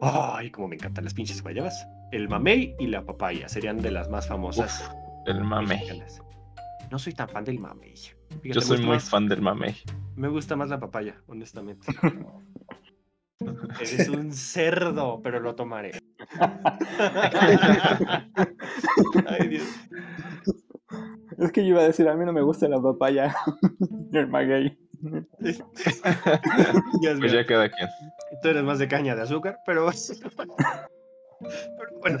Ay, 0.00 0.50
como 0.50 0.68
me 0.68 0.76
encantan 0.76 1.04
las 1.04 1.14
pinches 1.14 1.42
guayabas. 1.42 1.86
El 2.12 2.28
mamey 2.28 2.74
y 2.78 2.86
la 2.86 3.04
papaya 3.04 3.48
serían 3.48 3.82
de 3.82 3.90
las 3.90 4.08
más 4.08 4.28
famosas. 4.28 4.80
Uf, 4.80 5.28
el 5.28 5.42
mamey. 5.42 5.78
mexicanas. 5.78 6.22
No 6.90 6.98
soy 6.98 7.14
tan 7.14 7.28
fan 7.28 7.44
del 7.44 7.58
mamey. 7.58 7.94
Fíjate, 8.42 8.52
Yo 8.52 8.60
soy 8.60 8.78
muy 8.78 8.88
más- 8.96 9.10
fan 9.10 9.26
del 9.28 9.40
mamey. 9.42 9.74
Me 10.14 10.28
gusta 10.28 10.54
más 10.54 10.68
la 10.68 10.78
papaya, 10.78 11.16
honestamente. 11.26 11.86
Eres 13.80 14.08
un 14.08 14.32
cerdo, 14.32 15.20
pero 15.22 15.40
lo 15.40 15.56
tomaré. 15.56 15.90
Ay, 19.26 19.48
Dios. 19.48 19.66
Es 21.38 21.52
que 21.52 21.62
yo 21.62 21.70
iba 21.70 21.80
a 21.80 21.84
decir, 21.84 22.08
a 22.08 22.14
mí 22.14 22.24
no 22.24 22.32
me 22.32 22.42
gusta 22.42 22.68
la 22.68 22.80
papaya. 22.80 23.34
El 24.12 24.28
maguey. 24.28 24.78
Dios 25.40 25.62
Pues 27.00 27.18
mío. 27.18 27.26
ya 27.26 27.46
cada 27.46 27.68
quien. 27.68 27.88
Tú 28.42 28.48
eres 28.48 28.62
más 28.64 28.78
de 28.78 28.88
caña 28.88 29.14
de 29.14 29.22
azúcar, 29.22 29.58
pero, 29.66 29.88
pero 31.40 32.00
bueno. 32.00 32.18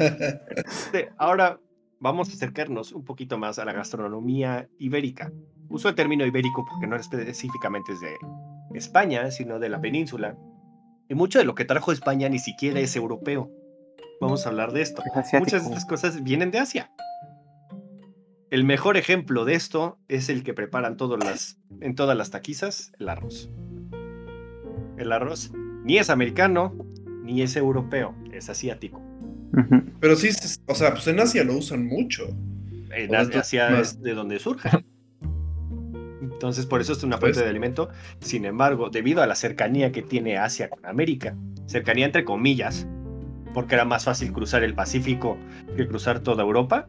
este, 0.66 1.10
ahora 1.16 1.58
vamos 2.00 2.28
a 2.28 2.32
acercarnos 2.32 2.92
un 2.92 3.04
poquito 3.04 3.38
más 3.38 3.58
a 3.58 3.64
la 3.64 3.72
gastronomía 3.72 4.68
ibérica. 4.78 5.32
Uso 5.68 5.88
el 5.88 5.94
término 5.94 6.26
ibérico 6.26 6.64
porque 6.64 6.86
no 6.86 6.96
específicamente 6.96 7.92
es 7.92 8.00
de 8.00 8.16
España, 8.74 9.30
sino 9.30 9.58
de 9.58 9.68
la 9.70 9.80
península. 9.80 10.36
Y 11.08 11.14
mucho 11.14 11.38
de 11.38 11.44
lo 11.44 11.54
que 11.54 11.64
trajo 11.64 11.92
España 11.92 12.28
ni 12.28 12.38
siquiera 12.38 12.80
es 12.80 12.96
europeo. 12.96 13.50
Vamos 14.20 14.46
a 14.46 14.50
hablar 14.50 14.72
de 14.72 14.82
esto. 14.82 15.02
Es. 15.16 15.32
Muchas 15.40 15.62
de 15.62 15.68
estas 15.68 15.86
cosas 15.86 16.22
vienen 16.22 16.50
de 16.50 16.58
Asia. 16.58 16.90
El 18.50 18.64
mejor 18.64 18.96
ejemplo 18.96 19.44
de 19.44 19.54
esto 19.54 19.98
es 20.08 20.28
el 20.28 20.42
que 20.44 20.54
preparan 20.54 20.96
todas 20.96 21.22
las, 21.24 21.58
en 21.80 21.94
todas 21.94 22.16
las 22.16 22.30
taquizas, 22.30 22.92
el 22.98 23.08
arroz. 23.08 23.50
El 24.96 25.10
arroz 25.12 25.50
ni 25.84 25.98
es 25.98 26.08
americano 26.10 26.74
ni 27.24 27.42
es 27.42 27.56
europeo, 27.56 28.14
es 28.32 28.48
asiático. 28.48 29.02
Pero 30.00 30.16
sí, 30.16 30.28
o 30.66 30.74
sea, 30.74 30.92
pues 30.92 31.06
en 31.06 31.20
Asia 31.20 31.42
lo 31.44 31.56
usan 31.56 31.86
mucho. 31.86 32.28
En 32.94 33.14
Asia 33.14 33.80
es 33.80 34.00
de 34.02 34.14
donde 34.14 34.38
surge. 34.38 34.68
Entonces, 36.20 36.66
por 36.66 36.80
eso 36.80 36.92
es 36.92 37.02
una 37.02 37.18
fuente 37.18 37.36
Pues- 37.36 37.44
de 37.44 37.50
alimento. 37.50 37.88
Sin 38.20 38.44
embargo, 38.44 38.90
debido 38.90 39.22
a 39.22 39.26
la 39.26 39.34
cercanía 39.34 39.90
que 39.92 40.02
tiene 40.02 40.36
Asia 40.38 40.68
con 40.68 40.84
América, 40.84 41.36
cercanía 41.66 42.06
entre 42.06 42.24
comillas, 42.24 42.86
porque 43.54 43.74
era 43.76 43.84
más 43.84 44.04
fácil 44.04 44.32
cruzar 44.32 44.62
el 44.64 44.74
Pacífico 44.74 45.38
que 45.76 45.86
cruzar 45.86 46.20
toda 46.20 46.42
Europa, 46.42 46.88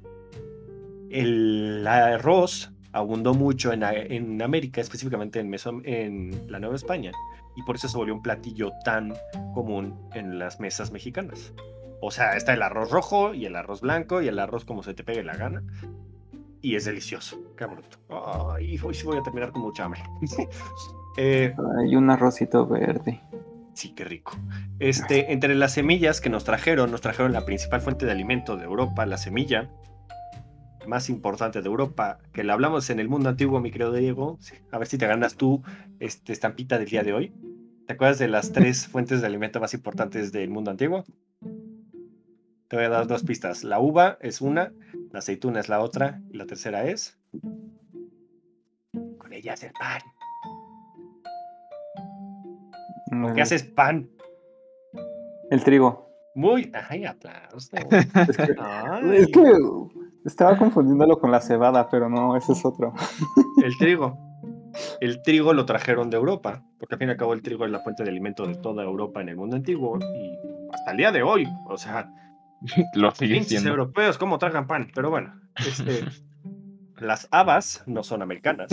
el 1.19 1.85
arroz 1.87 2.71
abundó 2.91 3.33
mucho 3.33 3.73
en, 3.73 4.41
América, 4.41 4.79
específicamente 4.81 5.39
en, 5.39 5.49
Meso- 5.51 5.81
en 5.83 6.49
la 6.51 6.59
Nueva 6.59 6.75
España, 6.75 7.11
y 7.55 7.63
por 7.63 7.75
eso 7.75 7.87
se 7.87 7.97
volvió 7.97 8.13
un 8.13 8.21
platillo 8.21 8.71
tan 8.83 9.13
común 9.53 9.97
en 10.13 10.39
las 10.39 10.59
mesas 10.59 10.91
mexicanas. 10.91 11.53
O 12.01 12.11
sea, 12.11 12.35
está 12.35 12.53
el 12.53 12.61
arroz 12.61 12.91
rojo 12.91 13.33
y 13.33 13.45
el 13.45 13.55
arroz 13.55 13.81
blanco 13.81 14.21
y 14.21 14.27
el 14.27 14.39
arroz 14.39 14.63
como 14.65 14.83
se 14.83 14.93
te 14.93 15.03
pegue 15.03 15.23
la 15.23 15.35
gana. 15.35 15.63
Y 16.61 16.75
es 16.75 16.85
delicioso, 16.85 17.37
qué 17.57 17.65
bruto. 17.65 17.97
Ay, 18.53 18.79
hoy 18.83 18.93
sí 18.93 19.05
voy 19.05 19.17
a 19.17 19.23
terminar 19.23 19.51
con 19.51 19.61
mucha 19.61 19.85
hambre. 19.85 20.01
Eh, 21.17 21.55
Hay 21.79 21.95
un 21.95 22.09
arrocito 22.09 22.67
verde. 22.67 23.21
Sí, 23.73 23.93
qué 23.95 24.03
rico. 24.03 24.33
Este, 24.79 25.31
entre 25.31 25.55
las 25.55 25.71
semillas 25.71 26.19
que 26.19 26.29
nos 26.29 26.43
trajeron, 26.43 26.91
nos 26.91 26.99
trajeron 26.99 27.31
la 27.31 27.45
principal 27.45 27.79
fuente 27.79 28.05
de 28.05 28.11
alimento 28.11 28.57
de 28.57 28.65
Europa, 28.65 29.05
la 29.05 29.17
semilla 29.17 29.69
más 30.87 31.09
importante 31.09 31.61
de 31.61 31.67
Europa, 31.67 32.19
que 32.33 32.43
la 32.43 32.53
hablamos 32.53 32.89
en 32.89 32.99
el 32.99 33.09
mundo 33.09 33.29
antiguo, 33.29 33.59
mi 33.59 33.71
querido 33.71 33.91
Diego. 33.91 34.37
Sí, 34.39 34.55
A 34.71 34.77
ver 34.77 34.87
si 34.87 34.97
te 34.97 35.07
ganas 35.07 35.35
tú 35.35 35.63
este, 35.99 36.33
estampita 36.33 36.77
del 36.77 36.89
día 36.89 37.03
de 37.03 37.13
hoy. 37.13 37.33
¿Te 37.87 37.93
acuerdas 37.93 38.19
de 38.19 38.27
las 38.27 38.51
tres 38.51 38.87
fuentes 38.91 39.21
de 39.21 39.27
alimento 39.27 39.59
más 39.59 39.73
importantes 39.73 40.31
del 40.31 40.49
mundo 40.49 40.71
antiguo? 40.71 41.03
Te 42.67 42.75
voy 42.75 42.85
a 42.85 42.89
dar 42.89 43.07
dos 43.07 43.23
pistas. 43.23 43.63
La 43.63 43.79
uva 43.79 44.17
es 44.21 44.41
una, 44.41 44.73
la 45.11 45.19
aceituna 45.19 45.59
es 45.59 45.69
la 45.69 45.81
otra, 45.81 46.21
y 46.31 46.37
la 46.37 46.45
tercera 46.45 46.85
es. 46.85 47.17
Con 49.17 49.33
ella 49.33 49.53
hacer 49.53 49.71
pan. 49.79 50.01
Mm, 53.11 53.33
¿Qué 53.33 53.41
haces 53.41 53.63
pan? 53.63 54.09
El 55.51 55.63
trigo. 55.63 56.09
Muy. 56.33 56.71
Ay, 56.89 57.05
aplauso. 57.05 57.69
Es 58.27 58.37
que, 58.37 58.55
Ay, 58.57 59.17
es 59.17 59.27
que 59.27 59.41
estaba 60.25 60.57
confundiéndolo 60.57 61.19
con 61.19 61.31
la 61.31 61.39
cebada, 61.41 61.87
pero 61.89 62.09
no, 62.09 62.35
ese 62.35 62.53
es 62.53 62.65
otro. 62.65 62.93
El 63.63 63.77
trigo. 63.77 64.17
El 64.99 65.21
trigo 65.23 65.53
lo 65.53 65.65
trajeron 65.65 66.09
de 66.09 66.17
Europa, 66.17 66.63
porque 66.79 66.95
al 66.95 66.99
fin 66.99 67.07
y 67.07 67.11
al 67.11 67.17
cabo 67.17 67.33
el 67.33 67.41
trigo 67.41 67.63
es 67.65 67.71
la 67.71 67.79
fuente 67.79 68.03
de 68.03 68.09
alimento 68.09 68.45
de 68.45 68.55
toda 68.55 68.83
Europa 68.83 69.21
en 69.21 69.29
el 69.29 69.37
mundo 69.37 69.55
antiguo 69.55 69.97
y 69.99 70.37
hasta 70.73 70.91
el 70.91 70.97
día 70.97 71.11
de 71.11 71.23
hoy. 71.23 71.47
O 71.67 71.77
sea, 71.77 72.11
Lo 72.93 73.11
sigue 73.11 73.33
pinches 73.35 73.49
siendo. 73.61 73.69
europeos, 73.69 74.17
¿cómo 74.17 74.37
tragan 74.37 74.67
pan? 74.67 74.87
Pero 74.93 75.09
bueno, 75.09 75.33
este, 75.65 76.03
las 76.99 77.27
habas 77.31 77.83
no 77.85 78.03
son 78.03 78.21
americanas. 78.21 78.69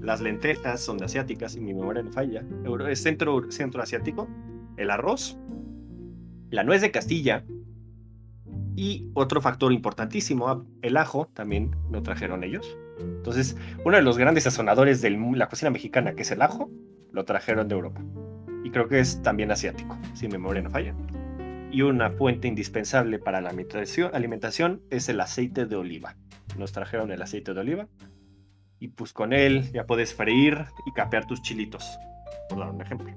Las 0.00 0.20
lentejas 0.22 0.80
son 0.80 0.96
de 0.98 1.04
asiáticas, 1.04 1.54
y 1.56 1.60
mi 1.60 1.74
memoria 1.74 2.02
no 2.02 2.10
falla. 2.10 2.42
Euro- 2.64 2.88
es 2.88 3.02
centro, 3.02 3.42
centro 3.52 3.82
asiático. 3.82 4.26
El 4.78 4.90
arroz, 4.90 5.38
la 6.50 6.64
nuez 6.64 6.80
de 6.80 6.90
Castilla 6.90 7.44
y 8.80 9.10
otro 9.12 9.42
factor 9.42 9.74
importantísimo, 9.74 10.64
el 10.80 10.96
ajo, 10.96 11.28
también 11.34 11.76
lo 11.90 12.02
trajeron 12.02 12.44
ellos. 12.44 12.78
Entonces, 12.98 13.54
uno 13.84 13.98
de 13.98 14.02
los 14.02 14.16
grandes 14.16 14.44
sazonadores 14.44 15.02
de 15.02 15.10
la 15.10 15.50
cocina 15.50 15.70
mexicana, 15.70 16.14
que 16.14 16.22
es 16.22 16.30
el 16.30 16.40
ajo, 16.40 16.70
lo 17.12 17.26
trajeron 17.26 17.68
de 17.68 17.74
Europa. 17.74 18.00
Y 18.64 18.70
creo 18.70 18.88
que 18.88 18.98
es 18.98 19.20
también 19.20 19.52
asiático, 19.52 19.98
si 20.14 20.28
mi 20.28 20.32
memoria 20.32 20.62
no 20.62 20.70
falla. 20.70 20.94
Y 21.70 21.82
una 21.82 22.12
fuente 22.12 22.48
indispensable 22.48 23.18
para 23.18 23.42
la 23.42 23.50
alimentación, 23.50 24.80
es 24.88 25.10
el 25.10 25.20
aceite 25.20 25.66
de 25.66 25.76
oliva. 25.76 26.16
Nos 26.56 26.72
trajeron 26.72 27.12
el 27.12 27.20
aceite 27.20 27.52
de 27.52 27.60
oliva. 27.60 27.86
Y 28.78 28.88
pues 28.88 29.12
con 29.12 29.34
él 29.34 29.70
ya 29.74 29.84
puedes 29.84 30.14
freír 30.14 30.56
y 30.86 30.92
capear 30.92 31.26
tus 31.26 31.42
chilitos. 31.42 31.86
Por 32.48 32.60
dar 32.60 32.70
un 32.70 32.80
ejemplo. 32.80 33.10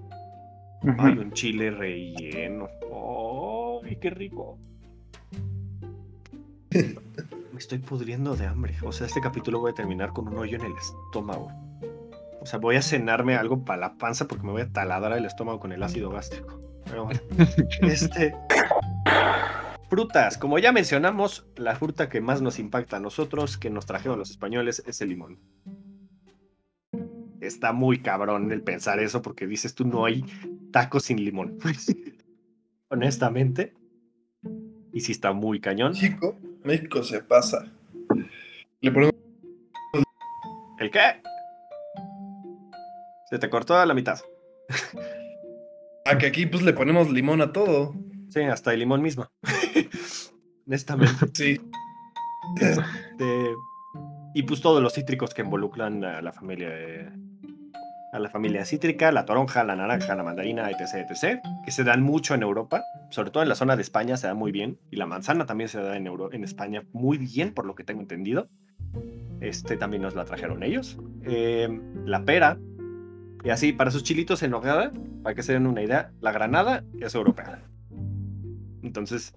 Ujú. 0.81 0.95
Ay, 0.99 1.17
un 1.17 1.31
chile 1.31 1.71
relleno. 1.71 2.67
¡Ay, 3.81 3.95
qué 3.95 4.09
rico! 4.09 4.59
Me 6.73 7.59
estoy 7.59 7.77
pudriendo 7.79 8.35
de 8.35 8.47
hambre. 8.47 8.75
O 8.83 8.91
sea, 8.91 9.07
este 9.07 9.21
capítulo 9.21 9.59
voy 9.59 9.71
a 9.71 9.75
terminar 9.75 10.11
con 10.11 10.27
un 10.27 10.37
hoyo 10.37 10.57
en 10.57 10.65
el 10.65 10.73
estómago. 10.77 11.51
O 12.41 12.45
sea, 12.45 12.59
voy 12.59 12.75
a 12.75 12.81
cenarme 12.81 13.35
algo 13.35 13.63
para 13.63 13.79
la 13.79 13.97
panza 13.97 14.27
porque 14.27 14.45
me 14.45 14.51
voy 14.51 14.63
a 14.63 14.69
taladrar 14.69 15.17
el 15.17 15.25
estómago 15.25 15.59
con 15.59 15.71
el 15.71 15.81
ácido 15.83 16.09
gástrico. 16.09 16.59
Pero 16.85 17.05
bueno. 17.05 17.19
Este. 17.81 18.35
Frutas. 19.89 20.37
Como 20.37 20.57
ya 20.57 20.71
mencionamos, 20.71 21.45
la 21.55 21.75
fruta 21.75 22.09
que 22.09 22.19
más 22.19 22.41
nos 22.41 22.57
impacta 22.57 22.97
a 22.97 22.99
nosotros, 22.99 23.57
que 23.57 23.69
nos 23.69 23.85
trajeron 23.85 24.17
los 24.17 24.31
españoles, 24.31 24.83
es 24.87 25.01
el 25.01 25.09
limón. 25.09 25.39
Está 27.39 27.73
muy 27.73 28.01
cabrón 28.01 28.51
el 28.51 28.63
pensar 28.63 28.99
eso 28.99 29.21
porque 29.21 29.45
dices 29.45 29.75
tú 29.75 29.85
no 29.85 30.05
hay 30.05 30.25
tacos 30.71 31.03
sin 31.03 31.23
limón. 31.23 31.59
Honestamente. 32.89 33.75
Y 34.91 35.01
si 35.01 35.11
está 35.11 35.33
muy 35.33 35.59
cañón. 35.59 35.91
México, 35.91 36.37
México 36.63 37.03
se 37.03 37.21
pasa. 37.21 37.65
Le 38.81 38.91
ponemos 38.91 39.13
¿El 40.79 40.91
qué? 40.91 41.21
Se 43.29 43.39
te 43.39 43.49
cortó 43.49 43.77
a 43.77 43.85
la 43.85 43.93
mitad. 43.93 44.19
a 46.05 46.17
que 46.17 46.25
aquí 46.25 46.45
pues 46.45 46.63
le 46.63 46.73
ponemos 46.73 47.09
limón 47.09 47.41
a 47.41 47.53
todo. 47.53 47.95
Sí, 48.29 48.41
hasta 48.41 48.73
el 48.73 48.79
limón 48.79 49.01
mismo. 49.01 49.29
Honestamente. 50.67 51.27
Sí. 51.33 51.61
Este, 52.59 53.55
y 54.33 54.43
pues 54.43 54.61
todos 54.61 54.81
los 54.81 54.93
cítricos 54.93 55.33
que 55.33 55.41
involucran 55.41 56.03
a 56.03 56.21
la 56.21 56.33
familia 56.33 56.69
de, 56.69 57.11
a 58.13 58.19
la 58.19 58.29
familia 58.29 58.63
cítrica, 58.63 59.11
la 59.11 59.25
toronja, 59.25 59.63
la 59.63 59.75
naranja, 59.75 60.15
la 60.15 60.23
mandarina, 60.23 60.69
etc, 60.69 61.09
etc, 61.09 61.41
que 61.65 61.71
se 61.71 61.83
dan 61.83 62.03
mucho 62.03 62.35
en 62.35 62.43
Europa, 62.43 62.83
sobre 63.09 63.31
todo 63.31 63.41
en 63.41 63.49
la 63.49 63.55
zona 63.55 63.75
de 63.75 63.81
España 63.81 64.15
se 64.17 64.27
da 64.27 64.35
muy 64.35 64.51
bien, 64.51 64.79
y 64.91 64.97
la 64.97 65.07
manzana 65.07 65.47
también 65.47 65.67
se 65.67 65.81
da 65.81 65.97
en, 65.97 66.05
Euro 66.05 66.31
en 66.31 66.43
España 66.43 66.83
muy 66.93 67.17
bien, 67.17 67.53
por 67.53 67.65
lo 67.65 67.73
que 67.73 67.83
tengo 67.83 68.01
entendido. 68.01 68.47
Este 69.41 69.75
también 69.77 70.03
nos 70.03 70.15
la 70.15 70.25
trajeron 70.25 70.63
ellos. 70.63 70.97
Eh, 71.23 71.67
la 72.05 72.23
pera, 72.23 72.59
y 73.43 73.49
así, 73.49 73.73
para 73.73 73.89
sus 73.89 74.03
chilitos 74.03 74.43
en 74.43 74.51
nogada, 74.51 74.93
para 75.23 75.35
que 75.35 75.41
se 75.41 75.53
den 75.53 75.65
una 75.65 75.81
idea, 75.81 76.11
la 76.21 76.31
granada 76.31 76.83
es 77.01 77.15
europea. 77.15 77.63
Entonces, 78.83 79.33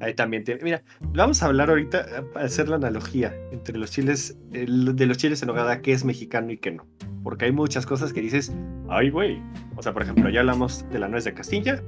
ahí 0.00 0.14
también. 0.14 0.44
Mira, 0.62 0.82
vamos 1.00 1.42
a 1.42 1.46
hablar 1.46 1.70
ahorita, 1.70 2.24
a 2.34 2.38
hacer 2.40 2.68
la 2.68 2.76
analogía 2.76 3.34
entre 3.52 3.78
los 3.78 3.90
chiles, 3.90 4.36
de 4.50 5.06
los 5.06 5.16
chiles 5.16 5.42
en 5.42 5.48
nogada, 5.48 5.80
que 5.80 5.92
es 5.92 6.04
mexicano 6.04 6.50
y 6.50 6.58
que 6.58 6.72
no 6.72 6.86
porque 7.22 7.46
hay 7.46 7.52
muchas 7.52 7.86
cosas 7.86 8.12
que 8.12 8.20
dices, 8.20 8.52
ay, 8.88 9.10
güey. 9.10 9.42
O 9.76 9.82
sea, 9.82 9.92
por 9.92 10.02
ejemplo, 10.02 10.28
ya 10.30 10.40
hablamos 10.40 10.88
de 10.90 10.98
la 10.98 11.08
nuez 11.08 11.24
de 11.24 11.34
Castilla, 11.34 11.82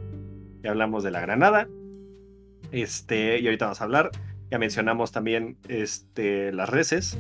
ya 0.62 0.70
hablamos 0.70 1.04
de 1.04 1.10
la 1.10 1.20
granada, 1.20 1.68
este, 2.70 3.40
y 3.40 3.46
ahorita 3.46 3.66
vamos 3.66 3.80
a 3.80 3.84
hablar, 3.84 4.10
ya 4.50 4.58
mencionamos 4.58 5.12
también 5.12 5.56
este, 5.68 6.52
las 6.52 6.68
reses, 6.68 7.18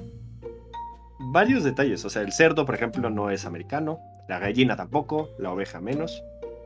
varios 1.18 1.64
detalles, 1.64 2.04
o 2.04 2.10
sea, 2.10 2.22
el 2.22 2.32
cerdo, 2.32 2.66
por 2.66 2.74
ejemplo, 2.74 3.10
no 3.10 3.30
es 3.30 3.44
americano, 3.44 3.98
la 4.28 4.38
gallina 4.38 4.76
tampoco, 4.76 5.30
la 5.38 5.50
oveja 5.50 5.80
menos, 5.80 6.22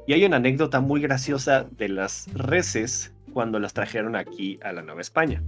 y 0.07 0.13
hay 0.13 0.25
una 0.25 0.37
anécdota 0.37 0.81
muy 0.81 1.01
graciosa 1.01 1.67
de 1.71 1.89
las 1.89 2.33
reses 2.35 3.13
cuando 3.37 3.59
las 3.59 3.75
trajeron 3.75 4.17
aquí 4.17 4.59
a 4.63 4.73
la 4.73 4.81
Nueva 4.81 5.03
España. 5.03 5.43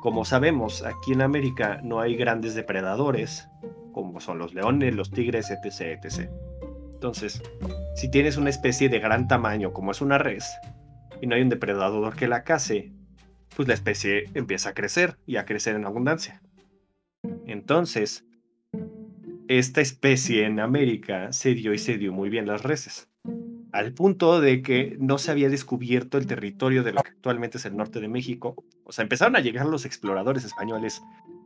Como 0.00 0.24
sabemos, 0.24 0.82
aquí 0.82 1.12
en 1.12 1.20
América 1.20 1.82
no 1.84 2.00
hay 2.00 2.16
grandes 2.16 2.54
depredadores, 2.54 3.46
como 3.92 4.20
son 4.20 4.38
los 4.38 4.54
leones, 4.54 4.94
los 4.94 5.10
tigres, 5.10 5.50
etc. 5.50 6.30
Entonces, 6.94 7.42
si 7.94 8.10
tienes 8.10 8.38
una 8.38 8.48
especie 8.48 8.88
de 8.88 9.00
gran 9.00 9.28
tamaño 9.28 9.74
como 9.74 9.90
es 9.90 10.00
una 10.00 10.16
res 10.16 10.50
y 11.20 11.26
no 11.26 11.34
hay 11.34 11.42
un 11.42 11.50
depredador 11.50 12.16
que 12.16 12.26
la 12.26 12.42
case, 12.42 12.90
pues 13.54 13.68
la 13.68 13.74
especie 13.74 14.30
empieza 14.32 14.70
a 14.70 14.74
crecer 14.74 15.18
y 15.26 15.36
a 15.36 15.44
crecer 15.44 15.76
en 15.76 15.84
abundancia. 15.84 16.40
Entonces, 17.46 18.24
esta 19.46 19.82
especie 19.82 20.46
en 20.46 20.58
América 20.58 21.34
se 21.34 21.52
dio 21.52 21.74
y 21.74 21.78
se 21.78 21.98
dio 21.98 22.14
muy 22.14 22.30
bien 22.30 22.46
las 22.46 22.62
reses, 22.62 23.10
al 23.72 23.94
punto 23.94 24.40
de 24.40 24.62
que 24.62 24.96
no 25.00 25.18
se 25.18 25.30
había 25.30 25.48
descubierto 25.48 26.18
el 26.18 26.26
territorio 26.26 26.82
de 26.82 26.92
lo 26.92 27.02
que 27.02 27.10
actualmente 27.10 27.56
es 27.56 27.64
el 27.64 27.76
norte 27.76 28.00
de 28.00 28.08
México. 28.08 28.54
O 28.84 28.92
sea, 28.92 29.02
empezaron 29.02 29.34
a 29.34 29.40
llegar 29.40 29.66
los 29.66 29.86
exploradores 29.86 30.44
españoles 30.44 31.02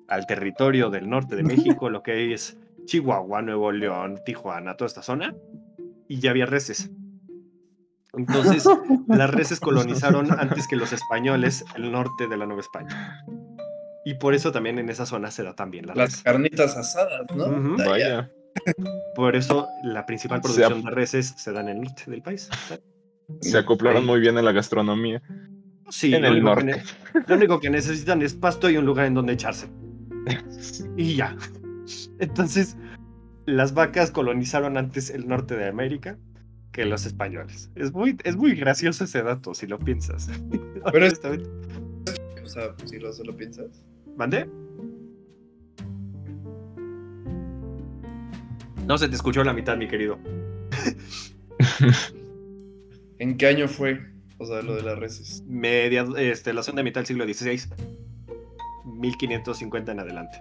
al 0.08 0.26
territorio 0.26 0.90
del 0.90 1.08
norte 1.08 1.36
de 1.36 1.44
México, 1.44 1.88
lo 1.88 2.02
que 2.02 2.34
es 2.34 2.58
Chihuahua, 2.84 3.42
Nuevo 3.42 3.70
León, 3.70 4.20
Tijuana, 4.24 4.76
toda 4.76 4.86
esta 4.86 5.02
zona, 5.02 5.34
y 6.08 6.18
ya 6.18 6.30
había 6.30 6.46
reses. 6.46 6.90
Entonces, 8.12 8.68
las 9.06 9.30
reses 9.30 9.60
colonizaron 9.60 10.32
antes 10.32 10.66
que 10.66 10.76
los 10.76 10.92
españoles 10.92 11.64
el 11.76 11.92
norte 11.92 12.28
de 12.28 12.36
la 12.36 12.46
Nueva 12.46 12.62
España. 12.62 13.24
Y 14.04 14.14
por 14.14 14.34
eso 14.34 14.52
también 14.52 14.78
en 14.78 14.88
esa 14.88 15.04
zona 15.04 15.30
se 15.30 15.42
da 15.42 15.54
también 15.54 15.86
la 15.86 15.94
Las 15.94 16.22
carnitas 16.22 16.76
asadas, 16.76 17.26
¿no? 17.34 17.76
Vaya. 17.76 18.30
Por 19.14 19.36
eso 19.36 19.68
la 19.82 20.06
principal 20.06 20.40
producción 20.40 20.82
de 20.82 20.90
reses 20.90 21.34
se 21.36 21.52
da 21.52 21.60
en 21.60 21.68
el 21.68 21.80
norte 21.82 22.10
del 22.10 22.22
país. 22.22 22.48
Se 23.40 23.58
acoplaron 23.58 24.06
muy 24.06 24.20
bien 24.20 24.38
a 24.38 24.42
la 24.42 24.52
gastronomía. 24.52 25.22
Sí, 25.88 26.14
en 26.14 26.24
el 26.24 26.42
norte. 26.42 26.82
lo 27.26 27.36
único 27.36 27.60
que 27.60 27.70
necesitan 27.70 28.22
es 28.22 28.34
pasto 28.34 28.68
y 28.68 28.76
un 28.76 28.86
lugar 28.86 29.06
en 29.06 29.14
donde 29.14 29.34
echarse. 29.34 29.68
y 30.96 31.16
ya. 31.16 31.36
Entonces, 32.18 32.76
las 33.46 33.74
vacas 33.74 34.10
colonizaron 34.10 34.76
antes 34.76 35.10
el 35.10 35.28
norte 35.28 35.56
de 35.56 35.68
América 35.68 36.18
que 36.72 36.84
los 36.84 37.06
españoles. 37.06 37.70
Es 37.74 37.92
muy, 37.92 38.16
es 38.24 38.36
muy 38.36 38.54
gracioso 38.54 39.04
ese 39.04 39.22
dato, 39.22 39.54
si 39.54 39.66
lo 39.66 39.78
piensas. 39.78 40.28
Pero 40.92 41.06
es... 41.06 41.20
O 42.44 42.48
sea, 42.48 42.74
si 42.84 42.98
lo, 42.98 43.10
lo 43.24 43.36
piensas. 43.36 43.84
¿Mande? 44.16 44.48
No 48.86 48.96
se 48.98 49.08
te 49.08 49.16
escuchó 49.16 49.42
la 49.42 49.52
mitad, 49.52 49.76
mi 49.76 49.88
querido. 49.88 50.16
¿En 53.18 53.36
qué 53.36 53.48
año 53.48 53.66
fue? 53.66 54.00
O 54.38 54.46
sea, 54.46 54.62
lo 54.62 54.76
de 54.76 54.82
las 54.82 54.96
reses. 54.96 55.42
Media, 55.44 56.06
este, 56.16 56.52
la 56.52 56.62
segunda 56.62 56.84
mitad 56.84 57.00
del 57.00 57.06
siglo 57.06 57.24
XVI. 57.24 57.62
1550 58.84 59.90
en 59.90 60.00
adelante. 60.00 60.38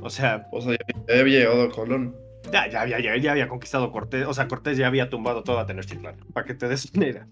O 0.00 0.08
sea. 0.08 0.48
O 0.50 0.62
sea, 0.62 0.72
ya, 0.72 1.20
había 1.20 1.40
llegado 1.40 1.64
a 1.64 1.70
Colón. 1.70 2.16
Ya, 2.50 2.70
ya 2.70 2.80
había, 2.80 3.16
ya, 3.18 3.32
había 3.32 3.48
conquistado 3.48 3.92
Cortés. 3.92 4.26
O 4.26 4.32
sea, 4.32 4.48
Cortés 4.48 4.78
ya 4.78 4.86
había 4.86 5.10
tumbado 5.10 5.44
toda 5.44 5.66
Tenochtitlán. 5.66 6.16
Para 6.32 6.46
que 6.46 6.54
te 6.54 6.68
des 6.68 6.90
una 6.94 7.06
idea. 7.06 7.28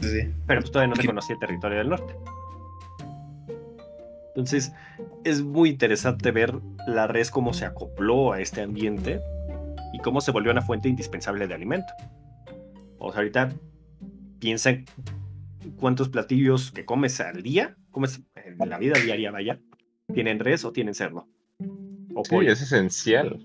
Sí. 0.00 0.32
Pero 0.48 0.62
pues 0.62 0.72
todavía 0.72 0.94
no 0.94 1.00
se 1.00 1.06
conocía 1.06 1.34
el 1.34 1.40
territorio 1.40 1.78
del 1.78 1.90
norte. 1.90 2.12
Entonces, 4.36 4.74
es 5.24 5.42
muy 5.42 5.70
interesante 5.70 6.30
ver 6.30 6.60
la 6.86 7.06
res 7.06 7.30
cómo 7.30 7.54
se 7.54 7.64
acopló 7.64 8.32
a 8.32 8.40
este 8.40 8.60
ambiente 8.60 9.20
y 9.94 9.98
cómo 10.00 10.20
se 10.20 10.30
volvió 10.30 10.52
una 10.52 10.60
fuente 10.60 10.90
indispensable 10.90 11.48
de 11.48 11.54
alimento. 11.54 11.90
O 12.98 13.10
sea, 13.12 13.20
ahorita 13.20 13.54
piensa 14.38 14.70
en 14.70 14.84
cuántos 15.80 16.10
platillos 16.10 16.70
que 16.70 16.84
comes 16.84 17.18
al 17.20 17.42
día, 17.42 17.76
comes 17.90 18.20
en 18.34 18.68
la 18.68 18.78
vida 18.78 18.98
diaria, 19.02 19.30
vaya, 19.30 19.58
tienen 20.12 20.38
res 20.38 20.66
o 20.66 20.72
tienen 20.72 20.94
cerdo. 20.94 21.26
O 22.14 22.22
sí, 22.22 22.36
es 22.46 22.60
esencial. 22.60 23.40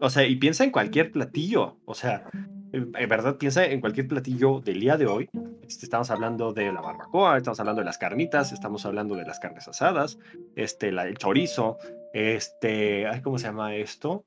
O 0.00 0.08
sea, 0.08 0.24
y 0.24 0.36
piensa 0.36 0.62
en 0.62 0.70
cualquier 0.70 1.10
platillo. 1.10 1.78
O 1.84 1.94
sea, 1.94 2.26
en 2.72 3.08
verdad 3.08 3.36
piensa 3.36 3.64
en 3.64 3.80
cualquier 3.80 4.08
platillo 4.08 4.60
del 4.60 4.80
día 4.80 4.96
de 4.96 5.06
hoy. 5.06 5.28
Este, 5.66 5.86
estamos 5.86 6.10
hablando 6.10 6.52
de 6.52 6.72
la 6.72 6.80
barbacoa, 6.80 7.36
estamos 7.36 7.60
hablando 7.60 7.80
de 7.80 7.84
las 7.84 7.98
carnitas, 7.98 8.52
estamos 8.52 8.84
hablando 8.86 9.14
de 9.14 9.24
las 9.24 9.38
carnes 9.38 9.68
asadas, 9.68 10.18
este, 10.56 10.88
el 10.88 11.16
chorizo, 11.16 11.78
este, 12.12 13.06
¿cómo 13.22 13.38
se 13.38 13.46
llama 13.46 13.74
esto? 13.74 14.24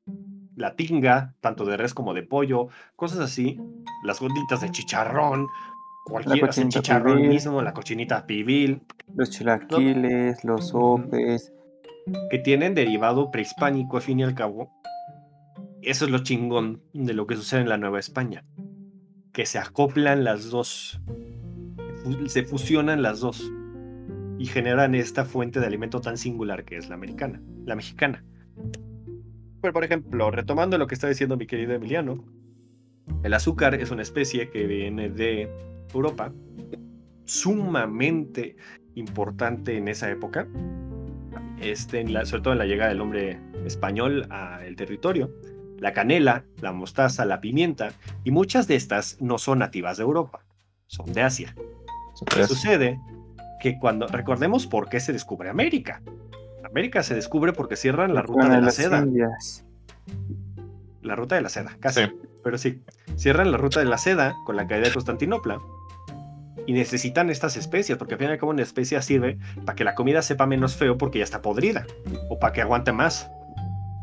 La 0.55 0.75
tinga, 0.75 1.33
tanto 1.41 1.65
de 1.65 1.77
res 1.77 1.93
como 1.93 2.13
de 2.13 2.23
pollo, 2.23 2.67
cosas 2.95 3.19
así, 3.19 3.59
las 4.03 4.19
gorditas 4.19 4.61
de 4.61 4.71
chicharrón, 4.71 5.47
cualquier 6.05 6.49
chicharrón 6.49 7.27
mismo, 7.27 7.61
la 7.61 7.73
cochinita 7.73 8.25
pibil. 8.25 8.81
Los 9.15 9.29
chilaquiles, 9.31 10.43
los 10.43 10.69
sopes. 10.69 11.53
Que 12.29 12.37
tienen 12.39 12.73
derivado 12.75 13.31
prehispánico, 13.31 13.97
al 13.97 14.03
fin 14.03 14.19
y 14.19 14.23
al 14.23 14.35
cabo. 14.35 14.71
Eso 15.83 16.05
es 16.05 16.11
lo 16.11 16.19
chingón 16.19 16.81
de 16.93 17.13
lo 17.13 17.27
que 17.27 17.35
sucede 17.35 17.59
en 17.59 17.67
la 17.67 17.77
Nueva 17.77 17.99
España. 17.99 18.45
Que 19.33 19.45
se 19.45 19.59
acoplan 19.59 20.23
las 20.23 20.49
dos. 20.49 21.01
Se 22.27 22.43
fusionan 22.43 23.01
las 23.01 23.19
dos. 23.19 23.51
Y 24.39 24.45
generan 24.45 24.95
esta 24.95 25.25
fuente 25.25 25.59
de 25.59 25.65
alimento 25.65 25.99
tan 25.99 26.17
singular 26.17 26.63
que 26.63 26.77
es 26.77 26.87
la 26.87 26.95
americana, 26.95 27.41
la 27.65 27.75
mexicana. 27.75 28.23
Por 29.61 29.83
ejemplo, 29.83 30.31
retomando 30.31 30.77
lo 30.77 30.87
que 30.87 30.95
está 30.95 31.07
diciendo 31.07 31.35
mi 31.35 31.47
querido 31.47 31.73
Emiliano, 31.73 32.23
el 33.23 33.33
azúcar 33.33 33.75
es 33.75 33.91
una 33.91 34.01
especie 34.01 34.49
que 34.49 34.65
viene 34.65 35.09
de 35.09 35.49
Europa, 35.93 36.33
sumamente 37.25 38.55
importante 38.95 39.77
en 39.77 39.87
esa 39.87 40.09
época, 40.09 40.47
este, 41.61 42.05
sobre 42.25 42.41
todo 42.41 42.53
en 42.53 42.59
la 42.59 42.65
llegada 42.65 42.89
del 42.89 43.01
hombre 43.01 43.39
español 43.65 44.27
al 44.29 44.75
territorio. 44.75 45.29
La 45.83 45.91
canela, 45.91 46.45
la 46.61 46.71
mostaza, 46.71 47.25
la 47.25 47.41
pimienta, 47.41 47.91
y 48.23 48.31
muchas 48.31 48.69
de 48.69 48.77
estas 48.77 49.17
no 49.19 49.37
son 49.37 49.59
nativas 49.59 49.97
de 49.97 50.03
Europa, 50.03 50.45
son 50.87 51.11
de 51.11 51.21
Asia. 51.21 51.53
¿Qué 52.33 52.47
sucede? 52.47 52.97
Que 53.61 53.77
cuando 53.79 54.07
recordemos 54.07 54.65
por 54.65 54.87
qué 54.87 55.01
se 55.01 55.11
descubre 55.11 55.49
América. 55.49 56.01
América 56.63 57.03
se 57.03 57.15
descubre 57.15 57.51
porque 57.51 57.75
cierran 57.75 58.13
la 58.15 58.21
ruta 58.21 58.47
de 58.47 58.61
la 58.61 58.71
seda. 58.71 59.05
La 61.01 61.17
ruta 61.17 61.35
de 61.35 61.41
la 61.41 61.49
seda, 61.49 61.75
casi. 61.81 62.03
Pero 62.45 62.57
sí, 62.57 62.81
cierran 63.17 63.51
la 63.51 63.57
ruta 63.57 63.81
de 63.81 63.85
la 63.85 63.97
seda 63.97 64.33
con 64.45 64.55
la 64.55 64.65
caída 64.65 64.87
de 64.87 64.93
Constantinopla 64.93 65.59
y 66.65 66.71
necesitan 66.71 67.29
estas 67.29 67.57
especias, 67.57 67.97
porque 67.97 68.13
al 68.13 68.21
final 68.21 68.37
como 68.37 68.51
una 68.51 68.63
especia 68.63 69.01
sirve 69.01 69.37
para 69.65 69.75
que 69.75 69.83
la 69.83 69.95
comida 69.95 70.21
sepa 70.21 70.45
menos 70.45 70.77
feo 70.77 70.97
porque 70.97 71.17
ya 71.17 71.25
está 71.25 71.41
podrida, 71.41 71.85
o 72.29 72.39
para 72.39 72.53
que 72.53 72.61
aguante 72.61 72.93
más. 72.93 73.29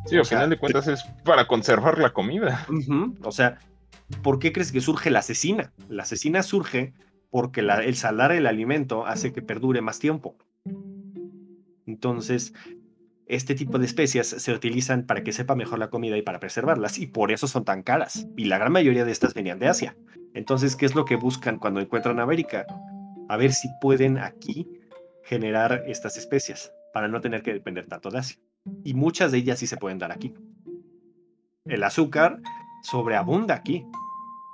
Sí, 0.06 0.16
al 0.16 0.26
final 0.26 0.50
de 0.50 0.58
cuentas 0.58 0.88
es 0.88 1.04
para 1.24 1.46
conservar 1.46 1.98
la 1.98 2.12
comida. 2.12 2.66
O 3.22 3.32
sea, 3.32 3.58
¿por 4.22 4.38
qué 4.38 4.52
crees 4.52 4.72
que 4.72 4.80
surge 4.80 5.10
la 5.10 5.20
asesina? 5.20 5.72
La 5.88 6.02
asesina 6.02 6.42
surge 6.42 6.92
porque 7.30 7.60
el 7.60 7.96
salar 7.96 8.32
el 8.32 8.46
alimento 8.46 9.06
hace 9.06 9.32
que 9.32 9.42
perdure 9.42 9.80
más 9.80 9.98
tiempo. 9.98 10.36
Entonces, 11.86 12.52
este 13.26 13.54
tipo 13.54 13.78
de 13.78 13.86
especias 13.86 14.26
se 14.26 14.52
utilizan 14.52 15.06
para 15.06 15.22
que 15.22 15.32
sepa 15.32 15.54
mejor 15.54 15.78
la 15.78 15.90
comida 15.90 16.16
y 16.16 16.22
para 16.22 16.40
preservarlas, 16.40 16.98
y 16.98 17.06
por 17.06 17.30
eso 17.30 17.46
son 17.46 17.64
tan 17.64 17.82
caras. 17.82 18.26
Y 18.36 18.46
la 18.46 18.58
gran 18.58 18.72
mayoría 18.72 19.04
de 19.04 19.12
estas 19.12 19.34
venían 19.34 19.60
de 19.60 19.68
Asia. 19.68 19.96
Entonces, 20.34 20.74
¿qué 20.74 20.86
es 20.86 20.96
lo 20.96 21.04
que 21.04 21.14
buscan 21.16 21.58
cuando 21.58 21.80
encuentran 21.80 22.18
América? 22.18 22.66
A 23.28 23.36
ver 23.36 23.52
si 23.52 23.68
pueden 23.80 24.18
aquí 24.18 24.66
generar 25.22 25.84
estas 25.86 26.16
especias 26.16 26.72
para 26.92 27.06
no 27.06 27.20
tener 27.20 27.42
que 27.42 27.52
depender 27.52 27.86
tanto 27.86 28.10
de 28.10 28.18
Asia. 28.18 28.38
Y 28.84 28.94
muchas 28.94 29.32
de 29.32 29.38
ellas 29.38 29.58
sí 29.58 29.66
se 29.66 29.76
pueden 29.76 29.98
dar 29.98 30.12
aquí. 30.12 30.34
El 31.64 31.82
azúcar 31.84 32.40
sobreabunda 32.82 33.54
aquí. 33.54 33.86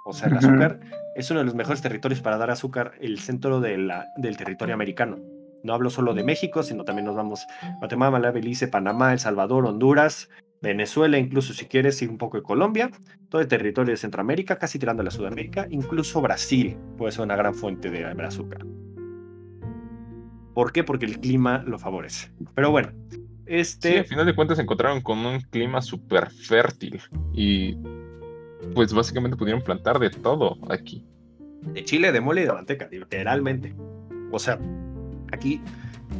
O 0.04 0.12
sea, 0.12 0.28
el 0.28 0.36
azúcar 0.36 0.80
es 1.16 1.30
uno 1.30 1.40
de 1.40 1.46
los 1.46 1.54
mejores 1.54 1.82
territorios 1.82 2.20
para 2.20 2.36
dar 2.36 2.50
azúcar, 2.50 2.92
el 3.00 3.18
centro 3.18 3.60
de 3.60 3.78
la, 3.78 4.06
del 4.16 4.36
territorio 4.36 4.74
americano. 4.74 5.18
No 5.64 5.74
hablo 5.74 5.90
solo 5.90 6.14
de 6.14 6.22
México, 6.22 6.62
sino 6.62 6.84
también 6.84 7.06
nos 7.06 7.16
vamos 7.16 7.46
a 7.62 7.76
Guatemala, 7.78 8.30
Belice, 8.30 8.68
Panamá, 8.68 9.12
El 9.12 9.18
Salvador, 9.18 9.66
Honduras, 9.66 10.28
Venezuela, 10.62 11.18
incluso 11.18 11.54
si 11.54 11.66
quieres, 11.66 12.00
y 12.02 12.06
un 12.06 12.18
poco 12.18 12.36
de 12.36 12.42
Colombia, 12.42 12.90
todo 13.28 13.40
el 13.40 13.48
territorio 13.48 13.92
de 13.92 13.96
Centroamérica, 13.96 14.58
casi 14.58 14.78
tirando 14.78 15.02
a 15.02 15.04
la 15.04 15.10
Sudamérica, 15.10 15.66
incluso 15.70 16.20
Brasil 16.20 16.76
puede 16.96 17.12
ser 17.12 17.22
una 17.22 17.36
gran 17.36 17.54
fuente 17.54 17.90
de 17.90 18.04
azúcar. 18.04 18.64
¿Por 20.54 20.72
qué? 20.72 20.84
Porque 20.84 21.04
el 21.04 21.20
clima 21.20 21.62
lo 21.66 21.78
favorece. 21.78 22.30
Pero 22.54 22.70
bueno, 22.70 22.90
este... 23.46 23.92
Sí, 23.92 23.96
al 23.98 24.04
final 24.06 24.26
de 24.26 24.34
cuentas 24.34 24.56
se 24.56 24.62
encontraron 24.62 25.00
con 25.00 25.24
un 25.24 25.40
clima 25.40 25.80
súper 25.82 26.30
fértil 26.30 27.00
y 27.32 27.76
pues 28.74 28.92
básicamente 28.92 29.36
pudieron 29.36 29.62
plantar 29.62 29.98
de 29.98 30.10
todo 30.10 30.58
aquí. 30.70 31.04
De 31.62 31.84
chile, 31.84 32.12
de 32.12 32.20
mole 32.20 32.42
y 32.42 32.44
de 32.44 32.52
manteca, 32.52 32.88
literalmente. 32.90 33.74
O 34.30 34.38
sea, 34.38 34.58
aquí 35.32 35.60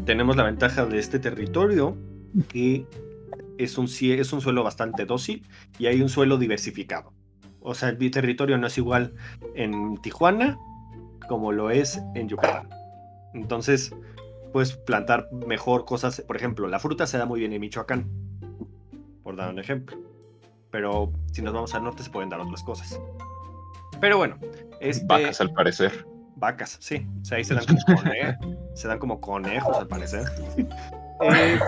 tenemos 0.04 0.36
la 0.36 0.44
ventaja 0.44 0.86
de 0.86 0.98
este 0.98 1.18
territorio 1.18 1.96
que 2.48 2.86
es 3.58 3.78
un, 3.78 3.86
es 3.86 4.32
un 4.32 4.40
suelo 4.40 4.62
bastante 4.62 5.06
dócil 5.06 5.46
y 5.78 5.86
hay 5.86 6.02
un 6.02 6.08
suelo 6.08 6.38
diversificado. 6.38 7.12
O 7.60 7.74
sea, 7.74 7.88
el 7.88 8.10
territorio 8.10 8.58
no 8.58 8.66
es 8.66 8.78
igual 8.78 9.14
en 9.54 9.96
Tijuana 9.98 10.56
como 11.28 11.52
lo 11.52 11.70
es 11.70 12.00
en 12.14 12.28
Yucatán. 12.28 12.68
Entonces, 13.34 13.92
puedes 14.56 14.74
plantar 14.74 15.28
mejor 15.30 15.84
cosas. 15.84 16.22
Por 16.22 16.34
ejemplo, 16.34 16.66
la 16.66 16.78
fruta 16.78 17.06
se 17.06 17.18
da 17.18 17.26
muy 17.26 17.40
bien 17.40 17.52
en 17.52 17.60
Michoacán, 17.60 18.08
por 19.22 19.36
dar 19.36 19.50
un 19.50 19.58
ejemplo. 19.58 19.98
Pero 20.70 21.12
si 21.30 21.42
nos 21.42 21.52
vamos 21.52 21.74
al 21.74 21.84
norte 21.84 22.02
se 22.02 22.08
pueden 22.08 22.30
dar 22.30 22.40
otras 22.40 22.62
cosas. 22.62 22.98
Pero 24.00 24.16
bueno. 24.16 24.38
Este... 24.80 25.04
Vacas 25.04 25.42
al 25.42 25.52
parecer. 25.52 26.06
Vacas, 26.36 26.78
sí. 26.80 27.06
O 27.20 27.24
sea, 27.26 27.36
ahí 27.36 27.44
se 27.44 27.52
dan 27.52 27.66
como, 27.66 28.00
se 28.74 28.88
dan 28.88 28.98
como 28.98 29.20
conejos 29.20 29.76
al 29.76 29.88
parecer. 29.88 30.24
Eh, 31.20 31.60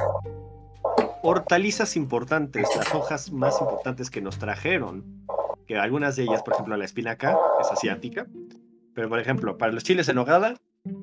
hortalizas 1.23 1.95
importantes, 1.95 2.67
las 2.75 2.95
hojas 2.95 3.31
más 3.31 3.61
importantes 3.61 4.09
que 4.09 4.23
nos 4.23 4.39
trajeron, 4.39 5.27
que 5.67 5.77
algunas 5.77 6.17
de 6.17 6.23
ellas, 6.23 6.43
por 6.43 6.55
ejemplo, 6.55 6.75
la 6.75 6.87
espinaca 6.87 7.37
es 7.61 7.71
asiática, 7.71 8.27
pero 8.95 9.11
por 9.11 9.19
ejemplo, 9.19 9.59
para 9.59 9.73
los 9.73 9.85
chiles 9.85 10.09
en 10.09 10.17
hogada, 10.17 10.55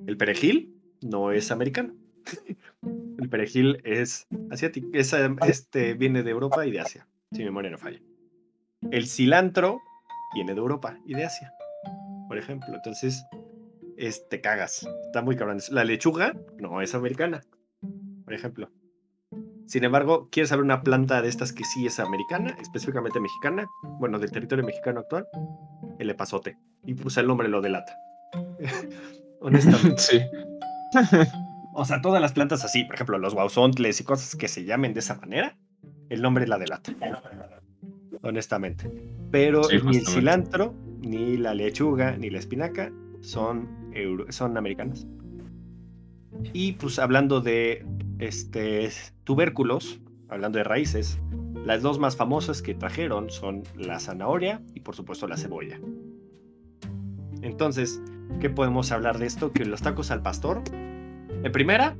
el 0.08 0.18
perejil 0.18 0.75
no 1.06 1.32
es 1.32 1.52
americano. 1.52 1.94
El 3.20 3.30
perejil 3.30 3.82
es 3.84 4.28
asiático, 4.52 4.90
este 4.94 5.94
viene 5.94 6.24
de 6.24 6.32
Europa 6.32 6.66
y 6.66 6.72
de 6.72 6.82
Asia, 6.82 7.08
si 7.32 7.40
mi 7.40 7.46
memoria 7.46 7.72
no 7.72 7.78
falla. 7.78 8.00
El 8.92 9.08
cilantro 9.08 9.80
viene 10.34 10.54
de 10.54 10.60
Europa 10.60 11.00
y 11.06 11.14
de 11.14 11.26
Asia, 11.26 11.54
por 12.28 12.38
ejemplo. 12.38 12.76
Entonces, 12.76 13.26
este 13.98 14.42
cagas. 14.42 14.88
Está 15.06 15.22
muy 15.22 15.36
cabrón. 15.36 15.60
La 15.72 15.84
lechuga 15.84 16.34
no 16.60 16.82
es 16.82 16.94
americana, 16.94 17.42
por 18.26 18.34
ejemplo. 18.34 18.70
Sin 19.66 19.84
embargo, 19.84 20.30
¿quieres 20.32 20.50
saber 20.50 20.64
una 20.64 20.84
planta 20.84 21.22
de 21.22 21.30
estas 21.30 21.52
que 21.52 21.64
sí 21.64 21.88
es 21.88 22.00
americana, 22.00 22.56
específicamente 22.62 23.20
mexicana? 23.20 23.66
Bueno, 24.00 24.20
del 24.20 24.32
territorio 24.32 24.64
mexicano 24.64 25.00
actual, 25.00 25.28
el 25.98 26.10
epazote. 26.10 26.58
Y 26.84 26.94
puse 26.94 27.22
el 27.22 27.28
nombre 27.28 27.48
lo 27.48 27.62
delata. 27.62 27.96
Honestamente. 29.40 29.96
Sí. 30.02 30.22
o 31.74 31.86
sea, 31.86 32.02
todas 32.02 32.22
las 32.22 32.34
plantas 32.34 32.64
así, 32.64 32.84
por 32.84 32.96
ejemplo, 32.96 33.18
los 33.18 33.34
guauzontles 33.34 34.00
y 34.02 34.04
cosas 34.04 34.36
que 34.36 34.48
se 34.48 34.66
llamen 34.66 34.94
de 34.94 35.00
esa 35.00 35.16
manera, 35.16 35.58
el 36.10 36.22
nombre 36.22 36.48
la 36.48 36.58
delata. 36.58 36.94
Honestamente. 38.22 38.90
Pero 39.32 39.62
ni 39.70 39.98
el 39.98 40.08
cilantro, 40.08 40.74
ni 41.02 41.38
la 41.38 41.54
lechuga, 41.54 42.18
ni 42.18 42.30
la 42.30 42.40
espinaca 42.40 42.92
son, 43.22 43.68
son 44.30 44.58
americanas. 44.58 45.06
Y 46.54 46.74
pues 46.74 47.00
hablando 47.00 47.42
de 47.42 47.86
este, 48.20 48.90
tubérculos, 49.24 50.00
hablando 50.30 50.58
de 50.58 50.64
raíces, 50.64 51.20
las 51.66 51.82
dos 51.82 52.00
más 52.00 52.16
famosas 52.16 52.62
que 52.62 52.76
trajeron 52.76 53.30
son 53.30 53.64
la 53.76 54.00
zanahoria 54.00 54.62
y 54.74 54.82
por 54.82 54.96
supuesto 54.96 55.28
la 55.28 55.38
cebolla. 55.38 55.80
Entonces, 57.42 58.02
¿qué 58.40 58.50
podemos 58.50 58.92
hablar 58.92 59.18
de 59.18 59.26
esto? 59.26 59.52
Que 59.52 59.66
los 59.66 59.82
tacos 59.82 60.12
al 60.12 60.22
pastor, 60.22 60.64
en 61.46 61.52
primera, 61.52 61.96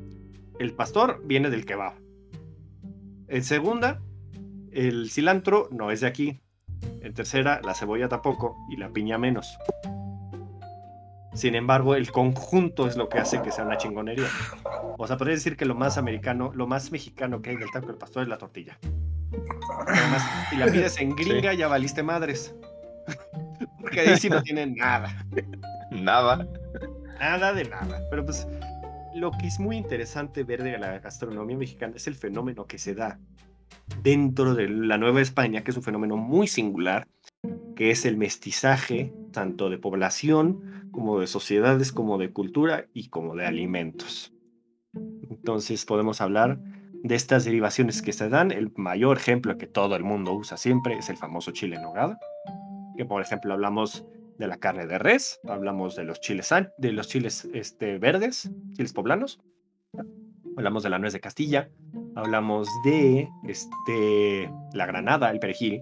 el 0.58 0.74
pastor 0.74 1.22
viene 1.24 1.52
del 1.52 1.68
kebab. 1.68 1.94
En 3.28 3.44
segunda, 3.44 4.02
el 4.72 5.12
cilantro 5.12 5.70
no 5.72 5.92
es 5.92 6.02
de 6.02 6.08
aquí. 6.08 6.42
En 7.04 7.14
tercera, 7.14 7.62
la 7.64 7.76
cebolla 7.76 8.10
tampoco 8.10 8.58
y 8.72 8.78
la 8.78 8.90
piña 8.90 9.20
menos. 9.20 9.56
Sin 11.36 11.54
embargo, 11.54 11.94
el 11.94 12.12
conjunto 12.12 12.88
es 12.88 12.98
lo 12.98 13.08
que 13.08 13.20
hace 13.20 13.40
que 13.44 13.52
sea 13.52 13.66
una 13.66 13.78
chingonería. 13.78 14.26
O 14.98 15.06
sea, 15.06 15.16
podría 15.16 15.36
decir 15.36 15.56
que 15.56 15.66
lo 15.66 15.76
más 15.76 16.00
americano, 16.00 16.52
lo 16.56 16.66
más 16.66 16.92
mexicano 16.92 17.44
que 17.44 17.52
hay 17.52 17.58
del 17.58 17.70
taco 17.70 17.86
del 17.86 17.98
pastor 17.98 18.24
es 18.24 18.30
la 18.30 18.40
tortilla. 18.40 18.80
si 20.50 20.56
la 20.56 20.66
pides 20.66 21.00
en 21.00 21.16
gringa, 21.16 21.54
ya 21.54 21.68
valiste 21.68 22.02
madres. 22.02 22.56
Porque 23.80 24.00
ahí 24.00 24.18
sí 24.18 24.28
no 24.28 24.42
tienen 24.42 24.74
nada. 24.74 25.24
Nada. 25.92 26.48
Nada 27.20 27.54
de 27.54 27.66
nada. 27.66 28.02
Pero 28.10 28.26
pues, 28.26 28.48
lo 29.16 29.32
que 29.32 29.48
es 29.48 29.60
muy 29.60 29.78
interesante 29.78 30.44
ver 30.44 30.62
de 30.62 30.78
la 30.78 31.00
gastronomía 31.00 31.58
mexicana 31.58 31.94
es 31.96 32.08
el 32.08 32.16
fenómeno 32.16 32.66
que 32.66 32.78
se 32.78 32.94
da 32.94 33.18
dentro 34.04 34.56
de 34.56 34.68
la 34.68 34.98
Nueva 34.98 35.22
España, 35.22 35.64
que 35.64 35.72
es 35.72 35.78
un 35.78 35.84
fenómeno 35.84 36.18
muy 36.18 36.48
singular, 36.48 37.08
que 37.76 37.92
es 37.92 38.06
el 38.06 38.18
mestizaje 38.18 39.14
tanto 39.32 39.70
de 39.70 39.78
población 39.78 40.90
como 40.92 41.20
de 41.20 41.28
sociedades, 41.28 41.92
como 41.92 42.18
de 42.18 42.32
cultura 42.32 42.88
y 42.94 43.10
como 43.10 43.36
de 43.36 43.46
alimentos. 43.46 44.34
Entonces 45.30 45.86
podemos 45.86 46.20
hablar 46.20 46.60
de 47.04 47.16
estas 47.16 47.46
derivaciones 47.46 48.02
que 48.02 48.14
se 48.14 48.30
dan. 48.30 48.52
El 48.52 48.72
mayor 48.76 49.18
ejemplo 49.18 49.58
que 49.58 49.68
todo 49.68 49.96
el 49.96 50.04
mundo 50.04 50.34
usa 50.34 50.58
siempre 50.58 50.98
es 50.98 51.10
el 51.10 51.18
famoso 51.18 51.52
chile 51.52 51.78
en 51.78 51.84
nogada, 51.84 52.20
que 52.98 53.06
por 53.06 53.22
ejemplo 53.22 53.54
hablamos 53.54 54.06
de 54.38 54.48
la 54.48 54.58
carne 54.58 54.86
de 54.88 54.98
res, 54.98 55.40
hablamos 55.48 55.96
de 55.96 56.04
los 56.04 56.20
chiles, 56.20 56.54
de 56.78 56.92
los 56.92 57.08
chiles 57.08 57.48
este, 57.54 57.98
verdes, 57.98 58.52
chiles 58.74 58.94
poblanos, 58.94 59.40
hablamos 60.58 60.84
de 60.84 60.90
la 60.90 61.00
nuez 61.00 61.14
de 61.14 61.20
Castilla, 61.20 61.70
hablamos 62.16 62.68
de 62.84 63.30
este, 63.48 64.50
la 64.74 64.86
granada, 64.86 65.32
el 65.32 65.40
perejil, 65.40 65.82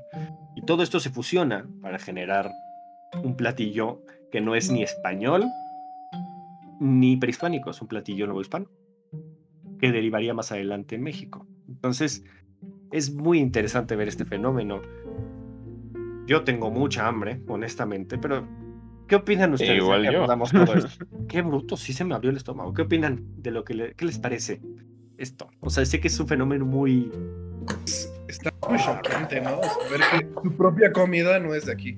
y 0.56 0.62
todo 0.64 0.84
esto 0.84 1.00
se 1.00 1.10
fusiona 1.10 1.68
para 1.82 2.00
generar 2.00 2.52
un 3.24 3.36
platillo 3.36 4.02
que 4.32 4.42
no 4.42 4.56
es 4.56 4.72
ni 4.72 4.84
español 4.84 5.46
ni 6.80 7.18
prehispánico, 7.18 7.70
es 7.70 7.82
un 7.82 7.88
platillo 7.88 8.26
nuevo 8.26 8.42
hispano, 8.42 8.68
que 9.80 9.92
derivaría 9.92 10.34
más 10.34 10.52
adelante 10.52 10.96
en 10.96 11.04
México. 11.04 11.48
Entonces, 11.68 12.24
es 12.92 13.14
muy 13.14 13.40
interesante 13.40 13.96
ver 13.96 14.08
este 14.08 14.26
fenómeno. 14.26 14.82
Yo 16.26 16.44
tengo 16.44 16.72
mucha 16.72 17.08
hambre, 17.08 17.42
honestamente, 17.48 18.18
pero 18.18 18.48
¿qué 19.08 19.16
opinan 19.16 19.54
ustedes? 19.54 19.78
igual 19.78 20.10
yo. 20.10 20.26
Qué 21.28 21.42
bruto, 21.42 21.78
sí 21.78 21.94
se 21.94 22.04
me 22.04 22.16
abrió 22.16 22.32
el 22.32 22.38
estómago. 22.38 22.74
¿Qué 22.74 22.84
opinan 22.84 23.24
de 23.38 23.52
lo 23.52 23.64
que 23.64 23.94
¿qué 23.96 24.06
les 24.06 24.20
parece 24.20 24.62
esto? 25.18 25.50
O 25.60 25.70
sea, 25.70 25.86
sé 25.86 26.00
que 26.00 26.08
es 26.08 26.20
un 26.20 26.28
fenómeno 26.28 26.66
muy 26.66 27.12
está 28.28 28.54
muy 28.68 28.80
choqueante, 28.80 29.42
¿no? 29.42 29.62
ver 29.92 30.02
que 30.12 30.26
tu 30.42 30.56
propia 30.56 30.92
comida 30.92 31.40
no 31.40 31.54
es 31.54 31.66
de 31.66 31.74
aquí. 31.74 31.98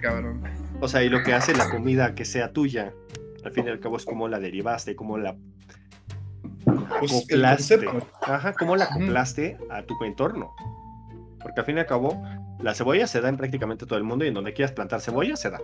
Cabrón. 0.00 0.42
O 0.80 0.88
sea, 0.88 1.02
y 1.02 1.08
lo 1.08 1.22
que 1.22 1.34
hace 1.34 1.54
la 1.54 1.68
comida 1.70 2.14
que 2.14 2.24
sea 2.24 2.52
tuya, 2.52 2.92
al 3.44 3.52
fin 3.52 3.66
y 3.66 3.70
al 3.70 3.80
cabo 3.80 3.96
es 3.96 4.04
como 4.04 4.28
la 4.28 4.38
derivaste, 4.38 4.96
como 4.96 5.18
la 5.18 5.36
pues, 6.98 7.12
acoplaste. 7.12 7.80
Ajá, 8.22 8.52
como 8.54 8.76
la 8.76 8.84
acoplaste 8.84 9.58
a 9.70 9.82
tu 9.82 9.94
entorno. 10.04 10.54
Porque 11.42 11.60
al 11.60 11.66
fin 11.66 11.76
y 11.76 11.80
al 11.80 11.86
cabo, 11.86 12.22
la 12.60 12.74
cebolla 12.74 13.06
se 13.06 13.20
da 13.20 13.28
en 13.28 13.36
prácticamente 13.36 13.86
todo 13.86 13.98
el 13.98 14.04
mundo 14.04 14.24
y 14.24 14.28
en 14.28 14.34
donde 14.34 14.52
quieras 14.52 14.72
plantar 14.72 15.00
cebolla 15.00 15.36
se 15.36 15.50
da. 15.50 15.60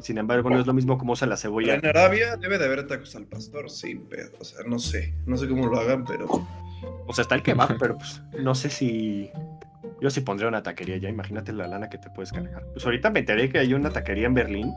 Sin 0.00 0.18
embargo, 0.18 0.50
no 0.50 0.58
es 0.58 0.66
lo 0.66 0.74
mismo 0.74 0.98
como 0.98 1.12
usa 1.12 1.28
la 1.28 1.36
cebolla. 1.36 1.74
En 1.74 1.86
Arabia 1.86 2.36
debe 2.36 2.58
de 2.58 2.64
haber 2.64 2.86
tacos 2.86 3.14
al 3.14 3.26
pastor, 3.26 3.70
sí, 3.70 4.00
pero, 4.10 4.30
o 4.40 4.44
sea, 4.44 4.64
no 4.66 4.78
sé, 4.78 5.14
no 5.24 5.36
sé 5.36 5.48
cómo 5.48 5.68
lo 5.68 5.78
hagan, 5.78 6.04
pero 6.04 6.26
o 7.06 7.12
sea, 7.12 7.22
está 7.22 7.34
el 7.34 7.42
kebab, 7.42 7.76
pero 7.78 7.96
pues 7.96 8.22
no 8.40 8.54
sé 8.54 8.70
si. 8.70 9.30
Yo 10.00 10.10
sí 10.10 10.20
pondría 10.20 10.48
una 10.48 10.62
taquería 10.62 10.96
ya, 10.98 11.08
imagínate 11.08 11.52
la 11.52 11.66
lana 11.66 11.88
que 11.88 11.98
te 11.98 12.10
puedes 12.10 12.32
cargar. 12.32 12.66
Pues 12.72 12.84
ahorita 12.84 13.10
me 13.10 13.20
enteré 13.20 13.48
que 13.48 13.58
hay 13.58 13.72
una 13.74 13.90
taquería 13.90 14.26
en 14.26 14.34
Berlín 14.34 14.74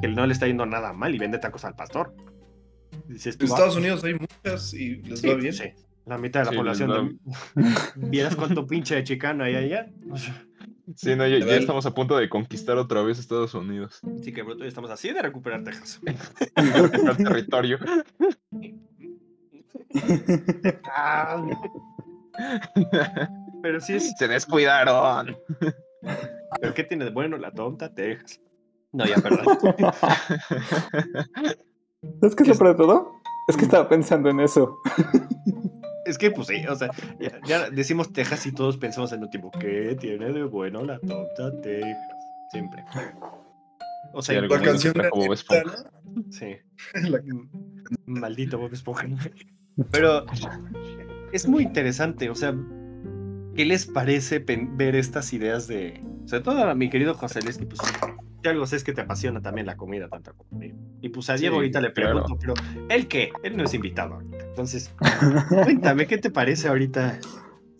que 0.00 0.08
no 0.08 0.26
le 0.26 0.32
está 0.32 0.46
yendo 0.46 0.66
nada 0.66 0.92
mal 0.92 1.14
y 1.14 1.18
vende 1.18 1.38
tacos 1.38 1.64
al 1.64 1.74
pastor. 1.74 2.14
en 3.08 3.16
Estados 3.16 3.76
Unidos 3.76 4.04
hay 4.04 4.14
muchas 4.14 4.74
y 4.74 4.96
les 4.96 5.24
va 5.24 5.34
bien. 5.34 5.54
La 6.06 6.18
mitad 6.18 6.40
de 6.40 6.46
la 6.46 6.56
población. 6.56 7.20
Vieras 7.96 8.34
cuánto 8.36 8.66
pinche 8.66 8.96
de 8.96 9.04
chicano 9.04 9.44
hay 9.44 9.54
allá. 9.54 9.88
Sí, 10.96 11.14
no, 11.14 11.26
ya, 11.26 11.38
ya 11.38 11.56
estamos 11.56 11.86
a 11.86 11.94
punto 11.94 12.16
de 12.16 12.28
conquistar 12.28 12.76
otra 12.76 13.02
vez 13.02 13.18
Estados 13.18 13.54
Unidos. 13.54 14.00
Sí, 14.22 14.32
que 14.32 14.44
pronto 14.44 14.64
ya 14.64 14.68
estamos 14.68 14.90
así 14.90 15.12
de 15.12 15.22
recuperar 15.22 15.62
Texas. 15.62 16.00
El 16.56 17.16
territorio. 17.16 17.78
Ah. 20.92 21.44
Pero 23.62 23.80
sí 23.80 23.94
es. 23.94 24.12
Se 24.18 24.26
descuidaron. 24.26 25.36
¿Pero 26.60 26.74
qué 26.74 26.82
tiene 26.82 27.04
de 27.04 27.10
bueno 27.10 27.38
la 27.38 27.52
tonta 27.52 27.94
Texas? 27.94 28.40
No, 28.90 29.06
ya, 29.06 29.16
perdón. 29.16 29.46
¿Es 32.22 32.34
que 32.34 32.54
sobre 32.54 32.74
todo? 32.74 33.12
Es 33.48 33.56
que 33.56 33.64
estaba 33.64 33.88
pensando 33.88 34.28
en 34.28 34.40
eso. 34.40 34.78
Es 36.04 36.18
que, 36.18 36.30
pues 36.30 36.48
sí, 36.48 36.64
o 36.66 36.74
sea, 36.74 36.90
ya, 37.20 37.38
ya 37.46 37.70
decimos 37.70 38.12
Texas 38.12 38.44
y 38.46 38.52
todos 38.52 38.76
pensamos 38.76 39.12
en 39.12 39.22
un 39.22 39.30
tiempo. 39.30 39.50
¿Qué 39.52 39.96
tiene 40.00 40.32
de 40.32 40.42
bueno 40.44 40.84
la 40.84 40.98
tonta 40.98 41.52
Texas? 41.62 41.96
Siempre. 42.50 42.84
O 44.12 44.20
Sí, 44.20 44.32
sea, 44.32 44.40
algo 44.40 44.56
La 44.56 44.62
canción 44.62 44.94
de 44.94 45.02
de 45.04 45.08
Bob 45.10 45.32
Esponja. 45.32 45.84
sí. 46.30 46.56
La- 47.08 47.22
Maldito 48.06 48.58
Bob 48.58 48.72
Esponja. 48.72 49.06
Pero 49.90 50.26
es 51.32 51.46
muy 51.48 51.62
interesante, 51.62 52.28
o 52.30 52.34
sea, 52.34 52.54
¿qué 53.54 53.64
les 53.64 53.86
parece 53.86 54.44
ver 54.44 54.96
estas 54.96 55.32
ideas 55.32 55.66
de, 55.68 56.02
sobre 56.26 56.42
todo 56.42 56.64
a 56.68 56.74
mi 56.74 56.90
querido 56.90 57.14
José 57.14 57.40
Luis, 57.42 57.56
que 57.58 57.64
pues 57.66 57.80
si 58.42 58.48
algo 58.48 58.66
sé 58.66 58.76
es 58.76 58.84
que 58.84 58.92
te 58.92 59.00
apasiona 59.02 59.40
también 59.40 59.66
la 59.66 59.76
comida 59.76 60.08
tanto 60.08 60.34
como 60.34 60.50
a 60.56 60.58
mí. 60.58 60.74
Y 61.00 61.08
pues 61.10 61.30
a 61.30 61.36
Diego 61.36 61.54
Sí, 61.54 61.58
ahorita 61.58 61.80
le 61.80 61.92
claro. 61.92 62.24
pregunto, 62.24 62.38
pero 62.40 62.54
¿él 62.90 63.06
qué? 63.08 63.30
Él 63.44 63.56
no 63.56 63.64
es 63.64 63.72
invitado 63.72 64.14
ahorita. 64.14 64.41
Entonces, 64.52 64.94
cuéntame, 65.48 66.06
¿qué 66.06 66.18
te 66.18 66.30
parece 66.30 66.68
ahorita 66.68 67.18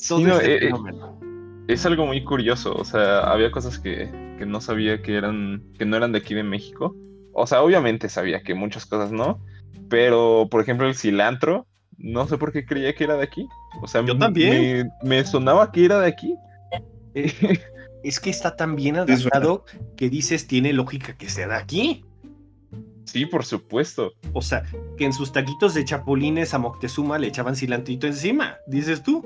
todo 0.09 0.19
Sí, 0.19 0.25
no, 0.25 0.37
este 0.37 0.53
eh, 0.53 0.57
eh, 0.57 0.61
fenómeno? 0.61 1.21
es 1.69 1.85
algo 1.85 2.07
muy 2.07 2.25
curioso. 2.25 2.75
O 2.75 2.85
sea, 2.85 3.21
había 3.21 3.51
cosas 3.51 3.79
que, 3.79 4.11
que 4.39 4.47
no 4.47 4.59
sabía 4.63 5.03
que 5.03 5.17
eran, 5.17 5.63
que 5.79 5.85
no 5.85 5.99
eran 5.99 6.13
de 6.13 6.21
aquí 6.21 6.33
de 6.35 6.43
México. 6.43 6.97
O 7.35 7.47
sea, 7.47 7.63
obviamente 7.63 8.09
sabía 8.09 8.43
que 8.43 8.55
muchas 8.55 8.87
cosas 8.87 9.13
no. 9.13 9.39
Pero, 9.91 10.49
por 10.51 10.63
ejemplo, 10.63 10.89
el 10.89 10.95
cilantro, 10.95 11.67
no 11.99 12.27
sé 12.27 12.39
por 12.39 12.53
qué 12.53 12.65
creía 12.65 12.95
que 12.95 13.05
era 13.05 13.17
de 13.19 13.25
aquí. 13.25 13.47
O 13.83 13.87
sea, 13.87 14.03
Yo 14.07 14.17
también. 14.17 14.91
Me, 15.03 15.17
me 15.19 15.25
sonaba 15.25 15.71
que 15.73 15.85
era 15.85 16.01
de 16.01 16.09
aquí. 16.09 16.35
Es 18.03 18.19
que 18.19 18.31
está 18.31 18.57
tan 18.57 18.77
bien 18.77 18.97
adaptado 18.97 19.65
que 19.97 20.09
dices 20.09 20.47
tiene 20.47 20.73
lógica 20.73 21.17
que 21.17 21.29
sea 21.29 21.49
de 21.49 21.55
aquí. 21.55 22.05
Sí, 23.05 23.27
por 23.27 23.45
supuesto. 23.45 24.13
O 24.33 24.43
sea, 24.43 24.65
que 24.97 25.05
en 25.05 25.13
sus 25.13 25.33
taquitos 25.33 25.75
de 25.75 25.85
chapulines 25.85 26.55
a 26.55 26.59
Moctezuma 26.59 27.19
le 27.19 27.29
echaban 27.29 27.57
cilantrito 27.57 28.07
encima, 28.07 28.57
dices 28.67 29.03
tú. 29.03 29.25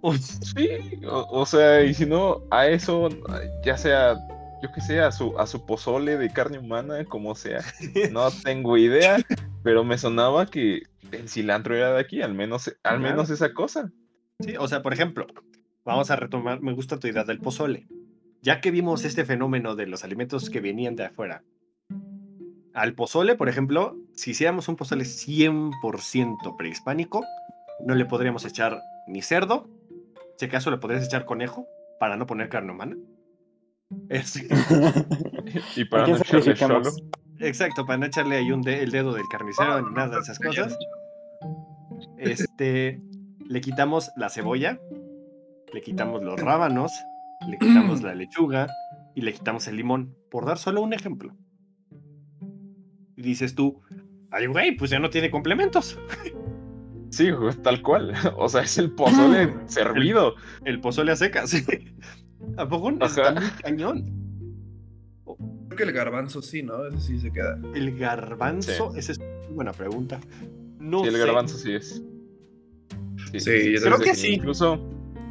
O- 0.00 0.14
Sí, 0.14 0.68
o, 1.06 1.26
o 1.40 1.46
sea, 1.46 1.82
y 1.84 1.92
si 1.94 2.06
no, 2.06 2.42
a 2.50 2.66
eso, 2.68 3.08
ya 3.64 3.76
sea, 3.76 4.14
yo 4.62 4.70
que 4.72 4.80
sé, 4.80 5.00
a 5.00 5.10
su, 5.12 5.36
a 5.38 5.46
su 5.46 5.66
pozole 5.66 6.16
de 6.16 6.30
carne 6.32 6.58
humana, 6.58 7.04
como 7.04 7.34
sea. 7.34 7.64
No 8.10 8.30
tengo 8.44 8.76
idea, 8.76 9.16
pero 9.62 9.82
me 9.84 9.98
sonaba 9.98 10.46
que 10.46 10.82
el 11.10 11.28
cilantro 11.28 11.74
era 11.76 11.92
de 11.94 12.00
aquí, 12.00 12.22
al 12.22 12.34
menos, 12.34 12.72
al 12.84 13.00
menos 13.00 13.30
esa 13.30 13.52
cosa. 13.52 13.90
Sí, 14.40 14.54
o 14.58 14.68
sea, 14.68 14.82
por 14.82 14.92
ejemplo, 14.92 15.26
vamos 15.84 16.10
a 16.12 16.16
retomar, 16.16 16.60
me 16.60 16.72
gusta 16.74 16.98
tu 16.98 17.08
idea 17.08 17.24
del 17.24 17.40
pozole. 17.40 17.88
Ya 18.40 18.60
que 18.60 18.70
vimos 18.70 19.04
este 19.04 19.24
fenómeno 19.24 19.74
de 19.74 19.86
los 19.86 20.04
alimentos 20.04 20.48
que 20.48 20.60
venían 20.60 20.94
de 20.94 21.06
afuera, 21.06 21.42
al 22.74 22.94
pozole, 22.94 23.34
por 23.34 23.48
ejemplo, 23.48 23.96
si 24.14 24.32
hiciéramos 24.32 24.68
un 24.68 24.76
pozole 24.76 25.04
100% 25.04 26.56
prehispánico, 26.56 27.24
no 27.84 27.94
le 27.94 28.04
podríamos 28.04 28.44
echar 28.44 28.80
ni 29.06 29.22
cerdo, 29.22 29.68
si 30.36 30.46
acaso 30.46 30.70
le 30.70 30.78
podrías 30.78 31.04
echar 31.04 31.24
conejo, 31.24 31.66
para 31.98 32.16
no 32.16 32.26
poner 32.26 32.48
carne 32.48 32.72
humana. 32.72 32.96
Es- 34.10 34.36
Y 35.76 35.84
para 35.86 36.02
¿A 36.02 36.06
quién 36.06 36.16
no 36.18 36.22
echarle 36.22 36.56
solo, 36.56 36.90
exacto, 37.40 37.86
para 37.86 37.96
no 37.98 38.06
echarle 38.06 38.36
ahí 38.36 38.52
un 38.52 38.60
de- 38.62 38.82
el 38.82 38.90
dedo 38.90 39.14
del 39.14 39.24
carnicero 39.30 39.80
ni 39.82 39.94
nada 39.94 40.16
de 40.16 40.20
esas 40.20 40.38
cosas. 40.38 40.78
Este, 42.18 43.00
le 43.48 43.60
quitamos 43.60 44.10
la 44.16 44.28
cebolla, 44.28 44.78
le 45.72 45.80
quitamos 45.80 46.22
los 46.22 46.38
rábanos, 46.40 46.92
le 47.48 47.58
quitamos 47.58 48.02
la 48.02 48.14
lechuga 48.14 48.66
y 49.14 49.22
le 49.22 49.32
quitamos 49.32 49.66
el 49.68 49.76
limón, 49.76 50.14
por 50.30 50.44
dar 50.44 50.58
solo 50.58 50.82
un 50.82 50.92
ejemplo. 50.92 51.34
Y 53.18 53.22
dices 53.22 53.56
tú, 53.56 53.80
ay, 54.30 54.46
güey, 54.46 54.76
pues 54.76 54.92
ya 54.92 55.00
no 55.00 55.10
tiene 55.10 55.28
complementos. 55.28 55.98
sí, 57.10 57.30
tal 57.64 57.82
cual. 57.82 58.14
O 58.36 58.48
sea, 58.48 58.62
es 58.62 58.78
el 58.78 58.92
pozole 58.92 59.52
servido. 59.66 60.36
El 60.64 60.80
pozole 60.80 61.10
a 61.10 61.16
secas. 61.16 61.52
¿A 62.56 62.68
poco 62.68 62.92
no? 62.92 63.04
Está 63.04 63.32
muy 63.32 63.50
cañón? 63.60 64.06
Creo 65.66 65.76
que 65.76 65.82
el 65.82 65.92
garbanzo 65.92 66.40
sí, 66.42 66.62
¿no? 66.62 66.86
Ese 66.86 67.00
sí 67.00 67.18
se 67.18 67.32
queda. 67.32 67.58
El 67.74 67.98
garbanzo, 67.98 68.94
esa 68.94 69.10
es 69.12 69.18
una 69.18 69.48
buena 69.54 69.72
pregunta. 69.72 70.20
No 70.78 71.00
Sí, 71.02 71.08
el 71.08 71.14
sé. 71.14 71.18
garbanzo 71.18 71.58
sí 71.58 71.72
es. 71.74 72.02
Sí, 73.36 73.72
yo 73.72 73.80
Creo 73.82 73.98
que 73.98 74.14
sí. 74.14 74.34
Incluso, 74.34 74.78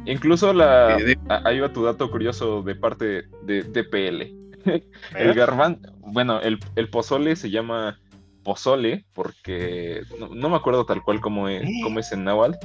incluso 0.04 0.52
la. 0.52 0.98
Sí, 0.98 1.14
Ahí 1.28 1.58
va 1.58 1.72
tu 1.72 1.84
dato 1.84 2.10
curioso 2.10 2.62
de 2.62 2.74
parte 2.76 3.24
de 3.44 3.64
TPL. 3.64 4.22
¿Eh? 4.70 4.86
El 5.16 5.34
garban, 5.34 5.80
bueno, 6.12 6.40
el, 6.40 6.58
el 6.76 6.88
pozole 6.90 7.36
se 7.36 7.50
llama 7.50 7.98
pozole 8.44 9.04
porque 9.12 10.02
no, 10.18 10.28
no 10.28 10.48
me 10.48 10.56
acuerdo 10.56 10.84
tal 10.86 11.02
cual 11.02 11.20
como 11.20 11.48
es, 11.48 11.62
cómo 11.82 11.98
es 12.00 12.10
en 12.12 12.24
náhuatl, 12.24 12.56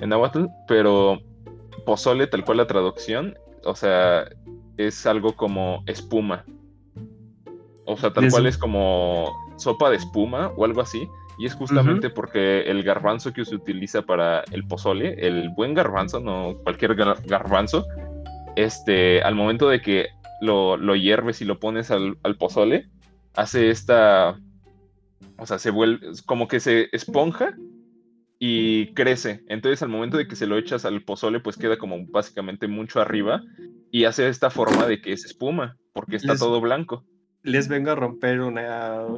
en 0.00 0.08
náhuatl, 0.08 0.46
pero 0.68 1.18
pozole 1.86 2.26
tal 2.26 2.44
cual 2.44 2.58
la 2.58 2.66
traducción, 2.66 3.34
o 3.64 3.74
sea, 3.74 4.24
es 4.76 5.06
algo 5.06 5.34
como 5.34 5.82
espuma. 5.86 6.44
O 7.86 7.96
sea, 7.96 8.12
tal 8.12 8.24
cual 8.30 8.46
es 8.46 8.56
como 8.58 9.32
sopa 9.56 9.90
de 9.90 9.96
espuma 9.96 10.48
o 10.56 10.64
algo 10.64 10.80
así. 10.80 11.06
Y 11.38 11.46
es 11.46 11.54
justamente 11.54 12.08
porque 12.10 12.60
el 12.62 12.82
garbanzo 12.84 13.32
que 13.32 13.44
se 13.44 13.56
utiliza 13.56 14.02
para 14.02 14.44
el 14.52 14.64
pozole, 14.66 15.14
el 15.26 15.50
buen 15.50 15.74
garbanzo, 15.74 16.20
no 16.20 16.54
cualquier 16.62 16.96
gar- 16.96 17.20
garbanzo, 17.26 17.84
este, 18.56 19.20
al 19.22 19.34
momento 19.34 19.68
de 19.68 19.80
que 19.82 20.06
lo, 20.44 20.76
lo 20.76 20.94
hierves 20.96 21.40
y 21.40 21.44
lo 21.44 21.58
pones 21.58 21.90
al, 21.90 22.18
al 22.22 22.36
pozole, 22.36 22.88
hace 23.34 23.70
esta, 23.70 24.38
o 25.38 25.46
sea, 25.46 25.58
se 25.58 25.70
vuelve, 25.70 26.06
como 26.26 26.46
que 26.48 26.60
se 26.60 26.88
esponja 26.92 27.54
y 28.38 28.92
crece. 28.94 29.42
Entonces 29.48 29.82
al 29.82 29.88
momento 29.88 30.16
de 30.16 30.26
que 30.28 30.36
se 30.36 30.46
lo 30.46 30.58
echas 30.58 30.84
al 30.84 31.02
pozole, 31.02 31.40
pues 31.40 31.56
queda 31.56 31.78
como 31.78 32.06
básicamente 32.08 32.68
mucho 32.68 33.00
arriba 33.00 33.42
y 33.90 34.04
hace 34.04 34.28
esta 34.28 34.50
forma 34.50 34.86
de 34.86 35.00
que 35.00 35.12
es 35.12 35.24
espuma, 35.24 35.76
porque 35.92 36.16
está 36.16 36.32
Les- 36.32 36.40
todo 36.40 36.60
blanco. 36.60 37.04
Les 37.42 37.68
vengo 37.68 37.90
a 37.90 37.94
romper 37.94 38.40
un 38.40 38.54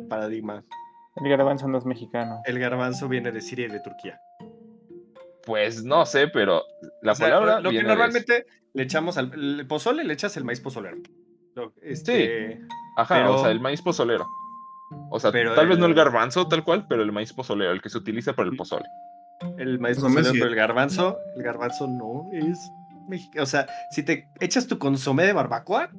paradigma. 0.09 0.65
El 1.23 1.31
garbanzo 1.31 1.69
no 1.69 1.79
es 1.79 1.85
mexicano. 1.87 2.41
El 2.45 2.59
garbanzo 2.59 3.09
viene 3.09 3.31
de 3.33 3.41
Siria 3.41 3.67
y 3.67 3.71
de 3.71 3.81
Turquía. 3.81 4.19
Pues 5.45 5.85
no 5.85 6.05
sé, 6.07 6.27
pero 6.29 6.63
la 7.03 7.13
O 7.13 7.15
sea, 7.15 7.27
palabra 7.29 7.61
lo 7.61 7.71
que 7.71 7.77
viene 7.77 7.89
de 7.89 7.95
eso. 7.95 7.99
normalmente 8.03 8.47
le 8.75 8.83
echamos 8.83 9.17
al 9.17 9.33
el 9.33 9.67
pozole, 9.69 10.03
le 10.03 10.13
echas 10.13 10.37
el 10.37 10.45
maíz 10.45 10.61
pozolero. 10.61 10.97
Lo- 11.57 11.73
Este, 11.83 12.61
Ajá, 12.97 13.15
pero- 13.17 13.35
o 13.37 13.39
sea, 13.39 13.51
el 13.51 13.61
maíz 13.61 13.83
pozolero. 13.83 14.27
O 15.11 15.19
sea, 15.19 15.33
Pero 15.33 15.55
tal 15.55 15.67
vez 15.69 15.79
no 15.79 15.87
el 15.87 15.95
garbanzo 15.95 16.47
tal 16.47 16.63
cual, 16.63 16.87
pero 16.89 17.03
el 17.03 17.11
maíz 17.11 17.33
pozolero, 17.33 17.73
el 17.73 17.83
que 17.83 17.89
se 17.89 17.99
utiliza 17.99 18.35
para 18.35 18.49
el 18.49 18.57
pozole. 18.57 18.85
El 19.59 19.81
maíz 19.81 19.97
Consomé 19.99 20.21
pozolero, 20.21 20.33
sí. 20.35 20.39
pero 20.39 20.51
el 20.51 20.57
garbanzo, 20.57 21.19
el 21.37 21.43
garbanzo 21.43 21.89
no 21.89 22.29
es 22.33 22.59
mexicano. 23.09 23.43
O 23.43 23.47
sea, 23.47 23.67
si 23.91 24.03
te 24.05 24.29
echas 24.41 24.67
tu 24.69 24.79
consomé 24.79 25.25
de 25.25 25.33
barbacoa 25.33 25.91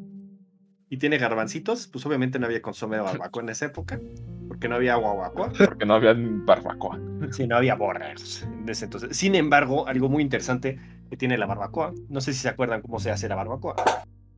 y 0.89 0.97
tiene 0.97 1.17
garbancitos, 1.17 1.87
pues 1.87 2.05
obviamente 2.05 2.39
no 2.39 2.45
había 2.45 2.61
consomé 2.61 2.95
de 2.97 3.01
barbacoa 3.03 3.43
en 3.43 3.49
esa 3.49 3.65
época, 3.65 3.99
porque 4.47 4.69
no 4.69 4.75
había 4.75 4.95
guaguacoa, 4.95 5.51
Porque 5.57 5.85
no 5.85 5.95
había 5.95 6.15
barbacoa. 6.17 6.97
sí, 7.31 7.45
no 7.45 7.57
había 7.57 7.75
borregos 7.75 8.43
en 8.43 8.69
ese 8.69 8.85
entonces. 8.85 9.17
Sin 9.17 9.35
embargo, 9.35 9.87
algo 9.87 10.07
muy 10.07 10.23
interesante 10.23 10.79
que 11.09 11.17
tiene 11.17 11.37
la 11.37 11.45
barbacoa, 11.45 11.93
no 12.09 12.21
sé 12.21 12.31
si 12.33 12.39
se 12.39 12.49
acuerdan 12.49 12.81
cómo 12.81 12.99
se 12.99 13.11
hace 13.11 13.27
la 13.27 13.35
barbacoa. 13.35 13.75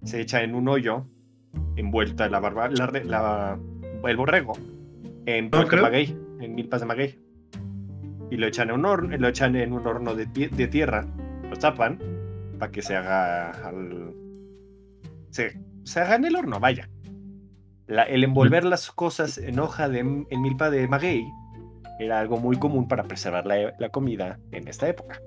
Se 0.04 0.22
echa 0.22 0.44
en 0.44 0.56
un 0.56 0.68
hoyo, 0.68 1.06
envuelta 1.76 2.30
la 2.30 2.40
barba, 2.40 2.70
la, 2.70 2.88
la- 3.04 3.60
el 4.08 4.18
borrego, 4.18 4.54
en 5.26 5.50
creo. 5.50 5.82
maguey, 5.84 6.18
en 6.40 6.56
milpas 6.56 6.80
de 6.82 6.86
maguey. 6.88 7.20
Y 8.32 8.38
lo 8.38 8.48
echan 8.48 8.70
en 8.70 8.76
un 8.76 8.86
horno, 8.86 9.18
lo 9.18 9.28
echan 9.28 9.56
en 9.56 9.74
un 9.74 9.86
horno 9.86 10.16
de, 10.16 10.28
tie- 10.28 10.50
de 10.50 10.68
tierra, 10.68 11.06
lo 11.50 11.56
tapan 11.58 12.00
para 12.60 12.72
que 12.72 12.82
se 12.82 12.96
haga 12.96 13.52
al, 13.68 14.14
se, 15.32 15.60
se 15.84 16.00
haga 16.00 16.16
en 16.16 16.26
el 16.26 16.36
horno, 16.36 16.60
vaya. 16.60 16.90
La- 17.88 18.04
el 18.04 18.24
envolver 18.24 18.64
las 18.66 18.92
cosas 18.92 19.38
en 19.38 19.60
hoja 19.60 19.90
de 19.90 20.00
en 20.00 20.42
milpa 20.42 20.70
de 20.70 20.88
maguey 20.88 21.26
era 22.00 22.20
algo 22.20 22.38
muy 22.38 22.56
común 22.58 22.88
para 22.88 23.04
preservar 23.04 23.46
la, 23.46 23.74
la 23.80 23.90
comida 23.90 24.40
en 24.52 24.68
esta 24.68 24.88
época. 24.88 25.20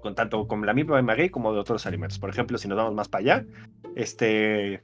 Con 0.00 0.14
tanto 0.14 0.46
con 0.48 0.64
la 0.64 0.72
de 0.72 1.02
maguey 1.02 1.28
como 1.28 1.52
de 1.52 1.60
otros 1.60 1.86
alimentos. 1.86 2.18
Por 2.18 2.30
ejemplo, 2.30 2.58
si 2.58 2.68
nos 2.68 2.78
vamos 2.78 2.94
más 2.94 3.08
para 3.08 3.20
allá, 3.20 3.46
este, 3.96 4.80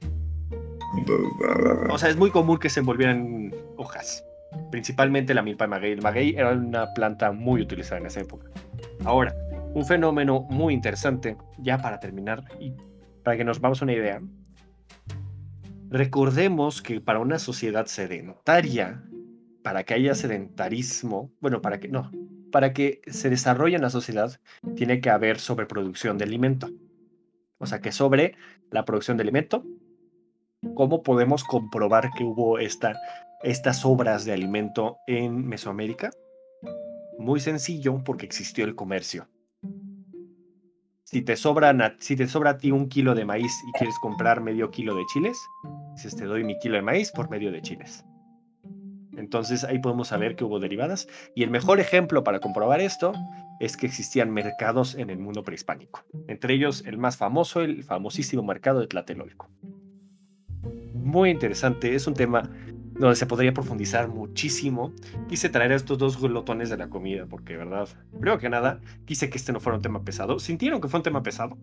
o 1.89 1.97
sea, 1.97 2.09
es 2.09 2.17
muy 2.17 2.31
común 2.31 2.57
que 2.57 2.69
se 2.69 2.79
envolvieran 2.79 3.53
hojas. 3.77 4.23
Principalmente 4.71 5.33
la 5.33 5.41
milpa 5.41 5.65
de 5.65 5.69
maguey. 5.69 5.91
El 5.93 6.01
maguey 6.01 6.35
era 6.35 6.51
una 6.51 6.93
planta 6.93 7.31
muy 7.31 7.61
utilizada 7.61 7.99
en 7.99 8.07
esa 8.07 8.21
época. 8.21 8.49
Ahora, 9.03 9.35
un 9.73 9.85
fenómeno 9.85 10.41
muy 10.49 10.73
interesante, 10.73 11.37
ya 11.57 11.77
para 11.77 11.99
terminar, 11.99 12.43
y 12.59 12.73
para 13.23 13.37
que 13.37 13.43
nos 13.43 13.59
vamos 13.59 13.81
a 13.81 13.85
una 13.85 13.93
idea, 13.93 14.19
recordemos 15.89 16.81
que 16.81 17.01
para 17.01 17.19
una 17.19 17.39
sociedad 17.39 17.85
sedentaria, 17.85 19.03
para 19.63 19.83
que 19.83 19.93
haya 19.93 20.15
sedentarismo, 20.15 21.31
bueno, 21.41 21.61
para 21.61 21.79
que 21.79 21.89
no, 21.89 22.09
para 22.51 22.73
que 22.73 23.01
se 23.07 23.29
desarrolle 23.29 23.77
una 23.77 23.89
sociedad, 23.89 24.39
tiene 24.75 24.99
que 25.01 25.09
haber 25.09 25.39
sobreproducción 25.39 26.17
de 26.17 26.25
alimento. 26.25 26.69
O 27.59 27.65
sea, 27.65 27.81
que 27.81 27.91
sobre 27.91 28.35
la 28.71 28.85
producción 28.85 29.17
de 29.17 29.23
alimento, 29.23 29.63
¿cómo 30.75 31.03
podemos 31.03 31.43
comprobar 31.43 32.11
que 32.15 32.23
hubo 32.23 32.59
esta, 32.59 32.95
estas 33.43 33.85
obras 33.85 34.25
de 34.25 34.33
alimento 34.33 34.97
en 35.07 35.47
Mesoamérica? 35.47 36.11
Muy 37.17 37.39
sencillo, 37.39 38.03
porque 38.03 38.25
existió 38.25 38.65
el 38.65 38.75
comercio. 38.75 39.27
Si 41.03 41.21
te, 41.21 41.37
sobra, 41.37 41.95
si 41.99 42.17
te 42.17 42.27
sobra 42.27 42.51
a 42.51 42.57
ti 42.57 42.71
un 42.71 42.89
kilo 42.89 43.15
de 43.15 43.23
maíz 43.23 43.53
y 43.67 43.71
quieres 43.77 43.97
comprar 43.99 44.41
medio 44.41 44.69
kilo 44.71 44.93
de 44.93 45.05
chiles, 45.05 45.37
dices 45.95 46.15
te 46.17 46.25
doy 46.25 46.43
mi 46.43 46.59
kilo 46.59 46.75
de 46.75 46.81
maíz 46.81 47.11
por 47.11 47.29
medio 47.29 47.49
de 47.49 47.61
chiles. 47.61 48.03
Entonces 49.17 49.63
ahí 49.63 49.79
podemos 49.79 50.09
saber 50.09 50.35
que 50.35 50.43
hubo 50.43 50.59
derivadas. 50.59 51.07
Y 51.35 51.43
el 51.43 51.49
mejor 51.49 51.79
ejemplo 51.79 52.23
para 52.23 52.39
comprobar 52.39 52.79
esto 52.79 53.13
es 53.59 53.75
que 53.75 53.87
existían 53.87 54.31
mercados 54.31 54.95
en 54.95 55.09
el 55.09 55.17
mundo 55.17 55.43
prehispánico. 55.43 56.05
Entre 56.27 56.53
ellos 56.53 56.83
el 56.85 56.97
más 56.97 57.17
famoso, 57.17 57.61
el 57.61 57.83
famosísimo 57.83 58.43
mercado 58.43 58.79
de 58.79 58.87
Tlatelolco. 58.87 59.49
Muy 60.93 61.29
interesante, 61.29 61.95
es 61.95 62.05
un 62.05 62.13
tema 62.13 62.49
donde 62.99 63.15
se 63.15 63.25
podría 63.25 63.53
profundizar 63.53 64.07
muchísimo. 64.07 64.91
Quise 65.29 65.49
traer 65.49 65.71
a 65.71 65.75
estos 65.75 65.97
dos 65.97 66.19
glotones 66.19 66.69
de 66.69 66.77
la 66.77 66.89
comida, 66.89 67.25
porque, 67.27 67.55
verdad, 67.55 67.87
primero 68.11 68.39
que 68.39 68.49
nada, 68.49 68.79
quise 69.05 69.29
que 69.29 69.37
este 69.37 69.53
no 69.53 69.59
fuera 69.59 69.77
un 69.77 69.81
tema 69.81 70.03
pesado. 70.03 70.39
¿Sintieron 70.39 70.81
que 70.81 70.87
fue 70.87 70.99
un 70.99 71.03
tema 71.03 71.23
pesado? 71.23 71.57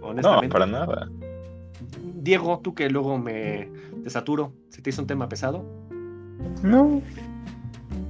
Honestamente. 0.00 0.46
No, 0.46 0.52
para 0.52 0.66
nada. 0.66 1.08
Diego, 2.14 2.60
tú 2.62 2.74
que 2.74 2.88
luego 2.88 3.18
me 3.18 3.68
te 4.06 4.10
saturo, 4.10 4.52
¿se 4.68 4.80
te 4.82 4.90
hizo 4.90 5.02
un 5.02 5.08
tema 5.08 5.28
pesado? 5.28 5.64
No. 6.62 7.02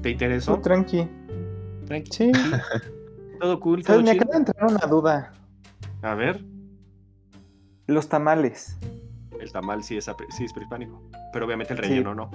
¿Te 0.03 0.11
interesó? 0.11 0.61
tranqui. 0.61 1.09
Tranqui. 1.87 2.11
Sí. 2.13 2.33
Todo 3.41 3.59
cool. 3.61 3.83
Todo 3.83 4.03
me 4.03 4.11
acaba 4.11 4.33
de 4.33 4.37
entrar 4.37 4.71
una 4.71 4.87
duda. 4.87 5.33
A 6.03 6.15
ver. 6.15 6.45
Los 7.87 8.11
tamales. 8.11 8.77
El 9.41 9.51
tamal 9.51 9.83
sí 9.83 9.97
es, 9.97 10.11
sí 10.37 10.45
es 10.45 10.53
prehispánico, 10.53 11.01
pero 11.33 11.47
obviamente 11.47 11.73
el 11.73 11.79
relleno 11.79 12.15
no. 12.15 12.31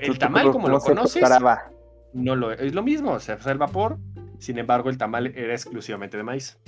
el 0.00 0.18
tamal, 0.18 0.52
como 0.52 0.68
lo 0.68 0.80
conoces, 0.80 1.24
no 2.12 2.36
lo 2.36 2.52
es 2.52 2.74
lo 2.74 2.82
mismo, 2.82 3.18
se 3.20 3.32
hace 3.32 3.50
el 3.52 3.58
vapor, 3.58 3.96
sin 4.38 4.58
embargo, 4.58 4.90
el 4.90 4.98
tamal 4.98 5.28
era 5.28 5.54
exclusivamente 5.54 6.18
de 6.18 6.24
maíz. 6.24 6.58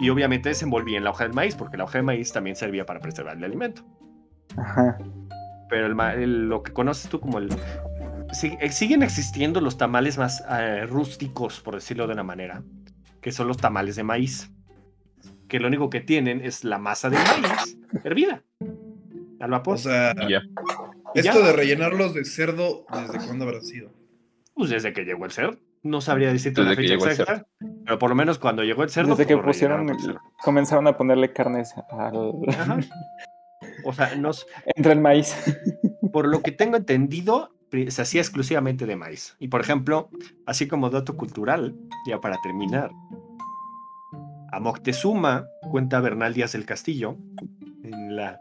Y 0.00 0.10
obviamente 0.10 0.52
se 0.54 0.64
envolvía 0.64 0.98
en 0.98 1.04
la 1.04 1.10
hoja 1.10 1.24
del 1.24 1.32
maíz, 1.32 1.54
porque 1.54 1.76
la 1.76 1.84
hoja 1.84 1.98
de 1.98 2.02
maíz 2.02 2.32
también 2.32 2.56
servía 2.56 2.84
para 2.86 3.00
preservar 3.00 3.36
el 3.36 3.44
alimento. 3.44 3.84
Ajá. 4.56 4.98
Pero 5.68 5.86
el, 5.86 6.48
lo 6.48 6.62
que 6.62 6.72
conoces 6.72 7.10
tú 7.10 7.20
como 7.20 7.38
el... 7.38 7.48
Eh, 8.42 8.70
siguen 8.70 9.02
existiendo 9.02 9.60
los 9.60 9.78
tamales 9.78 10.18
más 10.18 10.44
eh, 10.50 10.86
rústicos, 10.86 11.60
por 11.60 11.74
decirlo 11.74 12.06
de 12.06 12.14
una 12.14 12.22
manera, 12.22 12.62
que 13.20 13.32
son 13.32 13.48
los 13.48 13.56
tamales 13.56 13.96
de 13.96 14.02
maíz. 14.02 14.50
Que 15.48 15.60
lo 15.60 15.68
único 15.68 15.90
que 15.90 16.00
tienen 16.00 16.40
es 16.40 16.64
la 16.64 16.78
masa 16.78 17.10
de 17.10 17.16
maíz 17.16 17.78
hervida 18.02 18.42
al 19.40 19.50
vapor. 19.50 19.74
O 19.74 19.78
sea, 19.78 20.14
esto 21.14 21.42
de 21.42 21.52
rellenarlos 21.52 22.14
de 22.14 22.24
cerdo, 22.24 22.86
¿desde 22.92 23.26
cuándo 23.26 23.44
habrá 23.44 23.60
sido? 23.60 23.92
Pues 24.54 24.70
desde 24.70 24.92
que 24.92 25.04
llegó 25.04 25.24
el 25.24 25.32
cerdo. 25.32 25.58
No 25.82 26.00
sabría 26.00 26.32
decirte 26.32 26.62
la 26.62 26.74
fecha 26.74 26.94
exacta, 26.94 27.46
pero 27.84 27.98
por 27.98 28.10
lo 28.10 28.16
menos 28.16 28.38
cuando 28.38 28.62
llegó 28.62 28.82
el 28.82 28.90
cerdo. 28.90 29.10
Desde 29.10 29.26
que 29.26 29.36
pusieron, 29.36 29.90
comenzaron 30.42 30.86
a 30.86 30.96
ponerle 30.96 31.32
carnes 31.32 31.74
al. 31.90 32.32
O 33.84 33.92
sea, 33.92 34.14
nos. 34.16 34.46
Entre 34.74 34.92
el 34.92 35.00
maíz. 35.00 35.36
Por 36.12 36.28
lo 36.28 36.42
que 36.42 36.52
tengo 36.52 36.76
entendido, 36.76 37.50
se 37.88 38.02
hacía 38.02 38.20
exclusivamente 38.20 38.86
de 38.86 38.96
maíz. 38.96 39.36
Y 39.38 39.48
por 39.48 39.60
ejemplo, 39.60 40.08
así 40.46 40.66
como 40.66 40.90
dato 40.90 41.16
cultural, 41.16 41.74
ya 42.06 42.20
para 42.20 42.40
terminar, 42.42 42.90
a 44.52 44.60
Moctezuma, 44.60 45.46
cuenta 45.70 46.00
Bernal 46.00 46.32
Díaz 46.32 46.52
del 46.52 46.64
Castillo, 46.64 47.16
en 47.82 48.16
la 48.16 48.40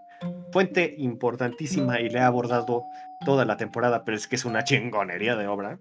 fuente 0.51 0.95
importantísima 0.97 1.99
y 1.99 2.09
le 2.09 2.19
ha 2.19 2.27
abordado 2.27 2.83
toda 3.25 3.43
la 3.43 3.57
temporada, 3.57 4.05
pero 4.05 4.15
es 4.15 4.27
que 4.27 4.35
es 4.35 4.45
una 4.45 4.63
chingonería 4.63 5.35
de 5.35 5.47
obra 5.47 5.79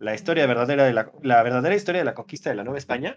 la 0.00 0.14
historia 0.14 0.46
verdadera 0.46 0.84
de 0.84 0.94
la, 0.94 1.42
verdadera 1.42 1.76
historia 1.76 2.00
de 2.00 2.06
la 2.06 2.14
conquista 2.14 2.50
de 2.50 2.56
la 2.56 2.64
Nueva 2.64 2.78
España 2.78 3.14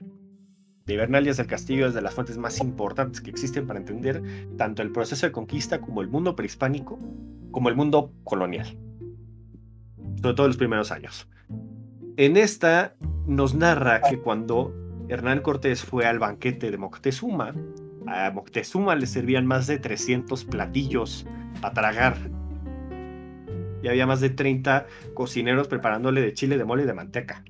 de 0.86 0.98
Bernal 0.98 1.24
del 1.24 1.48
Castillo 1.48 1.88
es 1.88 1.94
de 1.94 2.02
las 2.02 2.14
fuentes 2.14 2.38
más 2.38 2.60
importantes 2.60 3.22
que 3.22 3.30
existen 3.30 3.66
para 3.66 3.80
entender 3.80 4.22
tanto 4.58 4.82
el 4.82 4.92
proceso 4.92 5.26
de 5.26 5.32
conquista 5.32 5.80
como 5.80 6.02
el 6.02 6.10
mundo 6.10 6.36
prehispánico, 6.36 7.00
como 7.52 7.70
el 7.70 7.76
mundo 7.78 8.12
colonial, 8.26 8.78
sobre 10.22 10.36
todo 10.36 10.46
en 10.46 10.50
los 10.50 10.58
primeros 10.58 10.92
años. 10.92 11.30
En 12.18 12.36
esta 12.36 12.96
nos 13.26 13.56
narra 13.56 14.02
que 14.02 14.20
cuando 14.20 14.76
Hernán 15.08 15.42
Cortés 15.42 15.84
fue 15.84 16.06
al 16.06 16.20
banquete 16.20 16.70
de 16.70 16.78
Moctezuma, 16.78 17.56
a 18.08 18.30
Moctezuma 18.32 18.96
le 18.96 19.08
servían 19.08 19.46
más 19.46 19.68
de 19.68 19.80
300 19.80 20.44
platillos 20.44 21.26
para 21.62 21.74
tragar 21.74 22.18
y 23.84 23.90
había 23.90 24.08
más 24.08 24.22
de 24.22 24.30
30 24.30 24.88
cocineros 25.14 25.68
preparándole 25.68 26.22
de 26.22 26.34
chile, 26.34 26.58
de 26.58 26.64
mole 26.64 26.84
y 26.84 26.86
de 26.86 26.94
manteca. 26.94 27.44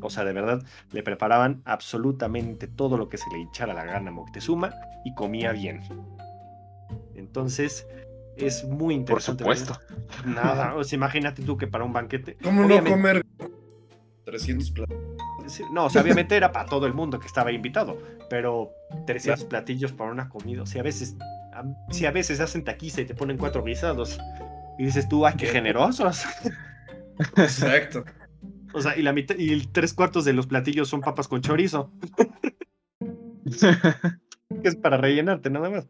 O 0.00 0.10
sea, 0.10 0.24
de 0.24 0.32
verdad, 0.32 0.62
le 0.90 1.04
preparaban 1.04 1.62
absolutamente 1.64 2.66
todo 2.66 2.98
lo 2.98 3.08
que 3.08 3.18
se 3.18 3.30
le 3.30 3.38
hinchara 3.38 3.72
la 3.72 3.84
gana 3.84 4.10
a 4.10 4.12
Moctezuma 4.12 4.74
y 5.04 5.14
comía 5.14 5.52
bien. 5.52 5.80
Entonces, 7.14 7.86
es 8.36 8.64
muy 8.64 8.94
interesante. 8.94 9.44
Por 9.44 9.56
supuesto. 9.56 9.80
Nada, 10.26 10.74
o 10.74 10.82
sea, 10.82 10.96
imagínate 10.96 11.42
tú 11.42 11.56
que 11.56 11.68
para 11.68 11.84
un 11.84 11.92
banquete. 11.92 12.36
¿Cómo 12.42 12.64
no 12.64 12.82
comer 12.82 13.24
300 14.24 14.70
platillos? 14.72 15.02
No, 15.72 15.86
o 15.86 15.90
sea, 15.90 16.02
obviamente 16.02 16.36
era 16.36 16.50
para 16.50 16.68
todo 16.68 16.86
el 16.86 16.94
mundo 16.94 17.20
que 17.20 17.26
estaba 17.28 17.52
invitado, 17.52 17.96
pero 18.28 18.70
300 19.06 19.44
platillos 19.44 19.92
para 19.92 20.10
una 20.10 20.28
comida. 20.28 20.62
O 20.62 20.66
sea, 20.66 20.80
a 20.80 20.84
veces, 20.84 21.16
si 21.90 22.06
a 22.06 22.10
veces 22.10 22.40
hacen 22.40 22.64
taquiza 22.64 23.02
y 23.02 23.04
te 23.04 23.14
ponen 23.14 23.38
cuatro 23.38 23.62
guisados, 23.62 24.18
y 24.78 24.84
dices 24.84 25.08
tú, 25.08 25.26
¡ay, 25.26 25.34
qué 25.36 25.46
generosos! 25.52 26.24
Exacto. 27.36 28.04
o 28.72 28.80
sea, 28.80 28.96
y 28.96 29.02
la 29.02 29.12
mitad, 29.12 29.36
y 29.38 29.66
tres 29.66 29.92
cuartos 29.92 30.24
de 30.24 30.32
los 30.32 30.46
platillos 30.46 30.88
son 30.88 31.00
papas 31.00 31.28
con 31.28 31.40
chorizo. 31.40 31.90
es 34.62 34.76
para 34.76 34.96
rellenarte 34.96 35.50
nada 35.50 35.70
más. 35.70 35.88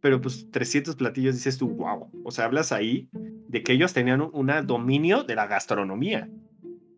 Pero 0.00 0.20
pues 0.20 0.50
300 0.50 0.96
platillos 0.96 1.34
dices 1.34 1.58
tú, 1.58 1.68
wow. 1.68 2.10
O 2.24 2.30
sea, 2.30 2.44
hablas 2.44 2.72
ahí 2.72 3.08
de 3.48 3.62
que 3.62 3.72
ellos 3.72 3.92
tenían 3.92 4.20
un 4.20 4.52
dominio 4.66 5.24
de 5.24 5.34
la 5.34 5.46
gastronomía. 5.46 6.28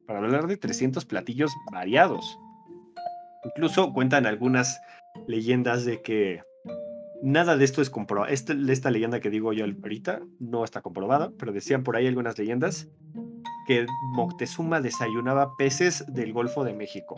Para 0.07 0.21
hablar 0.21 0.47
de 0.47 0.57
300 0.57 1.05
platillos 1.05 1.53
variados. 1.73 2.39
Incluso 3.45 3.93
cuentan 3.93 4.27
algunas 4.27 4.81
leyendas 5.27 5.85
de 5.85 6.03
que 6.03 6.41
Nada 7.23 7.57
de 7.57 7.65
esto 7.65 7.83
es 7.83 7.91
comprobado. 7.91 8.31
Esta, 8.33 8.55
esta 8.69 8.91
leyenda 8.91 9.21
que 9.21 9.31
digo 9.31 9.53
yo 9.53 9.65
ahorita 9.65 10.21
no 10.39 10.65
está 10.65 10.83
comprobada, 10.83 11.33
pero 11.39 11.53
decían 11.53 11.83
por 11.83 11.97
ahí 11.97 12.07
algunas 12.07 12.39
leyendas 12.39 12.89
que 13.67 13.87
Moctezuma 14.13 14.81
desayunaba 14.81 15.57
peces 15.57 16.05
del 16.09 16.33
Golfo 16.33 16.65
de 16.65 16.75
México. 16.75 17.17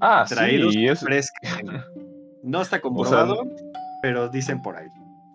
Ah, 0.00 0.24
traídos 0.28 0.72
sí, 0.72 0.86
es... 0.86 1.04
No 2.42 2.62
está 2.62 2.80
comprobado, 2.82 3.44
pero 4.02 4.28
dicen 4.28 4.62
por 4.62 4.76
ahí. 4.76 4.88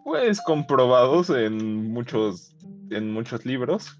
Pues 0.03 0.41
comprobados 0.41 1.30
en 1.30 1.91
muchos, 1.91 2.55
en 2.89 3.12
muchos 3.14 3.45
libros, 3.45 3.99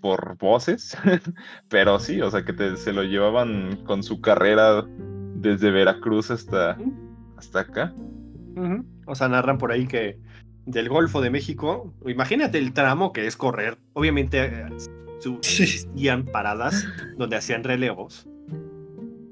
por 0.00 0.36
voces, 0.38 0.96
pero 1.68 1.98
sí, 1.98 2.20
o 2.20 2.30
sea 2.30 2.44
que 2.44 2.76
se 2.76 2.92
lo 2.92 3.02
llevaban 3.04 3.84
con 3.86 4.02
su 4.02 4.20
carrera 4.20 4.84
desde 5.36 5.70
Veracruz 5.70 6.30
hasta, 6.30 6.76
hasta 7.36 7.60
acá. 7.60 7.94
O 9.06 9.14
sea, 9.14 9.28
narran 9.28 9.58
por 9.58 9.72
ahí 9.72 9.86
que 9.86 10.18
del 10.66 10.88
Golfo 10.88 11.20
de 11.20 11.30
México, 11.30 11.94
imagínate 12.06 12.58
el 12.58 12.72
tramo 12.72 13.12
que 13.12 13.26
es 13.26 13.36
correr, 13.36 13.78
obviamente 13.94 14.44
eh, 14.44 14.68
paradas 16.30 16.86
donde 17.16 17.36
hacían 17.36 17.64
relevos, 17.64 18.28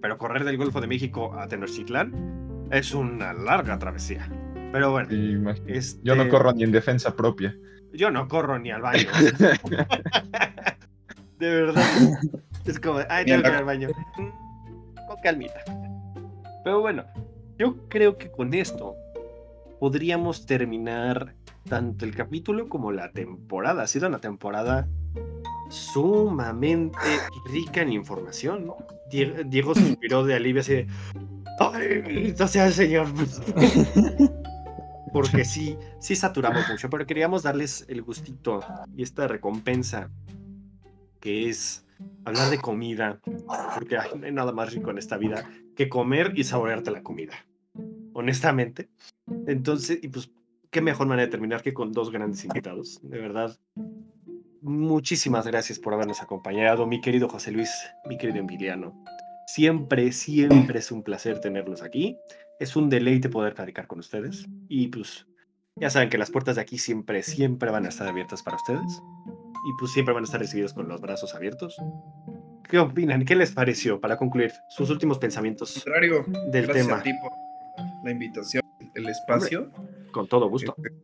pero 0.00 0.18
correr 0.18 0.44
del 0.44 0.56
Golfo 0.56 0.80
de 0.80 0.86
México 0.86 1.38
a 1.38 1.46
Tenochtitlán 1.46 2.66
es 2.70 2.94
una 2.94 3.32
larga 3.32 3.78
travesía. 3.78 4.28
Pero 4.72 4.90
bueno, 4.90 5.10
yo 5.10 6.14
no 6.14 6.22
este 6.22 6.28
corro 6.28 6.52
ni 6.52 6.64
en 6.64 6.72
defensa 6.72 7.14
propia. 7.14 7.56
Yo 7.92 8.10
no 8.10 8.28
corro 8.28 8.58
ni 8.58 8.70
al 8.70 8.82
baño. 8.82 9.08
de 11.38 11.48
verdad. 11.48 11.84
Es 12.64 12.80
como, 12.80 12.98
ay, 13.08 13.24
tengo 13.24 13.42
que 13.42 13.48
ir 13.48 13.54
al 13.54 13.64
baño. 13.64 13.88
Con 15.06 15.16
calmita. 15.22 15.60
Pero 16.64 16.80
bueno, 16.80 17.04
yo 17.58 17.76
creo 17.88 18.18
que 18.18 18.30
con 18.30 18.52
esto 18.54 18.96
podríamos 19.78 20.46
terminar 20.46 21.34
tanto 21.68 22.04
el 22.04 22.14
capítulo 22.14 22.68
como 22.68 22.92
la 22.92 23.12
temporada. 23.12 23.82
Ha 23.82 23.86
sido 23.86 24.08
una 24.08 24.20
temporada 24.20 24.88
sumamente 25.70 26.98
rica 27.50 27.82
en 27.82 27.92
información, 27.92 28.66
¿no? 28.66 28.76
Diego, 29.10 29.74
suspiró 29.74 30.24
de 30.24 30.34
alivio 30.34 30.60
así 30.60 30.74
de, 30.74 30.86
¡Ay, 31.58 32.34
no 32.38 32.48
sea 32.48 32.66
el 32.66 32.72
señor! 32.72 33.06
Porque 35.12 35.44
sí, 35.44 35.78
sí 35.98 36.14
saturamos 36.14 36.68
mucho, 36.68 36.90
pero 36.90 37.06
queríamos 37.06 37.42
darles 37.42 37.86
el 37.88 38.02
gustito 38.02 38.60
y 38.94 39.02
esta 39.02 39.26
recompensa 39.26 40.10
que 41.20 41.48
es 41.48 41.86
hablar 42.24 42.50
de 42.50 42.58
comida, 42.58 43.20
porque 43.74 43.96
no 44.16 44.26
hay 44.26 44.32
nada 44.32 44.52
más 44.52 44.74
rico 44.74 44.90
en 44.90 44.98
esta 44.98 45.16
vida 45.16 45.48
que 45.74 45.88
comer 45.88 46.32
y 46.36 46.44
saborearte 46.44 46.90
la 46.90 47.02
comida, 47.02 47.34
honestamente. 48.16 48.88
Entonces, 49.46 49.98
y 50.02 50.08
pues, 50.08 50.30
qué 50.70 50.80
mejor 50.80 51.06
manera 51.06 51.26
de 51.26 51.30
terminar 51.30 51.62
que 51.62 51.74
con 51.74 51.92
dos 51.92 52.10
grandes 52.10 52.44
invitados, 52.44 52.98
de 53.02 53.18
verdad. 53.18 53.58
Muchísimas 54.62 55.46
gracias 55.46 55.78
por 55.78 55.94
habernos 55.94 56.22
acompañado, 56.22 56.86
mi 56.86 57.00
querido 57.00 57.28
José 57.28 57.52
Luis, 57.52 57.70
mi 58.08 58.16
querido 58.16 58.38
Emiliano. 58.38 59.04
Siempre, 59.46 60.10
siempre 60.12 60.80
es 60.80 60.90
un 60.90 61.02
placer 61.02 61.40
tenerlos 61.40 61.82
aquí. 61.82 62.16
Es 62.58 62.74
un 62.74 62.88
deleite 62.88 63.28
poder 63.28 63.54
platicar 63.54 63.86
con 63.86 63.98
ustedes. 63.98 64.46
Y 64.68 64.88
pues, 64.88 65.26
ya 65.76 65.90
saben 65.90 66.08
que 66.08 66.18
las 66.18 66.30
puertas 66.30 66.56
de 66.56 66.62
aquí 66.62 66.78
siempre, 66.78 67.22
siempre 67.22 67.70
van 67.70 67.84
a 67.84 67.90
estar 67.90 68.08
abiertas 68.08 68.42
para 68.42 68.56
ustedes 68.56 69.02
y 69.66 69.72
pues 69.78 69.92
siempre 69.92 70.14
van 70.14 70.22
a 70.22 70.26
estar 70.26 70.40
recibidos 70.40 70.72
con 70.72 70.88
los 70.88 71.00
brazos 71.00 71.34
abiertos. 71.34 71.76
¿Qué 72.68 72.78
opinan? 72.78 73.24
¿Qué 73.24 73.36
les 73.36 73.52
pareció 73.52 74.00
para 74.00 74.16
concluir 74.16 74.52
sus 74.70 74.90
últimos 74.90 75.18
pensamientos 75.18 75.74
contrario, 75.74 76.24
del 76.50 76.66
tema? 76.68 77.02
La 78.06 78.12
invitación, 78.12 78.62
el 78.94 79.08
espacio. 79.08 79.72
con 80.12 80.28
todo 80.28 80.48
gusto. 80.48 80.76
Este, 80.78 80.96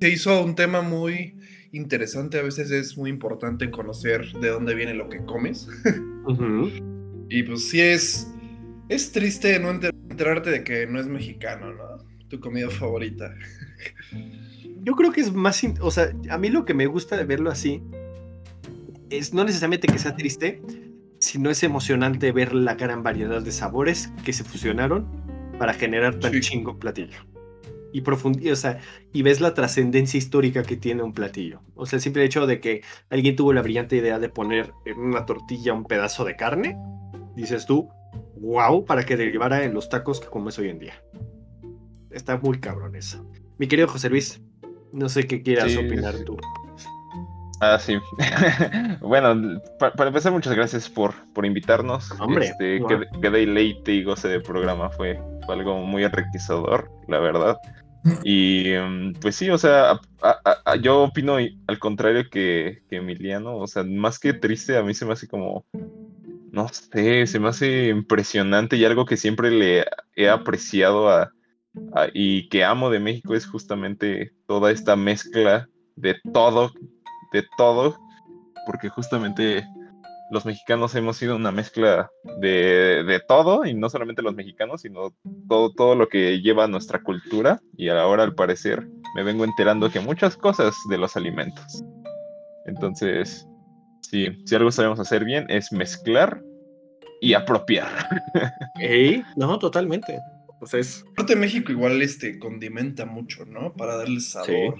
se 0.00 0.10
hizo 0.10 0.44
un 0.44 0.56
tema 0.56 0.82
muy 0.82 1.36
interesante, 1.70 2.40
a 2.40 2.42
veces 2.42 2.72
es 2.72 2.98
muy 2.98 3.10
importante 3.10 3.70
conocer 3.70 4.26
de 4.40 4.48
dónde 4.48 4.74
viene 4.74 4.92
lo 4.92 5.08
que 5.08 5.24
comes. 5.24 5.68
Y 7.28 7.44
pues 7.44 7.70
sí 7.70 7.80
es, 7.80 8.28
es 8.88 9.12
triste 9.12 9.58
no 9.58 9.70
enterarte 9.70 10.50
de 10.50 10.64
que 10.64 10.86
no 10.86 11.00
es 11.00 11.06
mexicano, 11.06 11.72
¿no? 11.72 12.04
Tu 12.28 12.40
comida 12.40 12.68
favorita. 12.68 13.32
yo 14.82 14.94
creo 14.94 15.12
que 15.12 15.20
es 15.20 15.32
más, 15.32 15.62
o 15.80 15.90
sea, 15.90 16.12
a 16.28 16.38
mí 16.38 16.50
lo 16.50 16.64
que 16.64 16.74
me 16.74 16.86
gusta 16.86 17.16
de 17.16 17.24
verlo 17.24 17.50
así 17.50 17.82
es 19.10 19.32
no 19.32 19.44
necesariamente 19.44 19.86
que 19.86 19.98
sea 19.98 20.14
triste, 20.14 20.60
sino 21.20 21.50
es 21.50 21.62
emocionante 21.62 22.32
ver 22.32 22.52
la 22.52 22.74
gran 22.74 23.02
variedad 23.04 23.40
de 23.40 23.52
sabores 23.52 24.12
que 24.24 24.32
se 24.32 24.44
fusionaron 24.44 25.22
para 25.58 25.74
generar 25.74 26.18
tan 26.18 26.40
chingo 26.40 26.78
platillo. 26.78 27.18
Y 27.92 28.02
o 28.50 28.56
sea, 28.56 28.80
y 29.12 29.22
ves 29.22 29.40
la 29.40 29.52
trascendencia 29.52 30.16
histórica 30.16 30.62
que 30.62 30.76
tiene 30.76 31.02
un 31.02 31.12
platillo. 31.12 31.60
O 31.74 31.84
sea, 31.84 31.98
el 31.98 32.02
simple 32.02 32.24
hecho 32.24 32.46
de 32.46 32.58
que 32.58 32.82
alguien 33.10 33.36
tuvo 33.36 33.52
la 33.52 33.60
brillante 33.60 33.96
idea 33.96 34.18
de 34.18 34.30
poner 34.30 34.72
en 34.86 34.98
una 34.98 35.26
tortilla 35.26 35.74
un 35.74 35.84
pedazo 35.84 36.24
de 36.24 36.36
carne, 36.36 36.78
dices 37.36 37.66
tú, 37.66 37.90
wow, 38.40 38.84
para 38.86 39.04
que 39.04 39.16
derivara 39.16 39.64
en 39.64 39.74
los 39.74 39.90
tacos 39.90 40.20
que 40.20 40.28
comes 40.28 40.58
hoy 40.58 40.70
en 40.70 40.78
día. 40.78 41.02
Está 42.10 42.38
muy 42.38 42.60
cabrón 42.60 42.96
eso. 42.96 43.30
Mi 43.58 43.68
querido 43.68 43.88
José 43.88 44.08
Luis, 44.08 44.40
no 44.92 45.08
sé 45.08 45.26
qué 45.26 45.42
quieras 45.42 45.76
opinar 45.76 46.14
tú. 46.24 46.38
Ah, 47.62 47.78
sí. 47.78 47.96
bueno, 49.00 49.60
para, 49.78 50.08
empezar, 50.08 50.32
muchas 50.32 50.52
gracias 50.52 50.88
por, 50.88 51.14
por 51.32 51.46
invitarnos. 51.46 52.10
Hombre, 52.18 52.46
este, 52.46 52.82
quedé, 53.20 53.46
leite 53.46 53.92
y 53.92 54.02
goce 54.02 54.26
del 54.26 54.42
programa. 54.42 54.90
Fue, 54.90 55.22
algo 55.48 55.78
muy 55.78 56.02
enriquecedor, 56.02 56.90
la 57.06 57.20
verdad. 57.20 57.56
Y 58.24 58.72
mm, 58.76 59.12
pues 59.20 59.36
sí, 59.36 59.48
o 59.48 59.58
sea, 59.58 60.00
yo 60.80 61.04
opino 61.04 61.36
al 61.36 61.78
contrario 61.78 62.28
que, 62.28 62.82
que, 62.90 62.96
Emiliano. 62.96 63.56
O 63.58 63.68
sea, 63.68 63.84
más 63.84 64.18
que 64.18 64.32
triste, 64.32 64.76
a 64.76 64.82
mí 64.82 64.92
se 64.92 65.06
me 65.06 65.12
hace 65.12 65.28
como. 65.28 65.64
No 66.50 66.66
sé, 66.68 67.28
se 67.28 67.38
me 67.38 67.48
hace 67.48 67.90
impresionante 67.90 68.76
y 68.76 68.84
algo 68.84 69.06
que 69.06 69.16
siempre 69.16 69.52
le 69.52 69.86
he 70.16 70.28
apreciado 70.28 71.08
a, 71.10 71.30
y 72.12 72.48
que 72.48 72.64
amo 72.64 72.90
de 72.90 72.98
México 72.98 73.36
es 73.36 73.46
justamente 73.46 74.32
toda 74.48 74.72
esta 74.72 74.96
mezcla 74.96 75.68
de 75.94 76.16
todo, 76.32 76.72
de 77.32 77.44
todo, 77.56 77.98
porque 78.66 78.88
justamente 78.88 79.64
los 80.30 80.46
mexicanos 80.46 80.94
hemos 80.94 81.18
sido 81.18 81.36
una 81.36 81.52
mezcla 81.52 82.10
de, 82.40 83.20
todo, 83.28 83.66
y 83.66 83.74
no 83.74 83.90
solamente 83.90 84.22
los 84.22 84.34
mexicanos, 84.34 84.80
sino 84.80 85.14
todo, 85.48 85.72
todo 85.74 85.94
lo 85.94 86.08
que 86.08 86.40
lleva 86.40 86.64
a 86.64 86.68
nuestra 86.68 87.02
cultura, 87.02 87.60
y 87.76 87.90
ahora 87.90 88.22
al 88.22 88.34
parecer 88.34 88.88
me 89.14 89.22
vengo 89.22 89.44
enterando 89.44 89.90
que 89.90 90.00
muchas 90.00 90.36
cosas 90.36 90.74
de 90.88 90.96
los 90.96 91.16
alimentos. 91.16 91.84
Entonces, 92.64 93.46
sí, 94.00 94.28
si 94.46 94.54
algo 94.54 94.70
sabemos 94.70 95.00
hacer 95.00 95.24
bien 95.24 95.44
es 95.50 95.70
mezclar 95.70 96.42
y 97.20 97.34
apropiar. 97.34 97.90
no, 99.36 99.58
totalmente. 99.58 100.18
Pues 100.58 100.74
es. 100.74 101.04
Norte 101.16 101.34
de 101.34 101.40
México 101.40 101.72
igual 101.72 102.00
este 102.02 102.38
condimenta 102.38 103.04
mucho, 103.04 103.44
¿no? 103.44 103.74
Para 103.74 103.96
darle 103.96 104.20
sabor. 104.20 104.76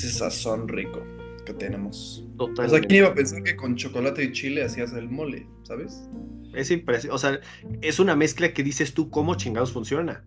Ese 0.00 0.18
sazón 0.18 0.66
rico 0.66 1.02
que 1.44 1.52
tenemos. 1.52 2.26
Totalmente. 2.38 2.62
O 2.62 2.68
sea, 2.68 2.80
¿quién 2.80 2.98
iba 3.02 3.08
a 3.08 3.14
pensar 3.14 3.42
que 3.42 3.54
con 3.54 3.76
chocolate 3.76 4.24
y 4.24 4.32
chile 4.32 4.64
hacías 4.64 4.94
el 4.94 5.10
mole, 5.10 5.46
¿sabes? 5.62 6.08
Es 6.54 6.70
impresionante. 6.70 7.14
O 7.14 7.18
sea, 7.18 7.40
es 7.82 8.00
una 8.00 8.16
mezcla 8.16 8.52
que 8.54 8.62
dices 8.62 8.94
tú 8.94 9.10
cómo 9.10 9.34
chingados 9.34 9.72
funciona. 9.72 10.24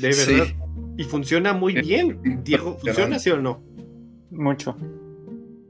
De 0.00 0.08
verdad. 0.08 0.46
Y 0.96 1.04
funciona 1.04 1.52
muy 1.52 1.74
bien. 1.74 2.42
Diego, 2.44 2.78
¿funciona 2.78 3.18
sí 3.18 3.30
o 3.30 3.40
no? 3.40 3.64
Mucho. 4.30 4.76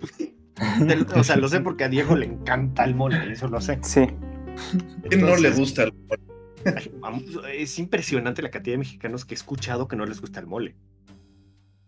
o 1.17 1.25
sea, 1.25 1.37
lo 1.37 1.49
sé 1.49 1.61
porque 1.61 1.85
a 1.85 1.89
Diego 1.89 2.15
le 2.15 2.27
encanta 2.27 2.85
el 2.85 2.95
mole, 2.95 3.33
eso 3.33 3.49
lo 3.49 3.61
sé. 3.61 3.79
Sí. 3.83 4.07
¿Quién 5.09 5.23
no 5.23 5.37
le 5.37 5.51
gusta 5.51 5.85
el 5.85 5.95
mole? 5.95 6.21
es 7.59 7.79
impresionante 7.79 8.43
la 8.43 8.51
cantidad 8.51 8.75
de 8.75 8.79
mexicanos 8.79 9.25
que 9.25 9.35
he 9.35 9.37
escuchado 9.37 9.89
que 9.89 9.97
no 9.97 10.05
les 10.05 10.21
gusta 10.21 10.41
el 10.41 10.47
mole. 10.47 10.77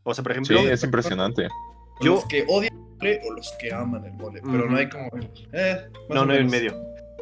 O 0.06 0.14
sea, 0.14 0.22
por 0.22 0.32
ejemplo. 0.32 0.58
Sí, 0.58 0.66
es 0.66 0.84
impresionante. 0.84 1.48
Los 2.00 2.24
que 2.26 2.44
odian 2.48 2.72
el 2.72 2.80
mole 2.80 3.20
o 3.28 3.32
los 3.32 3.52
que 3.58 3.74
aman 3.74 4.04
el 4.04 4.12
mole, 4.12 4.40
pero 4.40 4.70
no 4.70 4.76
hay 4.76 4.88
como. 4.88 5.10
Eh, 5.52 5.76
no, 6.08 6.24
no 6.24 6.32
hay 6.32 6.38
en 6.38 6.46
medio. 6.46 6.74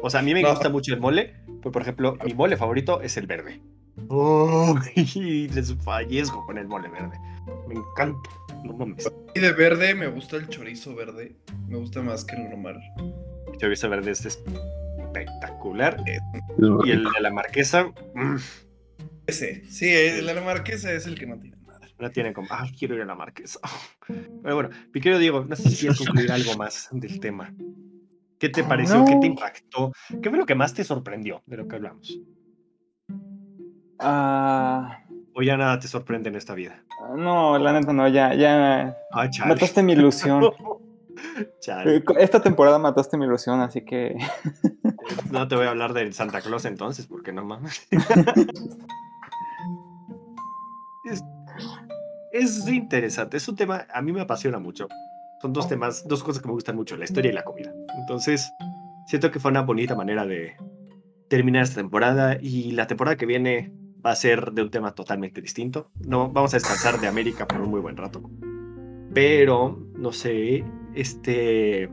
O 0.03 0.09
sea, 0.09 0.19
a 0.19 0.23
mí 0.23 0.33
me 0.33 0.47
gusta 0.47 0.69
mucho 0.69 0.93
el 0.93 0.99
mole, 0.99 1.35
pues 1.63 1.73
por 1.73 1.81
ejemplo, 1.81 2.15
mi 2.23 2.33
mole 2.35 2.57
favorito 2.57 3.01
es 3.01 3.17
el 3.17 3.25
verde. 3.25 3.59
Oh, 4.09 4.75
y 4.95 5.47
les 5.47 5.73
fallezco 5.83 6.45
con 6.45 6.59
el 6.59 6.67
mole 6.67 6.87
verde. 6.89 7.17
Me 7.67 7.73
encanta. 7.73 8.29
No 8.63 8.73
mames. 8.73 9.11
Y 9.33 9.39
de 9.39 9.51
verde 9.53 9.95
me 9.95 10.07
gusta 10.07 10.37
el 10.37 10.47
chorizo 10.47 10.93
verde. 10.93 11.35
Me 11.67 11.77
gusta 11.77 12.03
más 12.03 12.23
que 12.23 12.35
el 12.35 12.49
normal. 12.49 12.79
El 13.51 13.57
chorizo 13.57 13.89
verde 13.89 14.11
es 14.11 14.25
espectacular. 14.25 16.03
Y 16.83 16.91
el 16.91 17.03
de 17.03 17.21
la 17.21 17.31
marquesa. 17.31 17.91
Mm. 18.13 18.35
Ese, 19.25 19.65
sí, 19.71 19.91
el 19.91 20.27
de 20.27 20.33
la 20.35 20.41
marquesa 20.41 20.91
es 20.91 21.07
el 21.07 21.17
que 21.17 21.25
no 21.25 21.39
tiene. 21.39 21.54
No 21.97 22.11
tiene 22.11 22.33
como, 22.33 22.47
ay, 22.51 22.71
quiero 22.77 22.95
ir 22.95 23.01
a 23.01 23.05
la 23.05 23.15
marquesa. 23.15 23.59
Pero 24.07 24.55
bueno, 24.55 24.69
mi 24.93 25.01
querido 25.01 25.19
Diego, 25.19 25.45
no 25.45 25.55
sé 25.55 25.69
si 25.69 25.77
quieres 25.77 25.97
concluir 25.97 26.31
algo 26.31 26.55
más 26.55 26.89
del 26.91 27.19
tema. 27.19 27.53
¿Qué 28.39 28.49
te 28.49 28.63
pareció? 28.63 29.05
¿Qué 29.05 29.15
te 29.15 29.27
impactó? 29.27 29.91
¿Qué 30.21 30.29
fue 30.29 30.37
lo 30.37 30.45
que 30.45 30.55
más 30.55 30.73
te 30.73 30.83
sorprendió 30.83 31.41
de 31.45 31.57
lo 31.57 31.67
que 31.67 31.75
hablamos? 31.75 32.19
Ah. 33.99 34.99
¿O 35.33 35.41
ya 35.41 35.57
nada 35.57 35.79
te 35.79 35.87
sorprende 35.87 36.29
en 36.29 36.35
esta 36.35 36.53
vida? 36.53 36.83
No, 37.15 37.57
la 37.57 37.73
neta 37.73 37.93
no, 37.93 38.07
ya, 38.07 38.33
ya. 38.33 38.95
mataste 39.45 39.83
mi 39.83 39.93
ilusión. 39.93 40.51
Esta 42.19 42.41
temporada 42.41 42.77
mataste 42.77 43.17
mi 43.17 43.25
ilusión, 43.25 43.61
así 43.61 43.83
que. 43.83 44.17
No 45.31 45.47
te 45.47 45.55
voy 45.55 45.67
a 45.67 45.69
hablar 45.69 45.93
de 45.93 46.11
Santa 46.13 46.41
Claus 46.41 46.65
entonces, 46.65 47.05
porque 47.05 47.31
no 47.31 47.45
mames. 47.45 47.87
Es, 52.35 52.67
interesante, 52.67 53.37
es 53.37 53.47
un 53.47 53.55
tema, 53.55 53.87
a 53.93 54.01
mí 54.01 54.11
me 54.11 54.21
apasiona 54.21 54.59
mucho. 54.59 54.87
Son 55.41 55.53
dos 55.53 55.67
temas, 55.67 56.05
dos 56.07 56.23
cosas 56.23 56.41
que 56.41 56.47
me 56.47 56.53
gustan 56.53 56.75
mucho, 56.75 56.97
la 56.97 57.05
historia 57.05 57.31
y 57.31 57.33
la 57.33 57.43
comida. 57.43 57.73
Entonces, 57.97 58.51
siento 59.07 59.31
que 59.31 59.39
fue 59.39 59.51
una 59.51 59.61
bonita 59.61 59.95
manera 59.95 60.25
de 60.25 60.55
terminar 61.29 61.63
esta 61.63 61.75
temporada 61.75 62.37
y 62.41 62.71
la 62.71 62.87
temporada 62.87 63.15
que 63.15 63.25
viene 63.25 63.73
va 64.05 64.11
a 64.11 64.15
ser 64.15 64.51
de 64.51 64.63
un 64.63 64.69
tema 64.69 64.93
totalmente 64.93 65.41
distinto. 65.41 65.89
No, 66.05 66.29
vamos 66.29 66.53
a 66.53 66.57
descansar 66.57 66.99
de 66.99 67.07
América 67.07 67.47
por 67.47 67.61
un 67.61 67.69
muy 67.69 67.79
buen 67.79 67.95
rato. 67.95 68.29
Pero, 69.13 69.79
no 69.97 70.11
sé, 70.11 70.65
este 70.93 71.89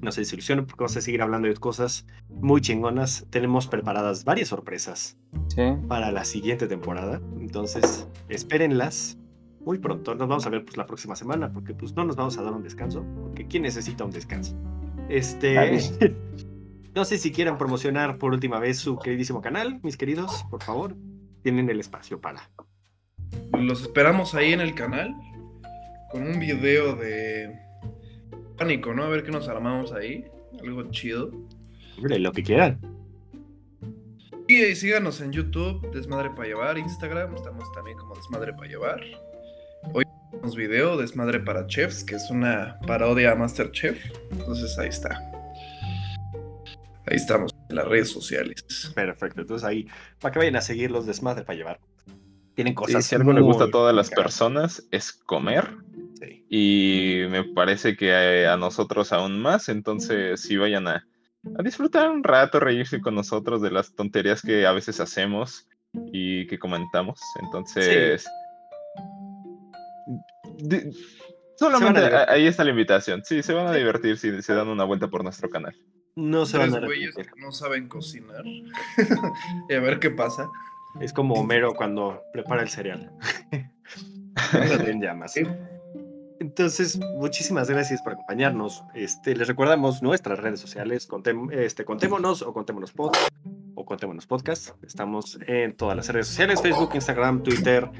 no 0.00 0.12
se 0.12 0.20
desilusionen 0.20 0.64
porque 0.64 0.84
vamos 0.84 0.96
a 0.96 1.00
seguir 1.00 1.22
hablando 1.22 1.48
de 1.48 1.54
cosas 1.54 2.06
muy 2.28 2.60
chingonas. 2.60 3.26
Tenemos 3.30 3.66
preparadas 3.66 4.24
varias 4.24 4.48
sorpresas 4.48 5.18
para 5.88 6.12
la 6.12 6.24
siguiente 6.24 6.68
temporada. 6.68 7.20
Entonces, 7.40 8.06
espérenlas 8.28 9.18
muy 9.68 9.78
pronto. 9.78 10.14
Nos 10.14 10.26
vamos 10.26 10.46
a 10.46 10.48
ver 10.48 10.64
pues 10.64 10.78
la 10.78 10.86
próxima 10.86 11.14
semana 11.14 11.52
porque 11.52 11.74
pues 11.74 11.94
no 11.94 12.02
nos 12.02 12.16
vamos 12.16 12.38
a 12.38 12.42
dar 12.42 12.54
un 12.54 12.62
descanso. 12.62 13.04
Porque 13.22 13.46
¿quién 13.46 13.64
necesita 13.64 14.02
un 14.02 14.10
descanso? 14.10 14.56
Este... 15.10 15.78
no 16.94 17.04
sé 17.04 17.18
si 17.18 17.30
quieran 17.32 17.58
promocionar 17.58 18.16
por 18.16 18.32
última 18.32 18.58
vez 18.60 18.78
su 18.78 18.98
queridísimo 18.98 19.42
canal, 19.42 19.78
mis 19.82 19.98
queridos, 19.98 20.46
por 20.48 20.62
favor. 20.62 20.96
Tienen 21.42 21.68
el 21.68 21.80
espacio 21.80 22.18
para. 22.18 22.48
Los 23.52 23.82
esperamos 23.82 24.34
ahí 24.34 24.54
en 24.54 24.62
el 24.62 24.74
canal 24.74 25.14
con 26.12 26.26
un 26.26 26.40
video 26.40 26.96
de 26.96 27.54
pánico, 28.56 28.94
¿no? 28.94 29.02
A 29.02 29.08
ver 29.10 29.22
qué 29.22 29.30
nos 29.30 29.48
armamos 29.48 29.92
ahí. 29.92 30.24
Algo 30.62 30.90
chido. 30.90 31.30
Hombre, 31.98 32.18
lo 32.18 32.32
que 32.32 32.42
quieran. 32.42 32.80
Y 34.46 34.74
síganos 34.76 35.20
en 35.20 35.30
YouTube, 35.30 35.92
Desmadre 35.92 36.30
para 36.30 36.48
llevar, 36.48 36.78
Instagram, 36.78 37.34
estamos 37.34 37.70
también 37.72 37.98
como 37.98 38.14
Desmadre 38.14 38.54
para 38.54 38.66
llevar. 38.66 39.27
Video, 40.56 40.96
Desmadre 40.96 41.40
para 41.40 41.66
Chefs, 41.66 42.04
que 42.04 42.16
es 42.16 42.30
una 42.30 42.78
parodia 42.86 43.32
a 43.32 43.34
Masterchef. 43.34 43.98
Entonces 44.30 44.78
ahí 44.78 44.88
está. 44.88 45.20
Ahí 47.06 47.16
estamos 47.16 47.54
en 47.68 47.76
las 47.76 47.86
redes 47.86 48.10
sociales. 48.10 48.92
Perfecto, 48.94 49.40
entonces 49.40 49.66
ahí, 49.66 49.86
para 50.20 50.32
que 50.32 50.38
vayan 50.40 50.56
a 50.56 50.60
seguir 50.60 50.90
los 50.90 51.06
Desmadre 51.06 51.44
para 51.44 51.56
llevar. 51.56 51.80
Tienen 52.54 52.74
cosas. 52.74 53.04
si 53.04 53.14
algo 53.14 53.32
le 53.32 53.40
gusta 53.40 53.64
a 53.64 53.70
todas 53.70 53.94
las 53.94 54.10
personas 54.10 54.84
es 54.90 55.12
comer. 55.12 55.76
Sí. 56.20 56.44
Y 56.50 57.28
me 57.30 57.44
parece 57.44 57.96
que 57.96 58.12
a, 58.46 58.54
a 58.54 58.56
nosotros 58.56 59.12
aún 59.12 59.40
más. 59.40 59.68
Entonces, 59.68 60.40
si 60.40 60.56
vayan 60.56 60.88
a, 60.88 61.06
a 61.56 61.62
disfrutar 61.62 62.10
un 62.10 62.24
rato, 62.24 62.58
reírse 62.58 63.00
con 63.00 63.14
nosotros 63.14 63.62
de 63.62 63.70
las 63.70 63.94
tonterías 63.94 64.42
que 64.42 64.66
a 64.66 64.72
veces 64.72 64.98
hacemos 64.98 65.68
y 66.12 66.46
que 66.48 66.58
comentamos. 66.58 67.20
Entonces, 67.42 68.26
di- 70.58 70.90
solamente 71.56 72.00
ahí 72.28 72.46
está 72.46 72.64
la 72.64 72.70
invitación. 72.70 73.22
Sí, 73.24 73.42
se 73.42 73.52
van 73.54 73.66
a 73.66 73.72
divertir 73.72 74.18
si 74.18 74.42
se 74.42 74.54
dan 74.54 74.68
una 74.68 74.84
vuelta 74.84 75.08
por 75.08 75.22
nuestro 75.24 75.48
canal. 75.48 75.74
No 76.16 76.46
se 76.46 76.58
van 76.58 76.74
a 76.74 76.80
güeyes 76.80 77.14
que 77.14 77.26
no 77.36 77.52
saben 77.52 77.88
cocinar. 77.88 78.44
y 79.68 79.74
a 79.74 79.80
ver 79.80 79.98
qué 80.00 80.10
pasa. 80.10 80.48
Es 81.00 81.12
como 81.12 81.34
Homero 81.34 81.74
cuando 81.74 82.22
prepara 82.32 82.62
el 82.62 82.68
cereal. 82.68 83.12
en 84.86 85.00
llamas. 85.00 85.32
Sí. 85.32 85.42
Entonces, 86.40 86.98
muchísimas 87.16 87.68
gracias 87.68 88.00
por 88.02 88.12
acompañarnos. 88.12 88.84
Este, 88.94 89.34
les 89.34 89.48
recordamos 89.48 90.02
nuestras 90.02 90.38
redes 90.38 90.60
sociales, 90.60 91.08
contem- 91.08 91.52
este, 91.52 91.84
contémonos 91.84 92.42
o 92.42 92.52
contémonos 92.52 92.92
pod 92.92 93.12
o 93.74 93.84
contémonos 93.84 94.26
podcast. 94.26 94.70
Estamos 94.84 95.38
en 95.46 95.76
todas 95.76 95.96
las 95.96 96.08
redes 96.08 96.28
sociales, 96.28 96.62
Facebook, 96.62 96.90
Instagram, 96.94 97.42
Twitter, 97.42 97.90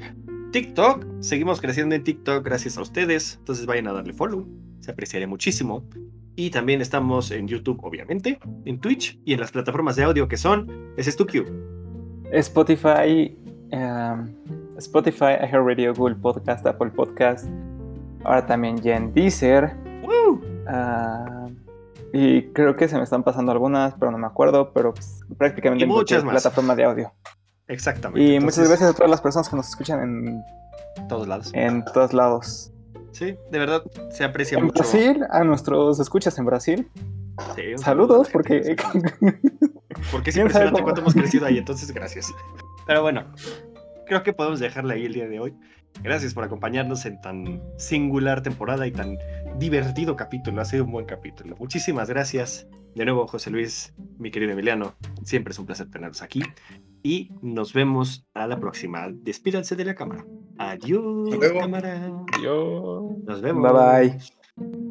TikTok. 0.51 1.05
Seguimos 1.19 1.61
creciendo 1.61 1.95
en 1.95 2.03
TikTok 2.03 2.43
gracias 2.43 2.77
a 2.77 2.81
ustedes. 2.81 3.35
Entonces 3.39 3.65
vayan 3.65 3.87
a 3.87 3.93
darle 3.93 4.13
follow. 4.13 4.47
Se 4.79 4.91
apreciaría 4.91 5.27
muchísimo. 5.27 5.83
Y 6.35 6.49
también 6.51 6.79
estamos 6.81 7.31
en 7.31 7.47
YouTube, 7.47 7.79
obviamente, 7.83 8.39
en 8.65 8.79
Twitch 8.79 9.19
y 9.25 9.33
en 9.33 9.41
las 9.41 9.51
plataformas 9.51 9.95
de 9.97 10.03
audio 10.03 10.27
que 10.27 10.37
son 10.37 10.93
es 10.95 11.07
Stuq. 11.07 11.45
Spotify, 12.31 13.37
um, 13.71 14.29
Spotify, 14.77 15.33
iHeartRadio, 15.41 15.93
Google 15.93 16.15
Podcast, 16.15 16.65
Apple 16.65 16.91
Podcast. 16.91 17.45
Ahora 18.23 18.45
también 18.45 18.77
ya 18.77 18.95
en 18.95 19.13
Deezer. 19.13 19.75
¡Woo! 20.03 20.41
ah, 20.67 21.47
y 22.13 22.43
creo 22.53 22.75
que 22.75 22.87
se 22.87 22.95
me 22.97 23.03
están 23.03 23.23
pasando 23.23 23.51
algunas, 23.51 23.93
pero 23.95 24.11
no 24.11 24.17
me 24.17 24.27
acuerdo. 24.27 24.71
Pero 24.73 24.93
pues, 24.93 25.21
prácticamente 25.37 25.83
Y 25.83 25.87
en 25.87 25.93
cualquier 25.93 26.19
muchas 26.19 26.23
más. 26.23 26.41
plataforma 26.41 26.75
de 26.75 26.83
audio. 26.85 27.11
Exactamente. 27.69 28.21
Y 28.21 28.35
Entonces, 28.35 28.59
muchas 28.59 28.69
gracias 28.69 28.89
a 28.89 28.93
todas 28.93 29.09
las 29.09 29.21
personas 29.21 29.47
que 29.49 29.55
nos 29.55 29.69
escuchan 29.69 30.01
en, 30.03 30.43
Todos 31.07 31.27
lados. 31.27 31.51
en 31.53 31.85
todos 31.85 32.13
lados. 32.13 32.71
Sí, 33.11 33.35
de 33.51 33.59
verdad 33.59 33.81
se 34.11 34.23
aprecia 34.23 34.57
En 34.57 34.65
mucho. 34.65 34.79
Brasil, 34.79 35.25
a 35.29 35.43
nuestros 35.43 35.99
escuchas 35.99 36.37
en 36.37 36.45
Brasil. 36.45 36.89
Sí, 37.55 37.77
Saludos, 37.77 38.29
porque. 38.31 38.75
Porque 40.11 40.29
es 40.29 40.35
¿Quién 40.35 40.49
sabe 40.49 40.65
impresionante 40.67 40.83
cuánto 40.83 41.01
hemos 41.01 41.13
crecido 41.13 41.45
ahí, 41.45 41.57
entonces 41.57 41.91
gracias. 41.91 42.31
Pero 42.85 43.01
bueno, 43.01 43.25
creo 44.05 44.23
que 44.23 44.31
podemos 44.33 44.59
dejarla 44.59 44.93
ahí 44.93 45.05
el 45.05 45.13
día 45.13 45.27
de 45.27 45.39
hoy. 45.39 45.53
Gracias 46.03 46.33
por 46.33 46.43
acompañarnos 46.43 47.05
en 47.05 47.19
tan 47.19 47.61
singular 47.77 48.41
temporada 48.41 48.85
y 48.87 48.91
tan 48.91 49.17
divertido 49.57 50.15
capítulo. 50.15 50.61
Ha 50.61 50.65
sido 50.65 50.85
un 50.85 50.91
buen 50.91 51.05
capítulo. 51.05 51.55
Muchísimas 51.59 52.07
gracias. 52.07 52.67
De 52.95 53.03
nuevo, 53.03 53.27
José 53.27 53.49
Luis, 53.49 53.93
mi 54.19 54.31
querido 54.31 54.53
Emiliano. 54.53 54.93
Siempre 55.23 55.51
es 55.51 55.59
un 55.59 55.65
placer 55.65 55.89
tenerlos 55.89 56.21
aquí. 56.21 56.43
Y 57.03 57.31
nos 57.41 57.73
vemos 57.73 58.27
a 58.33 58.47
la 58.47 58.59
próxima. 58.59 59.07
Despídanse 59.11 59.75
de 59.75 59.85
la 59.85 59.95
cámara. 59.95 60.25
Adiós, 60.57 61.25
Hasta 61.25 61.37
luego. 61.37 61.59
cámara. 61.59 62.11
Yo. 62.43 63.15
Nos 63.25 63.41
vemos. 63.41 63.71
Bye 63.71 64.09
bye. 64.09 64.88